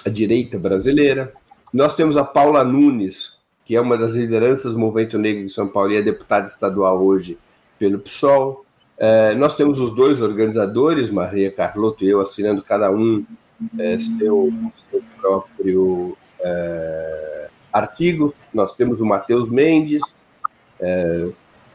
a 0.04 0.08
direita 0.08 0.58
brasileira. 0.58 1.32
Nós 1.72 1.94
temos 1.94 2.16
a 2.16 2.24
Paula 2.24 2.64
Nunes, 2.64 3.38
que 3.64 3.76
é 3.76 3.80
uma 3.80 3.96
das 3.96 4.12
lideranças 4.12 4.72
do 4.72 4.78
Movimento 4.78 5.18
Negro 5.18 5.46
de 5.46 5.52
São 5.52 5.68
Paulo 5.68 5.92
e 5.92 5.96
é 5.96 6.02
deputada 6.02 6.46
estadual 6.46 7.00
hoje 7.00 7.38
pelo 7.78 7.98
PSOL. 8.00 8.64
Uh, 8.98 9.38
nós 9.38 9.54
temos 9.54 9.78
os 9.78 9.94
dois 9.94 10.20
organizadores, 10.20 11.10
Maria 11.10 11.50
Carlotto 11.50 12.04
e 12.04 12.10
eu, 12.10 12.20
assinando 12.20 12.62
cada 12.62 12.90
um 12.90 13.18
uh, 13.18 14.00
seu, 14.18 14.50
seu, 14.90 15.02
próprio 15.20 16.16
artigo. 17.72 18.34
Nós 18.52 18.74
temos 18.74 19.00
o 19.00 19.06
Matheus 19.06 19.50
Mendes, 19.50 20.02
é, 20.80 21.28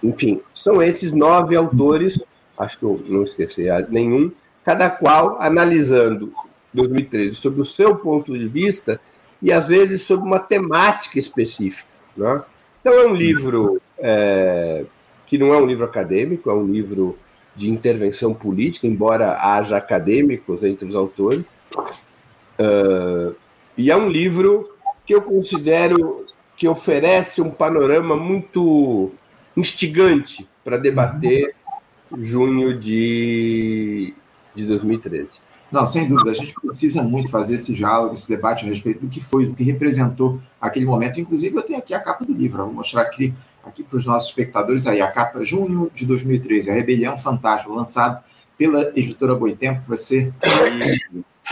enfim, 0.03 0.41
são 0.53 0.81
esses 0.81 1.11
nove 1.11 1.55
autores, 1.55 2.19
acho 2.57 2.79
que 2.79 2.83
eu 2.83 2.99
não 3.07 3.23
esqueci 3.23 3.65
nenhum, 3.89 4.31
cada 4.63 4.89
qual 4.89 5.37
analisando 5.39 6.33
2013 6.73 7.35
sob 7.35 7.61
o 7.61 7.65
seu 7.65 7.95
ponto 7.95 8.37
de 8.37 8.47
vista 8.47 8.99
e 9.41 9.51
às 9.51 9.67
vezes 9.67 10.01
sobre 10.01 10.25
uma 10.25 10.39
temática 10.39 11.19
específica. 11.19 11.89
Né? 12.15 12.41
Então 12.81 12.93
é 12.93 13.05
um 13.05 13.13
livro 13.13 13.81
é, 13.97 14.85
que 15.25 15.37
não 15.37 15.53
é 15.53 15.57
um 15.57 15.65
livro 15.65 15.85
acadêmico, 15.85 16.49
é 16.49 16.53
um 16.53 16.65
livro 16.65 17.17
de 17.55 17.71
intervenção 17.71 18.33
política, 18.33 18.85
embora 18.85 19.37
haja 19.41 19.77
acadêmicos 19.77 20.63
entre 20.63 20.87
os 20.87 20.95
autores. 20.95 21.57
Uh, 22.59 23.33
e 23.77 23.89
é 23.89 23.95
um 23.95 24.09
livro 24.09 24.63
que 25.05 25.13
eu 25.13 25.21
considero 25.21 26.25
que 26.57 26.67
oferece 26.67 27.41
um 27.41 27.49
panorama 27.49 28.15
muito 28.15 29.11
instigante 29.55 30.47
para 30.63 30.77
debater 30.77 31.53
junho 32.19 32.77
de, 32.77 34.13
de 34.53 34.65
2013. 34.65 35.27
Não, 35.75 35.85
sem 35.85 36.07
dúvida. 36.07 36.31
A 36.31 36.33
gente 36.33 36.53
precisa 36.53 37.03
muito 37.03 37.29
fazer 37.29 37.55
esse 37.55 37.73
diálogo, 37.73 38.13
esse 38.13 38.29
debate 38.29 38.63
a 38.63 38.69
respeito 38.69 39.01
do 39.01 39.09
que 39.09 39.19
foi, 39.19 39.45
do 39.45 39.53
que 39.53 39.61
representou 39.61 40.39
aquele 40.59 40.85
momento. 40.85 41.19
Inclusive, 41.19 41.53
eu 41.53 41.63
tenho 41.63 41.77
aqui 41.77 41.93
a 41.93 41.99
capa 41.99 42.23
do 42.23 42.31
livro. 42.31 42.63
vou 42.63 42.73
mostrar 42.75 43.01
aqui, 43.01 43.33
aqui 43.61 43.83
para 43.83 43.97
os 43.97 44.05
nossos 44.05 44.29
espectadores 44.29 44.87
aí. 44.87 45.01
A 45.01 45.11
capa, 45.11 45.43
junho 45.43 45.91
de 45.93 46.05
2013, 46.05 46.71
A 46.71 46.73
Rebelião 46.73 47.17
Fantasma, 47.17 47.75
lançado 47.75 48.23
pela 48.57 48.93
editora 48.95 49.35
Boitempo, 49.35 49.81
que 49.81 49.89
vai 49.89 49.97
ser 49.97 50.33
aí, 50.41 50.97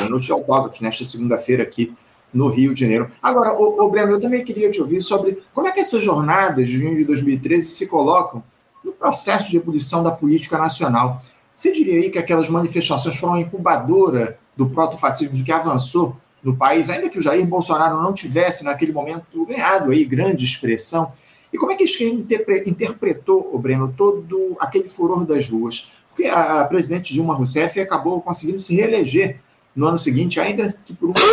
noite 0.10 0.28
de 0.28 0.32
autógrafos 0.32 0.80
nesta 0.80 1.04
segunda-feira 1.04 1.62
aqui 1.62 1.94
no 2.34 2.48
Rio 2.48 2.74
de 2.74 2.80
Janeiro. 2.80 3.10
Agora, 3.22 3.52
o, 3.52 3.90
Breno, 3.90 4.14
eu 4.14 4.22
também 4.22 4.42
queria 4.42 4.72
te 4.72 4.80
ouvir 4.80 5.02
sobre 5.02 5.44
como 5.54 5.68
é 5.68 5.72
que 5.74 5.82
essas 5.82 6.02
jornadas 6.02 6.70
de 6.70 6.80
junho 6.80 6.96
de 6.96 7.04
2013 7.04 7.68
se 7.68 7.88
colocam 7.88 8.42
no 8.86 8.94
processo 8.94 9.52
de 9.52 9.58
ebulição 9.58 10.02
da 10.02 10.12
política 10.12 10.58
nacional. 10.58 11.22
Você 11.56 11.72
diria 11.72 11.96
aí 11.96 12.10
que 12.10 12.18
aquelas 12.18 12.50
manifestações 12.50 13.18
foram 13.18 13.34
uma 13.34 13.42
incubadora 13.42 14.38
do 14.56 14.70
protofascismo 14.70 15.44
que 15.44 15.52
avançou 15.52 16.18
no 16.44 16.56
país, 16.56 16.90
ainda 16.90 17.10
que 17.10 17.18
o 17.18 17.22
Jair 17.22 17.46
Bolsonaro 17.46 18.02
não 18.02 18.14
tivesse, 18.14 18.64
naquele 18.64 18.92
momento, 18.92 19.46
ganhado 19.46 19.92
aí 19.92 20.04
grande 20.04 20.44
expressão? 20.44 21.14
E 21.52 21.58
como 21.58 21.72
é 21.72 21.76
que 21.76 21.84
isso 21.84 22.04
interpretou, 22.04 23.50
o 23.54 23.60
Breno, 23.60 23.94
todo 23.96 24.58
aquele 24.60 24.90
furor 24.90 25.26
das 25.26 25.48
ruas? 25.48 25.94
Porque 26.10 26.26
a, 26.26 26.62
a 26.62 26.66
presidente 26.66 27.14
Dilma 27.14 27.36
Rousseff 27.36 27.80
acabou 27.80 28.22
conseguindo 28.22 28.60
se 28.60 28.76
reeleger 28.76 29.40
no 29.76 29.88
ano 29.88 30.00
seguinte, 30.00 30.40
ainda 30.40 30.76
que 30.84 30.94
por 30.94 31.10
um. 31.10 31.14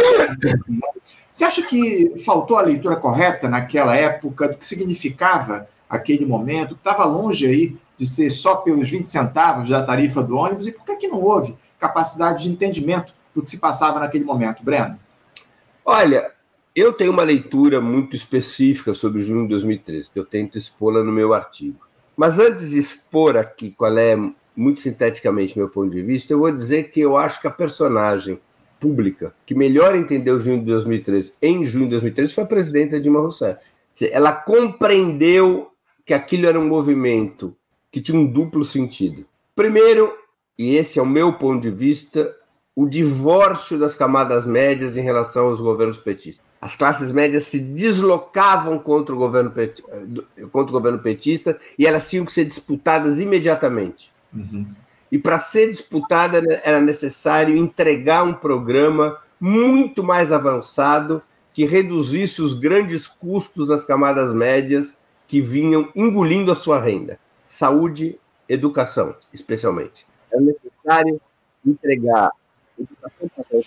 Você 1.33 1.45
acha 1.45 1.63
que 1.63 2.21
faltou 2.25 2.59
a 2.59 2.63
leitura 2.63 2.97
correta 2.97 3.49
naquela 3.49 3.97
época 3.97 4.49
do 4.49 4.57
que 4.57 4.67
significava 4.67 5.69
aquele 5.89 6.27
momento, 6.27 6.75
estava 6.75 7.05
longe 7.05 7.47
aí 7.47 7.77
de 8.01 8.07
ser 8.07 8.31
só 8.31 8.57
pelos 8.57 8.91
20 8.91 9.05
centavos 9.05 9.69
da 9.69 9.83
tarifa 9.83 10.23
do 10.23 10.35
ônibus, 10.35 10.67
e 10.67 10.73
por 10.73 10.87
que, 10.87 10.97
que 10.97 11.07
não 11.07 11.23
houve 11.23 11.55
capacidade 11.79 12.45
de 12.45 12.51
entendimento 12.51 13.13
do 13.35 13.43
que 13.43 13.51
se 13.51 13.59
passava 13.59 14.01
naquele 14.01 14.25
momento, 14.25 14.65
Breno? 14.65 14.99
Olha, 15.85 16.31
eu 16.75 16.95
tenho 16.95 17.13
uma 17.13 17.23
leitura 17.23 17.79
muito 17.79 18.17
específica 18.17 18.95
sobre 18.95 19.21
junho 19.21 19.43
de 19.43 19.51
2013, 19.51 20.09
que 20.09 20.19
eu 20.19 20.25
tento 20.25 20.57
expô-la 20.57 21.05
no 21.05 21.13
meu 21.13 21.35
artigo. 21.35 21.79
Mas 22.17 22.39
antes 22.39 22.71
de 22.71 22.79
expor 22.79 23.37
aqui 23.37 23.71
qual 23.71 23.99
é 23.99 24.17
muito 24.57 24.81
sinteticamente 24.81 25.59
meu 25.59 25.69
ponto 25.69 25.91
de 25.91 26.03
vista, 26.03 26.33
eu 26.33 26.39
vou 26.39 26.51
dizer 26.51 26.91
que 26.91 27.01
eu 27.01 27.19
acho 27.19 27.39
que 27.39 27.49
a 27.49 27.51
personagem 27.51 28.41
pública 28.81 29.35
que 29.45 29.55
melhor 29.55 29.95
entendeu 29.95 30.39
junho 30.39 30.61
de 30.61 30.65
2013 30.65 31.35
em 31.43 31.67
junho 31.67 31.85
de 31.85 31.91
2013 31.91 32.33
foi 32.33 32.45
a 32.45 32.47
presidenta 32.47 32.99
Dilma 32.99 33.21
Rousseff. 33.21 33.61
Ela 34.11 34.33
compreendeu 34.33 35.71
que 36.07 36.15
aquilo 36.15 36.47
era 36.47 36.59
um 36.59 36.67
movimento 36.67 37.55
que 37.91 38.01
tinha 38.01 38.19
um 38.19 38.27
duplo 38.27 38.65
sentido. 38.65 39.25
Primeiro, 39.55 40.13
e 40.59 40.77
esse 40.77 40.99
é 40.99 41.03
o 41.03 41.07
meu 41.07 41.33
ponto 41.33 41.63
de 41.63 41.71
vista, 41.71 42.35
o 42.75 42.89
divórcio 42.89 43.79
das 43.79 43.95
camadas 43.95 44.47
médias 44.47 44.97
em 44.97 45.03
relação 45.03 45.49
aos 45.49 45.61
governos 45.61 45.99
petistas. 45.99 46.45
As 46.61 46.77
classes 46.77 47.11
médias 47.11 47.45
se 47.45 47.59
deslocavam 47.59 48.79
contra 48.79 49.15
o 49.15 49.19
governo, 49.19 49.53
contra 50.53 50.71
o 50.71 50.79
governo 50.79 50.99
petista 50.99 51.59
e 51.79 51.87
elas 51.87 52.09
tinham 52.09 52.25
que 52.25 52.33
ser 52.33 52.45
disputadas 52.45 53.19
imediatamente. 53.19 54.11
Uhum. 54.33 54.67
E 55.11 55.19
para 55.19 55.41
ser 55.41 55.69
disputada 55.69 56.43
era 56.63 56.81
necessário 56.81 57.57
entregar 57.57 58.23
um 58.23 58.35
programa 58.35 59.19
muito 59.41 60.05
mais 60.05 60.31
avançado 60.31 61.23
que 61.53 61.65
reduzisse 61.65 62.41
os 62.41 62.55
grandes 62.55 63.07
custos 63.07 63.67
das 63.67 63.85
camadas 63.85 64.33
médias 64.33 64.99
que 65.27 65.41
vinham 65.41 65.89
engolindo 65.97 66.53
a 66.53 66.57
sua 66.57 66.79
renda. 66.79 67.19
Saúde, 67.53 68.17
educação, 68.49 69.17
especialmente. 69.35 70.07
É 70.33 70.41
necessário 70.41 71.21
entregar 71.67 72.31
padrão 73.03 73.63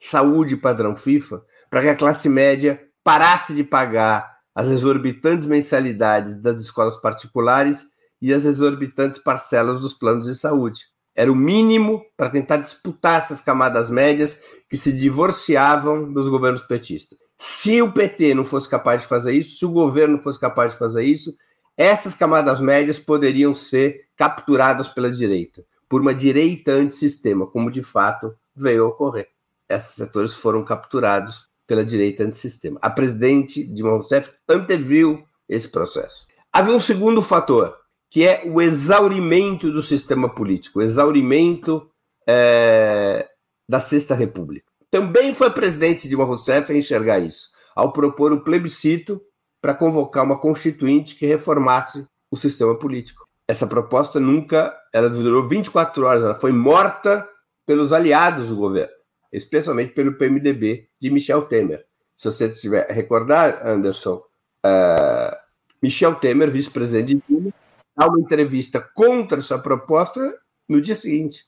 saúde 0.00 0.56
padrão 0.56 0.96
FIFA, 0.96 1.40
para 1.70 1.80
que 1.80 1.88
a 1.90 1.94
classe 1.94 2.28
média 2.28 2.82
parasse 3.04 3.54
de 3.54 3.62
pagar 3.62 4.40
as 4.52 4.66
exorbitantes 4.66 5.46
mensalidades 5.46 6.42
das 6.42 6.60
escolas 6.60 6.96
particulares 6.96 7.86
e 8.20 8.34
as 8.34 8.44
exorbitantes 8.44 9.20
parcelas 9.20 9.80
dos 9.80 9.94
planos 9.94 10.26
de 10.26 10.34
saúde. 10.34 10.80
Era 11.14 11.30
o 11.30 11.36
mínimo 11.36 12.02
para 12.16 12.30
tentar 12.30 12.56
disputar 12.56 13.22
essas 13.22 13.40
camadas 13.40 13.88
médias 13.88 14.42
que 14.68 14.76
se 14.76 14.92
divorciavam 14.92 16.12
dos 16.12 16.28
governos 16.28 16.62
petistas. 16.62 17.16
Se 17.38 17.80
o 17.80 17.92
PT 17.92 18.34
não 18.34 18.44
fosse 18.44 18.68
capaz 18.68 19.02
de 19.02 19.06
fazer 19.06 19.34
isso, 19.34 19.56
se 19.56 19.64
o 19.64 19.70
governo 19.70 20.20
fosse 20.20 20.40
capaz 20.40 20.72
de 20.72 20.78
fazer 20.78 21.04
isso, 21.04 21.32
essas 21.80 22.14
camadas 22.14 22.60
médias 22.60 22.98
poderiam 22.98 23.54
ser 23.54 24.04
capturadas 24.14 24.86
pela 24.86 25.10
direita, 25.10 25.64
por 25.88 26.02
uma 26.02 26.14
direita 26.14 26.72
antissistema, 26.72 27.46
como 27.46 27.70
de 27.70 27.82
fato 27.82 28.36
veio 28.54 28.84
a 28.84 28.88
ocorrer. 28.88 29.28
Esses 29.66 29.94
setores 29.94 30.34
foram 30.34 30.62
capturados 30.62 31.48
pela 31.66 31.82
direita 31.82 32.22
antissistema. 32.22 32.78
A 32.82 32.90
presidente 32.90 33.64
Dilma 33.64 33.92
Rousseff 33.92 34.30
anteviu 34.46 35.24
esse 35.48 35.68
processo. 35.68 36.26
Havia 36.52 36.74
um 36.74 36.80
segundo 36.80 37.22
fator, 37.22 37.74
que 38.10 38.26
é 38.26 38.42
o 38.44 38.60
exaurimento 38.60 39.72
do 39.72 39.82
sistema 39.82 40.28
político, 40.28 40.80
o 40.80 40.82
exaurimento 40.82 41.90
é, 42.26 43.26
da 43.66 43.80
Sexta 43.80 44.14
República. 44.14 44.66
Também 44.90 45.32
foi 45.32 45.46
a 45.46 45.50
presidente 45.50 46.06
Dilma 46.10 46.24
Rousseff 46.24 46.70
a 46.70 46.76
enxergar 46.76 47.20
isso, 47.20 47.52
ao 47.74 47.90
propor 47.90 48.34
um 48.34 48.40
plebiscito 48.40 49.18
para 49.60 49.74
convocar 49.74 50.24
uma 50.24 50.38
constituinte 50.38 51.16
que 51.16 51.26
reformasse 51.26 52.06
o 52.30 52.36
sistema 52.36 52.78
político. 52.78 53.24
Essa 53.48 53.66
proposta 53.66 54.20
nunca, 54.20 54.74
ela 54.92 55.10
durou 55.10 55.48
24 55.48 56.04
horas, 56.04 56.22
ela 56.22 56.34
foi 56.34 56.52
morta 56.52 57.28
pelos 57.66 57.92
aliados 57.92 58.48
do 58.48 58.56
governo, 58.56 58.92
especialmente 59.32 59.92
pelo 59.92 60.14
PMDB 60.14 60.88
de 61.00 61.10
Michel 61.10 61.42
Temer. 61.42 61.84
Se 62.16 62.30
você 62.30 62.46
estiver 62.46 62.86
recordar, 62.90 63.66
Anderson, 63.66 64.22
uh, 64.64 65.36
Michel 65.82 66.14
Temer, 66.14 66.50
vice-presidente 66.50 67.14
de 67.14 67.22
Dilma, 67.26 67.52
dá 67.96 68.06
uma 68.06 68.20
entrevista 68.20 68.80
contra 68.94 69.38
essa 69.38 69.58
proposta 69.58 70.20
no 70.68 70.80
dia 70.80 70.94
seguinte, 70.94 71.44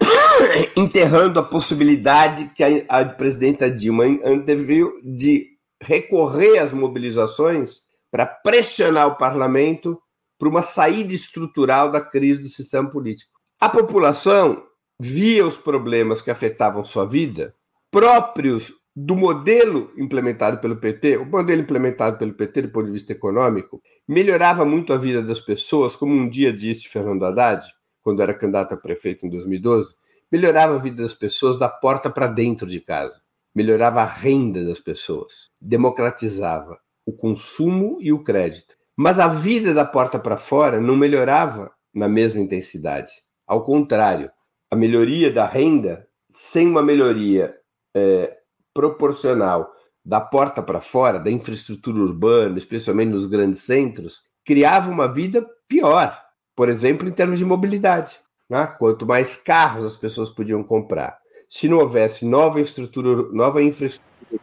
enterrando 0.76 1.38
a 1.38 1.44
possibilidade 1.44 2.50
que 2.56 2.64
a, 2.64 3.00
a 3.00 3.04
presidenta 3.04 3.70
Dilma 3.70 4.04
anteviu 4.24 5.00
de 5.04 5.53
recorrer 5.84 6.58
às 6.58 6.72
mobilizações 6.72 7.82
para 8.10 8.26
pressionar 8.26 9.08
o 9.08 9.16
parlamento 9.16 10.00
para 10.38 10.48
uma 10.48 10.62
saída 10.62 11.12
estrutural 11.12 11.90
da 11.90 12.00
crise 12.00 12.42
do 12.42 12.48
sistema 12.48 12.88
político. 12.90 13.30
A 13.60 13.68
população 13.68 14.64
via 14.98 15.46
os 15.46 15.56
problemas 15.56 16.20
que 16.20 16.30
afetavam 16.30 16.84
sua 16.84 17.06
vida 17.06 17.54
próprios 17.90 18.72
do 18.96 19.16
modelo 19.16 19.92
implementado 19.96 20.58
pelo 20.58 20.76
PT, 20.76 21.16
o 21.16 21.26
modelo 21.26 21.62
implementado 21.62 22.16
pelo 22.16 22.32
PT 22.32 22.62
do 22.62 22.68
ponto 22.70 22.86
de 22.86 22.92
vista 22.92 23.12
econômico, 23.12 23.82
melhorava 24.06 24.64
muito 24.64 24.92
a 24.92 24.96
vida 24.96 25.20
das 25.20 25.40
pessoas, 25.40 25.96
como 25.96 26.14
um 26.14 26.28
dia 26.28 26.52
disse 26.52 26.88
Fernando 26.88 27.24
Haddad, 27.24 27.66
quando 28.02 28.22
era 28.22 28.34
candidato 28.34 28.74
a 28.74 28.76
prefeito 28.76 29.26
em 29.26 29.30
2012, 29.30 29.94
melhorava 30.30 30.76
a 30.76 30.78
vida 30.78 31.02
das 31.02 31.14
pessoas 31.14 31.58
da 31.58 31.68
porta 31.68 32.08
para 32.08 32.26
dentro 32.26 32.66
de 32.68 32.80
casa, 32.80 33.20
melhorava 33.54 34.02
a 34.02 34.06
renda 34.06 34.64
das 34.64 34.80
pessoas, 34.80 35.50
democratizava 35.60 36.78
o 37.06 37.12
consumo 37.12 37.98
e 38.00 38.12
o 38.12 38.22
crédito. 38.22 38.74
Mas 38.96 39.18
a 39.18 39.28
vida 39.28 39.74
da 39.74 39.84
porta 39.84 40.18
para 40.18 40.36
fora 40.36 40.80
não 40.80 40.96
melhorava 40.96 41.72
na 41.92 42.08
mesma 42.08 42.40
intensidade. 42.40 43.12
Ao 43.46 43.62
contrário, 43.62 44.30
a 44.70 44.76
melhoria 44.76 45.32
da 45.32 45.46
renda, 45.46 46.06
sem 46.30 46.66
uma 46.66 46.82
melhoria 46.82 47.54
é, 47.94 48.36
proporcional 48.72 49.70
da 50.04 50.20
porta 50.20 50.62
para 50.62 50.80
fora, 50.80 51.18
da 51.18 51.30
infraestrutura 51.30 51.98
urbana, 51.98 52.58
especialmente 52.58 53.10
nos 53.10 53.26
grandes 53.26 53.62
centros, 53.62 54.22
criava 54.44 54.90
uma 54.90 55.10
vida 55.10 55.46
pior. 55.68 56.20
Por 56.56 56.68
exemplo, 56.68 57.08
em 57.08 57.12
termos 57.12 57.38
de 57.38 57.44
mobilidade. 57.44 58.18
Né? 58.48 58.66
Quanto 58.78 59.06
mais 59.06 59.36
carros 59.36 59.84
as 59.84 59.96
pessoas 59.96 60.30
podiam 60.30 60.62
comprar, 60.62 61.18
se 61.54 61.68
não 61.68 61.78
houvesse 61.78 62.26
nova 62.26 62.60
estrutura, 62.60 63.28
nova 63.30 63.62
infraestrutura 63.62 64.42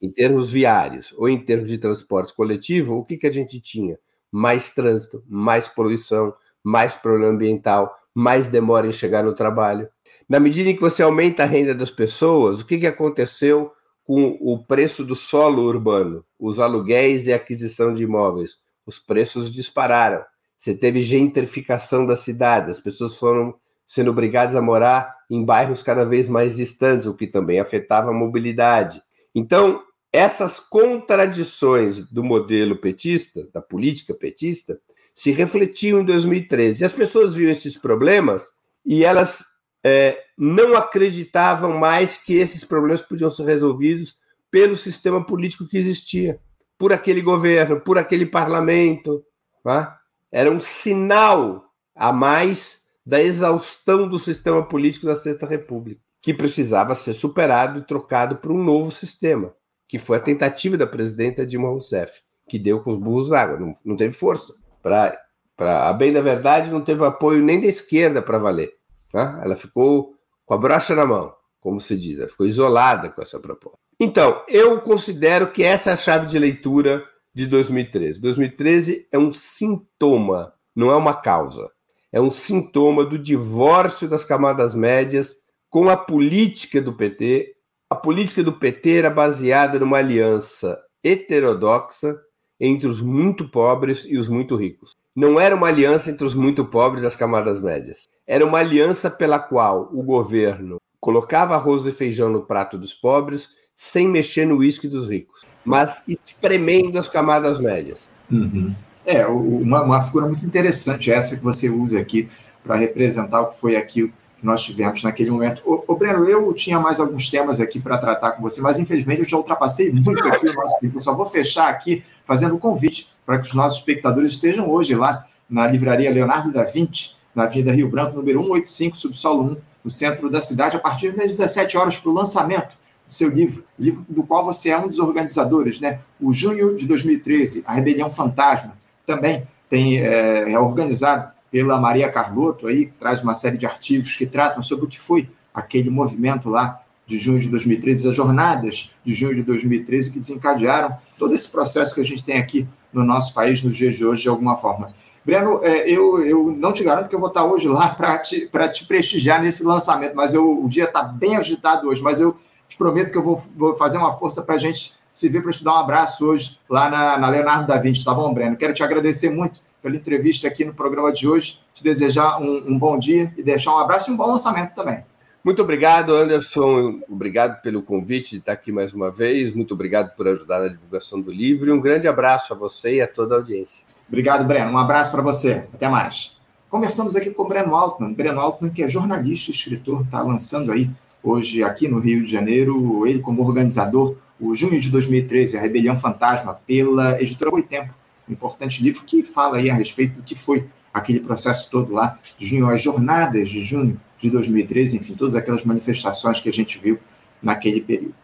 em 0.00 0.08
termos 0.08 0.48
viários 0.48 1.12
ou 1.18 1.28
em 1.28 1.36
termos 1.44 1.68
de 1.68 1.76
transporte 1.76 2.32
coletivo, 2.32 2.94
o 2.94 3.04
que, 3.04 3.16
que 3.16 3.26
a 3.26 3.32
gente 3.32 3.60
tinha? 3.60 3.98
Mais 4.30 4.70
trânsito, 4.70 5.24
mais 5.26 5.66
poluição, 5.66 6.32
mais 6.62 6.94
problema 6.94 7.32
ambiental, 7.32 7.92
mais 8.14 8.46
demora 8.46 8.86
em 8.86 8.92
chegar 8.92 9.24
no 9.24 9.34
trabalho. 9.34 9.88
Na 10.28 10.38
medida 10.38 10.70
em 10.70 10.76
que 10.76 10.80
você 10.80 11.02
aumenta 11.02 11.42
a 11.42 11.46
renda 11.46 11.74
das 11.74 11.90
pessoas, 11.90 12.60
o 12.60 12.66
que, 12.66 12.78
que 12.78 12.86
aconteceu 12.86 13.72
com 14.04 14.38
o 14.40 14.56
preço 14.56 15.04
do 15.04 15.16
solo 15.16 15.64
urbano, 15.64 16.24
os 16.38 16.60
aluguéis 16.60 17.26
e 17.26 17.32
a 17.32 17.36
aquisição 17.36 17.92
de 17.92 18.04
imóveis? 18.04 18.58
Os 18.86 19.00
preços 19.00 19.50
dispararam. 19.50 20.24
Você 20.56 20.76
teve 20.76 21.00
gentrificação 21.00 22.06
das 22.06 22.20
cidades, 22.20 22.70
as 22.70 22.80
pessoas 22.80 23.16
foram 23.16 23.52
sendo 23.86 24.10
obrigadas 24.10 24.56
a 24.56 24.62
morar 24.62 25.14
em 25.30 25.44
bairros 25.44 25.82
cada 25.82 26.04
vez 26.04 26.28
mais 26.28 26.56
distantes, 26.56 27.06
o 27.06 27.14
que 27.14 27.26
também 27.26 27.60
afetava 27.60 28.10
a 28.10 28.14
mobilidade. 28.14 29.02
Então, 29.34 29.82
essas 30.12 30.58
contradições 30.60 32.10
do 32.10 32.24
modelo 32.24 32.76
petista, 32.76 33.48
da 33.52 33.60
política 33.60 34.14
petista, 34.14 34.80
se 35.14 35.30
refletiam 35.30 36.00
em 36.00 36.04
2013. 36.04 36.82
E 36.82 36.86
as 36.86 36.92
pessoas 36.92 37.34
viam 37.34 37.50
esses 37.50 37.76
problemas 37.76 38.52
e 38.84 39.04
elas 39.04 39.44
é, 39.84 40.22
não 40.38 40.76
acreditavam 40.76 41.76
mais 41.78 42.16
que 42.16 42.36
esses 42.36 42.64
problemas 42.64 43.02
podiam 43.02 43.30
ser 43.30 43.44
resolvidos 43.44 44.16
pelo 44.50 44.76
sistema 44.76 45.24
político 45.24 45.66
que 45.68 45.76
existia, 45.76 46.40
por 46.78 46.92
aquele 46.92 47.20
governo, 47.20 47.80
por 47.80 47.98
aquele 47.98 48.26
parlamento. 48.26 49.24
Tá? 49.62 49.98
Era 50.32 50.50
um 50.50 50.60
sinal 50.60 51.64
a 51.94 52.12
mais 52.12 52.85
da 53.06 53.22
exaustão 53.22 54.08
do 54.08 54.18
sistema 54.18 54.64
político 54.64 55.06
da 55.06 55.14
Sexta 55.14 55.46
República, 55.46 56.00
que 56.20 56.34
precisava 56.34 56.96
ser 56.96 57.14
superado 57.14 57.78
e 57.78 57.82
trocado 57.82 58.36
por 58.36 58.50
um 58.50 58.64
novo 58.64 58.90
sistema, 58.90 59.54
que 59.88 59.96
foi 59.96 60.16
a 60.16 60.20
tentativa 60.20 60.76
da 60.76 60.88
presidenta 60.88 61.46
Dilma 61.46 61.68
Rousseff, 61.68 62.20
que 62.48 62.58
deu 62.58 62.80
com 62.80 62.90
os 62.90 62.96
burros 62.96 63.30
na 63.30 63.40
água, 63.40 63.60
não, 63.60 63.72
não 63.84 63.96
teve 63.96 64.12
força. 64.12 64.52
Para 64.82 65.88
a 65.88 65.92
bem 65.92 66.12
da 66.12 66.20
verdade, 66.20 66.70
não 66.70 66.80
teve 66.80 67.04
apoio 67.04 67.42
nem 67.42 67.60
da 67.60 67.68
esquerda 67.68 68.20
para 68.20 68.38
valer. 68.38 68.72
Tá? 69.12 69.40
Ela 69.42 69.56
ficou 69.56 70.14
com 70.44 70.54
a 70.54 70.58
brocha 70.58 70.94
na 70.94 71.06
mão, 71.06 71.32
como 71.60 71.80
se 71.80 71.96
diz, 71.96 72.18
ela 72.18 72.28
ficou 72.28 72.46
isolada 72.46 73.08
com 73.08 73.22
essa 73.22 73.38
proposta. 73.38 73.78
Então, 73.98 74.42
eu 74.48 74.80
considero 74.80 75.50
que 75.52 75.62
essa 75.62 75.90
é 75.90 75.92
a 75.92 75.96
chave 75.96 76.26
de 76.26 76.38
leitura 76.38 77.04
de 77.32 77.46
2013. 77.46 78.20
2013 78.20 79.08
é 79.10 79.18
um 79.18 79.32
sintoma, 79.32 80.52
não 80.74 80.90
é 80.90 80.96
uma 80.96 81.14
causa. 81.14 81.70
É 82.12 82.20
um 82.20 82.30
sintoma 82.30 83.04
do 83.04 83.18
divórcio 83.18 84.08
das 84.08 84.24
camadas 84.24 84.74
médias 84.74 85.36
com 85.68 85.88
a 85.88 85.96
política 85.96 86.80
do 86.80 86.92
PT. 86.92 87.54
A 87.90 87.96
política 87.96 88.42
do 88.42 88.52
PT 88.52 88.98
era 88.98 89.10
baseada 89.10 89.78
numa 89.78 89.98
aliança 89.98 90.78
heterodoxa 91.02 92.18
entre 92.58 92.88
os 92.88 93.00
muito 93.00 93.48
pobres 93.48 94.06
e 94.08 94.16
os 94.16 94.28
muito 94.28 94.56
ricos 94.56 94.96
não 95.16 95.40
era 95.40 95.56
uma 95.56 95.68
aliança 95.68 96.10
entre 96.10 96.26
os 96.26 96.34
muito 96.34 96.62
pobres 96.66 97.02
e 97.02 97.06
as 97.06 97.16
camadas 97.16 97.62
médias. 97.62 98.06
Era 98.26 98.44
uma 98.44 98.58
aliança 98.58 99.10
pela 99.10 99.38
qual 99.38 99.88
o 99.90 100.02
governo 100.02 100.76
colocava 101.00 101.54
arroz 101.54 101.86
e 101.86 101.92
feijão 101.92 102.28
no 102.28 102.42
prato 102.42 102.76
dos 102.76 102.92
pobres 102.92 103.56
sem 103.74 104.06
mexer 104.06 104.46
no 104.46 104.58
uísque 104.58 104.86
dos 104.86 105.08
ricos, 105.08 105.40
mas 105.64 106.02
espremendo 106.06 106.98
as 106.98 107.08
camadas 107.08 107.58
médias. 107.58 108.10
Uhum. 108.30 108.74
É, 109.06 109.24
uma, 109.24 109.82
uma 109.82 110.02
figura 110.02 110.26
muito 110.26 110.44
interessante 110.44 111.12
essa 111.12 111.36
que 111.36 111.44
você 111.44 111.70
usa 111.70 112.00
aqui 112.00 112.28
para 112.64 112.74
representar 112.74 113.40
o 113.40 113.50
que 113.50 113.60
foi 113.60 113.76
aquilo 113.76 114.08
que 114.08 114.44
nós 114.44 114.64
tivemos 114.64 115.04
naquele 115.04 115.30
momento. 115.30 115.62
Ô, 115.64 115.84
ô 115.86 115.96
Breno, 115.96 116.28
eu 116.28 116.52
tinha 116.52 116.80
mais 116.80 116.98
alguns 116.98 117.30
temas 117.30 117.60
aqui 117.60 117.78
para 117.78 117.96
tratar 117.98 118.32
com 118.32 118.42
você, 118.42 118.60
mas 118.60 118.80
infelizmente 118.80 119.20
eu 119.20 119.24
já 119.24 119.36
ultrapassei 119.36 119.92
muito 119.92 120.26
aqui 120.26 120.48
o 120.48 120.54
nosso 120.54 120.80
tempo. 120.80 120.96
Eu 120.96 121.00
só 121.00 121.14
vou 121.14 121.24
fechar 121.24 121.68
aqui 121.68 122.02
fazendo 122.24 122.56
o 122.56 122.58
convite 122.58 123.08
para 123.24 123.38
que 123.38 123.46
os 123.46 123.54
nossos 123.54 123.78
espectadores 123.78 124.32
estejam 124.32 124.68
hoje 124.68 124.96
lá 124.96 125.24
na 125.48 125.68
livraria 125.68 126.10
Leonardo 126.10 126.52
da 126.52 126.64
Vinci, 126.64 127.12
na 127.32 127.44
Avenida 127.44 127.72
Rio 127.72 127.88
Branco, 127.88 128.16
número 128.16 128.40
185, 128.40 128.96
subsolo 128.96 129.44
1, 129.52 129.56
no 129.84 129.90
centro 129.90 130.28
da 130.28 130.40
cidade, 130.40 130.76
a 130.76 130.80
partir 130.80 131.12
das 131.12 131.36
17 131.36 131.76
horas 131.76 131.96
para 131.96 132.10
o 132.10 132.14
lançamento 132.14 132.76
do 133.06 133.14
seu 133.14 133.28
livro, 133.28 133.62
livro 133.78 134.04
do 134.08 134.24
qual 134.24 134.44
você 134.44 134.70
é 134.70 134.78
um 134.78 134.88
dos 134.88 134.98
organizadores, 134.98 135.78
né? 135.78 136.00
O 136.20 136.32
Junho 136.32 136.74
de 136.74 136.86
2013, 136.86 137.62
A 137.64 137.74
Rebelião 137.74 138.10
Fantasma, 138.10 138.76
também 139.06 139.46
tem, 139.70 139.98
é, 139.98 140.58
organizado 140.58 141.32
pela 141.50 141.80
Maria 141.80 142.10
Carlotto, 142.10 142.66
aí, 142.66 142.92
traz 142.98 143.22
uma 143.22 143.34
série 143.34 143.56
de 143.56 143.64
artigos 143.64 144.16
que 144.16 144.26
tratam 144.26 144.60
sobre 144.60 144.84
o 144.84 144.88
que 144.88 144.98
foi 144.98 145.28
aquele 145.54 145.88
movimento 145.88 146.50
lá 146.50 146.82
de 147.06 147.18
junho 147.18 147.38
de 147.38 147.48
2013, 147.48 148.08
as 148.08 148.14
jornadas 148.14 148.96
de 149.04 149.14
junho 149.14 149.34
de 149.34 149.42
2013 149.42 150.12
que 150.12 150.18
desencadearam 150.18 150.96
todo 151.18 151.34
esse 151.34 151.48
processo 151.50 151.94
que 151.94 152.00
a 152.00 152.04
gente 152.04 152.24
tem 152.24 152.36
aqui 152.36 152.66
no 152.92 153.04
nosso 153.04 153.32
país 153.32 153.62
nos 153.62 153.76
dias 153.76 153.94
de 153.94 154.04
hoje, 154.04 154.22
de 154.22 154.28
alguma 154.28 154.56
forma. 154.56 154.92
Breno, 155.24 155.60
é, 155.62 155.88
eu, 155.88 156.24
eu 156.24 156.52
não 156.56 156.72
te 156.72 156.84
garanto 156.84 157.08
que 157.08 157.14
eu 157.14 157.20
vou 157.20 157.28
estar 157.28 157.44
hoje 157.44 157.68
lá 157.68 157.88
para 157.94 158.18
te, 158.18 158.50
te 158.72 158.86
prestigiar 158.86 159.40
nesse 159.40 159.64
lançamento, 159.64 160.14
mas 160.14 160.34
eu, 160.34 160.64
o 160.64 160.68
dia 160.68 160.84
está 160.84 161.02
bem 161.02 161.36
agitado 161.36 161.88
hoje, 161.88 162.02
mas 162.02 162.20
eu 162.20 162.36
te 162.76 162.78
prometo 162.78 163.10
que 163.10 163.16
eu 163.16 163.22
vou, 163.22 163.42
vou 163.56 163.74
fazer 163.74 163.96
uma 163.96 164.12
força 164.12 164.42
para 164.42 164.54
a 164.54 164.58
gente 164.58 164.94
se 165.10 165.28
ver 165.30 165.42
para 165.42 165.50
te 165.50 165.64
dar 165.64 165.72
um 165.72 165.78
abraço 165.78 166.26
hoje 166.26 166.60
lá 166.68 166.90
na, 166.90 167.18
na 167.18 167.30
Leonardo 167.30 167.66
da 167.66 167.78
Vinci, 167.78 168.04
tá 168.04 168.12
bom, 168.12 168.32
Breno? 168.34 168.54
Quero 168.54 168.74
te 168.74 168.82
agradecer 168.82 169.30
muito 169.30 169.60
pela 169.82 169.96
entrevista 169.96 170.46
aqui 170.46 170.62
no 170.64 170.74
programa 170.74 171.10
de 171.10 171.26
hoje, 171.26 171.58
te 171.74 171.82
desejar 171.82 172.38
um, 172.38 172.64
um 172.68 172.78
bom 172.78 172.98
dia 172.98 173.32
e 173.36 173.42
deixar 173.42 173.74
um 173.74 173.78
abraço 173.78 174.10
e 174.10 174.14
um 174.14 174.16
bom 174.16 174.26
lançamento 174.26 174.74
também. 174.74 175.02
Muito 175.42 175.62
obrigado, 175.62 176.14
Anderson. 176.14 177.00
Obrigado 177.08 177.62
pelo 177.62 177.80
convite 177.80 178.32
de 178.32 178.38
estar 178.38 178.52
aqui 178.52 178.70
mais 178.70 178.92
uma 178.92 179.10
vez. 179.10 179.54
Muito 179.54 179.72
obrigado 179.72 180.14
por 180.14 180.28
ajudar 180.28 180.60
na 180.60 180.68
divulgação 180.68 181.20
do 181.20 181.32
livro. 181.32 181.70
E 181.70 181.72
um 181.72 181.80
grande 181.80 182.08
abraço 182.08 182.52
a 182.52 182.56
você 182.56 182.96
e 182.96 183.00
a 183.00 183.06
toda 183.06 183.36
a 183.36 183.38
audiência. 183.38 183.86
Obrigado, 184.08 184.44
Breno. 184.44 184.72
Um 184.72 184.78
abraço 184.78 185.10
para 185.12 185.22
você. 185.22 185.66
Até 185.72 185.88
mais. 185.88 186.36
Conversamos 186.68 187.14
aqui 187.14 187.30
com 187.30 187.44
o 187.44 187.48
Breno 187.48 187.76
Altman. 187.76 188.12
Breno 188.12 188.40
Altman, 188.40 188.70
que 188.70 188.82
é 188.82 188.88
jornalista 188.88 189.50
e 189.50 189.54
escritor, 189.54 190.02
está 190.02 190.20
lançando 190.20 190.72
aí 190.72 190.90
hoje 191.26 191.62
aqui 191.62 191.88
no 191.88 191.98
Rio 191.98 192.24
de 192.24 192.30
Janeiro, 192.30 193.06
ele 193.06 193.18
como 193.18 193.42
organizador, 193.42 194.16
o 194.38 194.54
junho 194.54 194.78
de 194.78 194.90
2013, 194.90 195.56
A 195.56 195.60
Rebelião 195.60 195.96
Fantasma, 195.96 196.54
pela 196.66 197.20
editora 197.20 197.50
Boitempo. 197.50 197.92
Um 198.28 198.32
importante 198.32 198.82
livro 198.82 199.02
que 199.04 199.22
fala 199.22 199.56
aí 199.56 199.68
a 199.68 199.74
respeito 199.74 200.16
do 200.16 200.22
que 200.22 200.34
foi 200.34 200.66
aquele 200.92 201.20
processo 201.20 201.70
todo 201.70 201.92
lá 201.92 202.18
de 202.38 202.46
junho, 202.46 202.68
as 202.70 202.82
jornadas 202.82 203.48
de 203.48 203.62
junho 203.62 204.00
de 204.18 204.30
2013, 204.30 204.96
enfim, 204.96 205.14
todas 205.14 205.34
aquelas 205.34 205.64
manifestações 205.64 206.40
que 206.40 206.48
a 206.48 206.52
gente 206.52 206.78
viu 206.78 206.98
naquele 207.42 207.80
período. 207.80 208.14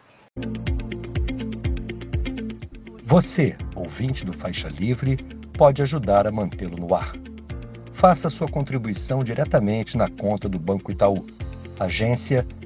Você, 3.05 3.55
ouvinte 3.75 4.25
do 4.25 4.33
Faixa 4.33 4.69
Livre, 4.69 5.17
pode 5.53 5.81
ajudar 5.81 6.25
a 6.25 6.31
mantê-lo 6.31 6.77
no 6.77 6.95
ar. 6.95 7.13
Faça 7.93 8.29
sua 8.29 8.47
contribuição 8.47 9.23
diretamente 9.23 9.95
na 9.95 10.09
conta 10.09 10.49
do 10.49 10.57
Banco 10.57 10.91
Itaú, 10.91 11.25
agência 11.79 12.45